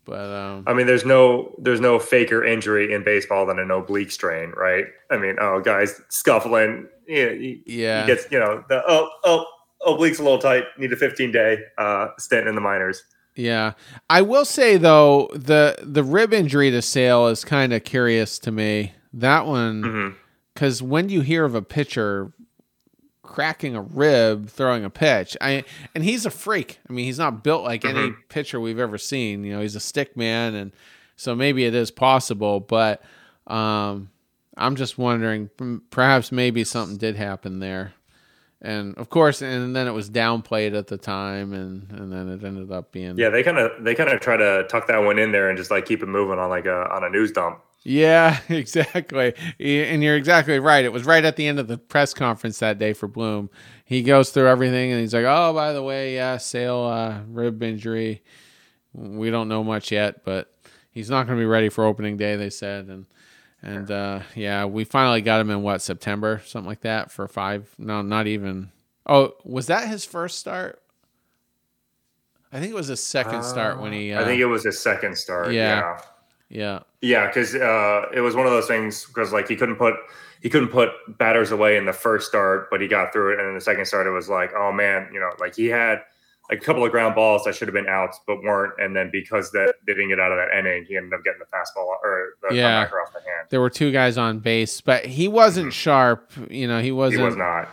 But 0.06 0.34
um, 0.34 0.64
I 0.68 0.74
mean, 0.74 0.88
there's 0.88 1.06
no 1.06 1.54
there's 1.60 1.80
no 1.80 1.99
faker 1.99 2.43
injury 2.43 2.93
in 2.93 3.04
baseball 3.04 3.45
than 3.45 3.60
an 3.60 3.70
oblique 3.70 4.12
strain, 4.12 4.52
right? 4.58 4.86
I 5.12 5.18
mean, 5.18 5.36
oh, 5.39 5.62
guys 5.62 6.02
scuffling, 6.10 6.88
yeah, 7.08 7.30
he, 7.30 7.62
yeah, 7.66 8.02
he 8.02 8.08
gets 8.08 8.26
you 8.32 8.39
know 8.39 8.64
the 8.68 8.82
oh 8.88 9.10
oh 9.24 9.45
oblique's 9.86 10.20
a 10.20 10.24
little 10.24 10.39
tight, 10.39 10.64
need 10.78 10.91
a 10.91 10.95
15 10.95 11.32
day 11.32 11.60
uh, 11.78 12.08
stint 12.18 12.47
in 12.47 12.56
the 12.56 12.62
minors. 12.62 13.04
Yeah, 13.36 13.74
I 14.10 14.22
will 14.24 14.45
say 14.45 14.78
though 14.78 15.30
the 15.34 15.78
the 15.84 16.04
rib 16.04 16.34
injury 16.34 16.72
to 16.72 16.82
Sale 16.82 17.28
is 17.28 17.45
kind 17.45 17.72
of 17.72 17.84
curious 17.84 18.39
to 18.39 18.52
me. 18.52 18.93
That 19.14 19.45
one, 19.45 20.16
because 20.54 20.82
mm-hmm. 20.82 20.89
when 20.89 21.10
you 21.10 21.22
hear 21.22 21.45
of 21.45 21.54
a 21.54 21.62
pitcher 21.62 22.34
cracking 23.32 23.77
a 23.77 23.82
rib 23.82 24.49
throwing 24.49 24.84
a 24.84 24.89
pitch. 24.89 25.38
I 25.39 25.63
and 25.95 26.03
he's 26.03 26.25
a 26.25 26.29
freak. 26.29 26.79
I 26.89 26.93
mean, 26.93 27.05
he's 27.05 27.17
not 27.17 27.43
built 27.43 27.63
like 27.63 27.82
mm-hmm. 27.82 27.97
any 27.97 28.11
pitcher 28.27 28.59
we've 28.59 28.79
ever 28.79 28.97
seen. 28.97 29.45
You 29.45 29.53
know, 29.53 29.61
he's 29.61 29.75
a 29.75 29.79
stick 29.79 30.17
man, 30.17 30.53
and 30.53 30.73
so 31.15 31.34
maybe 31.34 31.63
it 31.63 31.73
is 31.73 31.91
possible. 31.91 32.59
But 32.59 33.01
um, 33.47 34.09
I'm 34.57 34.75
just 34.75 34.97
wondering, 34.97 35.49
perhaps 35.89 36.32
maybe 36.32 36.65
something 36.65 36.97
did 36.97 37.15
happen 37.15 37.59
there. 37.59 37.93
And 38.61 38.95
of 38.97 39.09
course, 39.09 39.41
and 39.41 39.75
then 39.75 39.88
it 39.88 39.91
was 39.91 40.09
downplayed 40.09 40.77
at 40.77 40.88
the 40.88 40.97
time, 40.97 41.53
and 41.53 41.89
and 41.91 42.11
then 42.11 42.29
it 42.29 42.43
ended 42.43 42.71
up 42.71 42.91
being 42.91 43.17
yeah. 43.17 43.29
They 43.29 43.43
kind 43.43 43.57
of 43.57 43.84
they 43.84 43.95
kind 43.95 44.09
of 44.09 44.19
try 44.19 44.36
to 44.36 44.67
tuck 44.69 44.88
that 44.88 44.99
one 44.99 45.17
in 45.17 45.32
there 45.32 45.49
and 45.49 45.57
just 45.57 45.71
like 45.71 45.86
keep 45.86 46.03
it 46.03 46.07
moving 46.07 46.38
on 46.38 46.49
like 46.49 46.65
a 46.65 46.88
on 46.93 47.03
a 47.03 47.09
news 47.09 47.32
dump. 47.32 47.61
Yeah, 47.84 48.39
exactly. 48.49 49.34
And 49.59 50.03
you're 50.03 50.15
exactly 50.15 50.59
right. 50.59 50.86
It 50.86 50.93
was 50.93 51.05
right 51.05 51.23
at 51.23 51.36
the 51.36 51.47
end 51.47 51.59
of 51.59 51.67
the 51.67 51.77
press 51.77 52.13
conference 52.13 52.59
that 52.59 52.77
day 52.77 52.93
for 52.93 53.07
Bloom. 53.07 53.49
He 53.86 54.03
goes 54.03 54.29
through 54.29 54.47
everything 54.47 54.91
and 54.91 55.01
he's 55.01 55.13
like, 55.13 55.25
"Oh, 55.25 55.53
by 55.53 55.73
the 55.73 55.84
way, 55.84 56.15
yeah, 56.15 56.38
Sale 56.38 56.84
uh, 56.84 57.21
rib 57.27 57.61
injury. 57.63 58.23
We 58.93 59.32
don't 59.32 59.47
know 59.47 59.63
much 59.63 59.91
yet, 59.91 60.23
but 60.23 60.53
he's 60.91 61.09
not 61.09 61.25
going 61.25 61.38
to 61.38 61.41
be 61.41 61.47
ready 61.47 61.69
for 61.69 61.84
opening 61.84 62.17
day." 62.17 62.36
They 62.36 62.49
said, 62.49 62.88
and 62.88 63.05
and 63.61 63.91
uh, 63.91 64.21
yeah, 64.36 64.65
we 64.65 64.84
finally 64.86 65.21
got 65.21 65.41
him 65.41 65.49
in 65.49 65.61
what 65.61 65.82
September, 65.82 66.41
something 66.45 66.69
like 66.69 66.82
that, 66.82 67.11
for 67.11 67.27
five. 67.27 67.73
No, 67.77 68.01
not 68.01 68.27
even. 68.27 68.71
Oh, 69.07 69.34
was 69.43 69.67
that 69.67 69.89
his 69.89 70.05
first 70.05 70.39
start? 70.39 70.82
I 72.53 72.59
think 72.59 72.71
it 72.71 72.75
was 72.75 72.88
his 72.88 73.03
second 73.03 73.36
uh, 73.36 73.43
start 73.43 73.82
when 73.82 73.91
he. 73.91 74.13
Uh, 74.13 74.21
I 74.21 74.25
think 74.25 74.39
it 74.39 74.45
was 74.45 74.63
his 74.63 74.79
second 74.79 75.17
start. 75.17 75.51
yeah. 75.51 75.79
yeah. 75.79 76.01
Yeah. 76.52 76.80
Yeah, 77.02 77.28
because 77.28 77.56
uh, 77.56 78.06
it 78.14 78.20
was 78.20 78.36
one 78.36 78.45
of 78.45 78.52
those 78.52 78.68
things 78.68 79.06
because 79.06 79.32
like 79.34 79.47
he 79.47 79.56
couldn't 79.56 79.78
put 79.78 79.95
he 80.41 80.49
couldn't 80.49 80.70
put 80.70 80.89
batters 81.18 81.52
away 81.52 81.78
in 81.78 81.86
the 81.86 81.93
first 81.93 82.28
start, 82.28 82.68
but 82.70 82.82
he 82.82 82.88
got 82.88 83.14
through 83.14 83.34
it, 83.34 83.39
and 83.39 83.47
in 83.49 83.56
the 83.56 83.62
second 83.62 83.86
start 83.86 84.06
it 84.06 84.12
was 84.12 84.30
like, 84.30 84.52
oh 84.56 84.72
man, 84.72 85.10
you 85.14 85.20
know, 85.20 85.30
like 85.39 85.56
he 85.56 85.68
had 85.68 86.02
a 86.52 86.58
couple 86.58 86.84
of 86.84 86.91
ground 86.91 87.16
balls 87.16 87.45
that 87.45 87.56
should 87.56 87.68
have 87.68 87.74
been 87.74 87.88
outs 87.88 88.20
but 88.28 88.43
weren't, 88.43 88.74
and 88.80 88.95
then 88.95 89.10
because 89.12 89.52
that 89.52 89.76
they 89.88 89.93
didn't 89.93 90.10
get 90.10 90.20
out 90.20 90.32
of 90.32 90.38
that 90.38 90.56
inning, 90.58 90.86
he 90.86 90.97
ended 90.97 91.14
up 91.14 91.24
getting 91.24 91.39
the 91.39 91.45
fastball 91.45 91.86
or 92.04 92.34
the 92.47 92.56
yeah. 92.56 92.84
off 92.84 93.14
the 93.14 93.20
hand. 93.20 93.47
There 93.49 93.62
were 93.62 93.70
two 93.70 93.91
guys 93.91 94.18
on 94.18 94.39
base, 94.39 94.82
but 94.82 95.06
he 95.06 95.28
wasn't 95.28 95.68
mm-hmm. 95.68 95.72
sharp. 95.72 96.32
You 96.49 96.68
know, 96.68 96.82
he 96.82 96.91
wasn't. 96.91 97.22
He 97.22 97.26
was 97.26 97.38
not. 97.38 97.70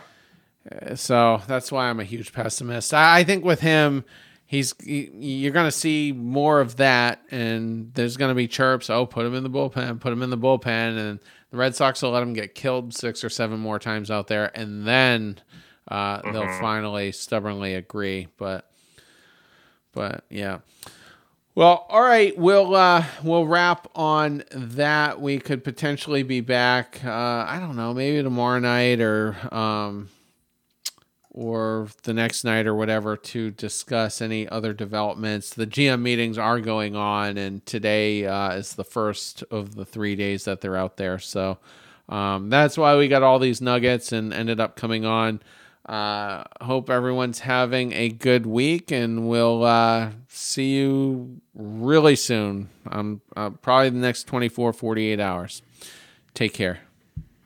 Uh, 0.71 0.95
so 0.95 1.41
that's 1.47 1.71
why 1.71 1.89
I'm 1.89 1.99
a 1.99 2.05
huge 2.05 2.31
pessimist. 2.31 2.93
I, 2.93 3.19
I 3.19 3.23
think 3.25 3.43
with 3.43 3.59
him 3.59 4.05
he's 4.49 4.73
he, 4.83 5.11
you're 5.13 5.51
going 5.53 5.67
to 5.67 5.71
see 5.71 6.11
more 6.11 6.59
of 6.59 6.77
that, 6.77 7.21
and 7.29 7.93
there's 7.93 8.17
going 8.17 8.29
to 8.29 8.35
be 8.35 8.47
chirps. 8.47 8.89
Oh, 8.89 9.05
put 9.05 9.25
him 9.25 9.35
in 9.35 9.43
the 9.43 9.49
bullpen, 9.49 9.99
put 9.99 10.11
him 10.11 10.23
in 10.23 10.31
the 10.31 10.37
bullpen, 10.37 10.97
and 10.97 11.19
the 11.51 11.57
Red 11.57 11.75
Sox 11.75 12.01
will 12.01 12.09
let 12.09 12.23
him 12.23 12.33
get 12.33 12.55
killed 12.55 12.93
six 12.93 13.23
or 13.23 13.29
seven 13.29 13.59
more 13.59 13.77
times 13.77 14.09
out 14.09 14.27
there, 14.27 14.51
and 14.55 14.87
then 14.87 15.39
uh, 15.87 16.17
mm-hmm. 16.17 16.33
they'll 16.33 16.59
finally 16.59 17.11
stubbornly 17.11 17.75
agree. 17.75 18.27
But 18.37 18.69
but 19.93 20.25
yeah. 20.29 20.59
Well, 21.53 21.85
all 21.89 22.01
right, 22.01 22.35
we'll 22.35 22.73
uh, 22.73 23.05
we'll 23.23 23.45
wrap 23.45 23.87
on 23.93 24.43
that. 24.51 25.21
We 25.21 25.37
could 25.37 25.63
potentially 25.63 26.23
be 26.23 26.41
back. 26.41 27.01
Uh, 27.03 27.11
I 27.47 27.59
don't 27.59 27.75
know, 27.75 27.93
maybe 27.93 28.23
tomorrow 28.23 28.59
night 28.59 28.99
or 28.99 29.35
um, 29.53 30.09
or 31.39 31.87
the 32.03 32.13
next 32.13 32.43
night 32.43 32.67
or 32.67 32.75
whatever 32.75 33.15
to 33.15 33.49
discuss 33.51 34.21
any 34.21 34.45
other 34.49 34.73
developments. 34.73 35.51
The 35.51 35.65
GM 35.65 36.01
meetings 36.01 36.37
are 36.37 36.59
going 36.59 36.97
on, 36.97 37.37
and 37.37 37.65
today 37.65 38.25
uh, 38.25 38.51
is 38.51 38.75
the 38.75 38.83
first 38.83 39.45
of 39.49 39.75
the 39.75 39.85
three 39.85 40.17
days 40.17 40.43
that 40.43 40.59
they're 40.59 40.75
out 40.75 40.97
there. 40.97 41.17
So 41.17 41.57
um, 42.09 42.49
that's 42.49 42.77
why 42.77 42.97
we 42.97 43.07
got 43.07 43.23
all 43.23 43.39
these 43.39 43.61
nuggets 43.61 44.11
and 44.11 44.33
ended 44.33 44.59
up 44.59 44.75
coming 44.75 45.05
on. 45.05 45.39
Uh, 45.85 46.43
hope 46.59 46.89
everyone's 46.89 47.39
having 47.39 47.93
a 47.93 48.09
good 48.09 48.45
week, 48.45 48.91
and 48.91 49.29
we'll 49.29 49.63
uh, 49.63 50.09
see 50.27 50.75
you 50.75 51.39
really 51.55 52.17
soon. 52.17 52.67
Um, 52.91 53.21
uh, 53.37 53.51
probably 53.51 53.91
the 53.91 53.99
next 53.99 54.25
24, 54.25 54.73
48 54.73 55.21
hours. 55.21 55.61
Take 56.33 56.53
care. 56.53 56.79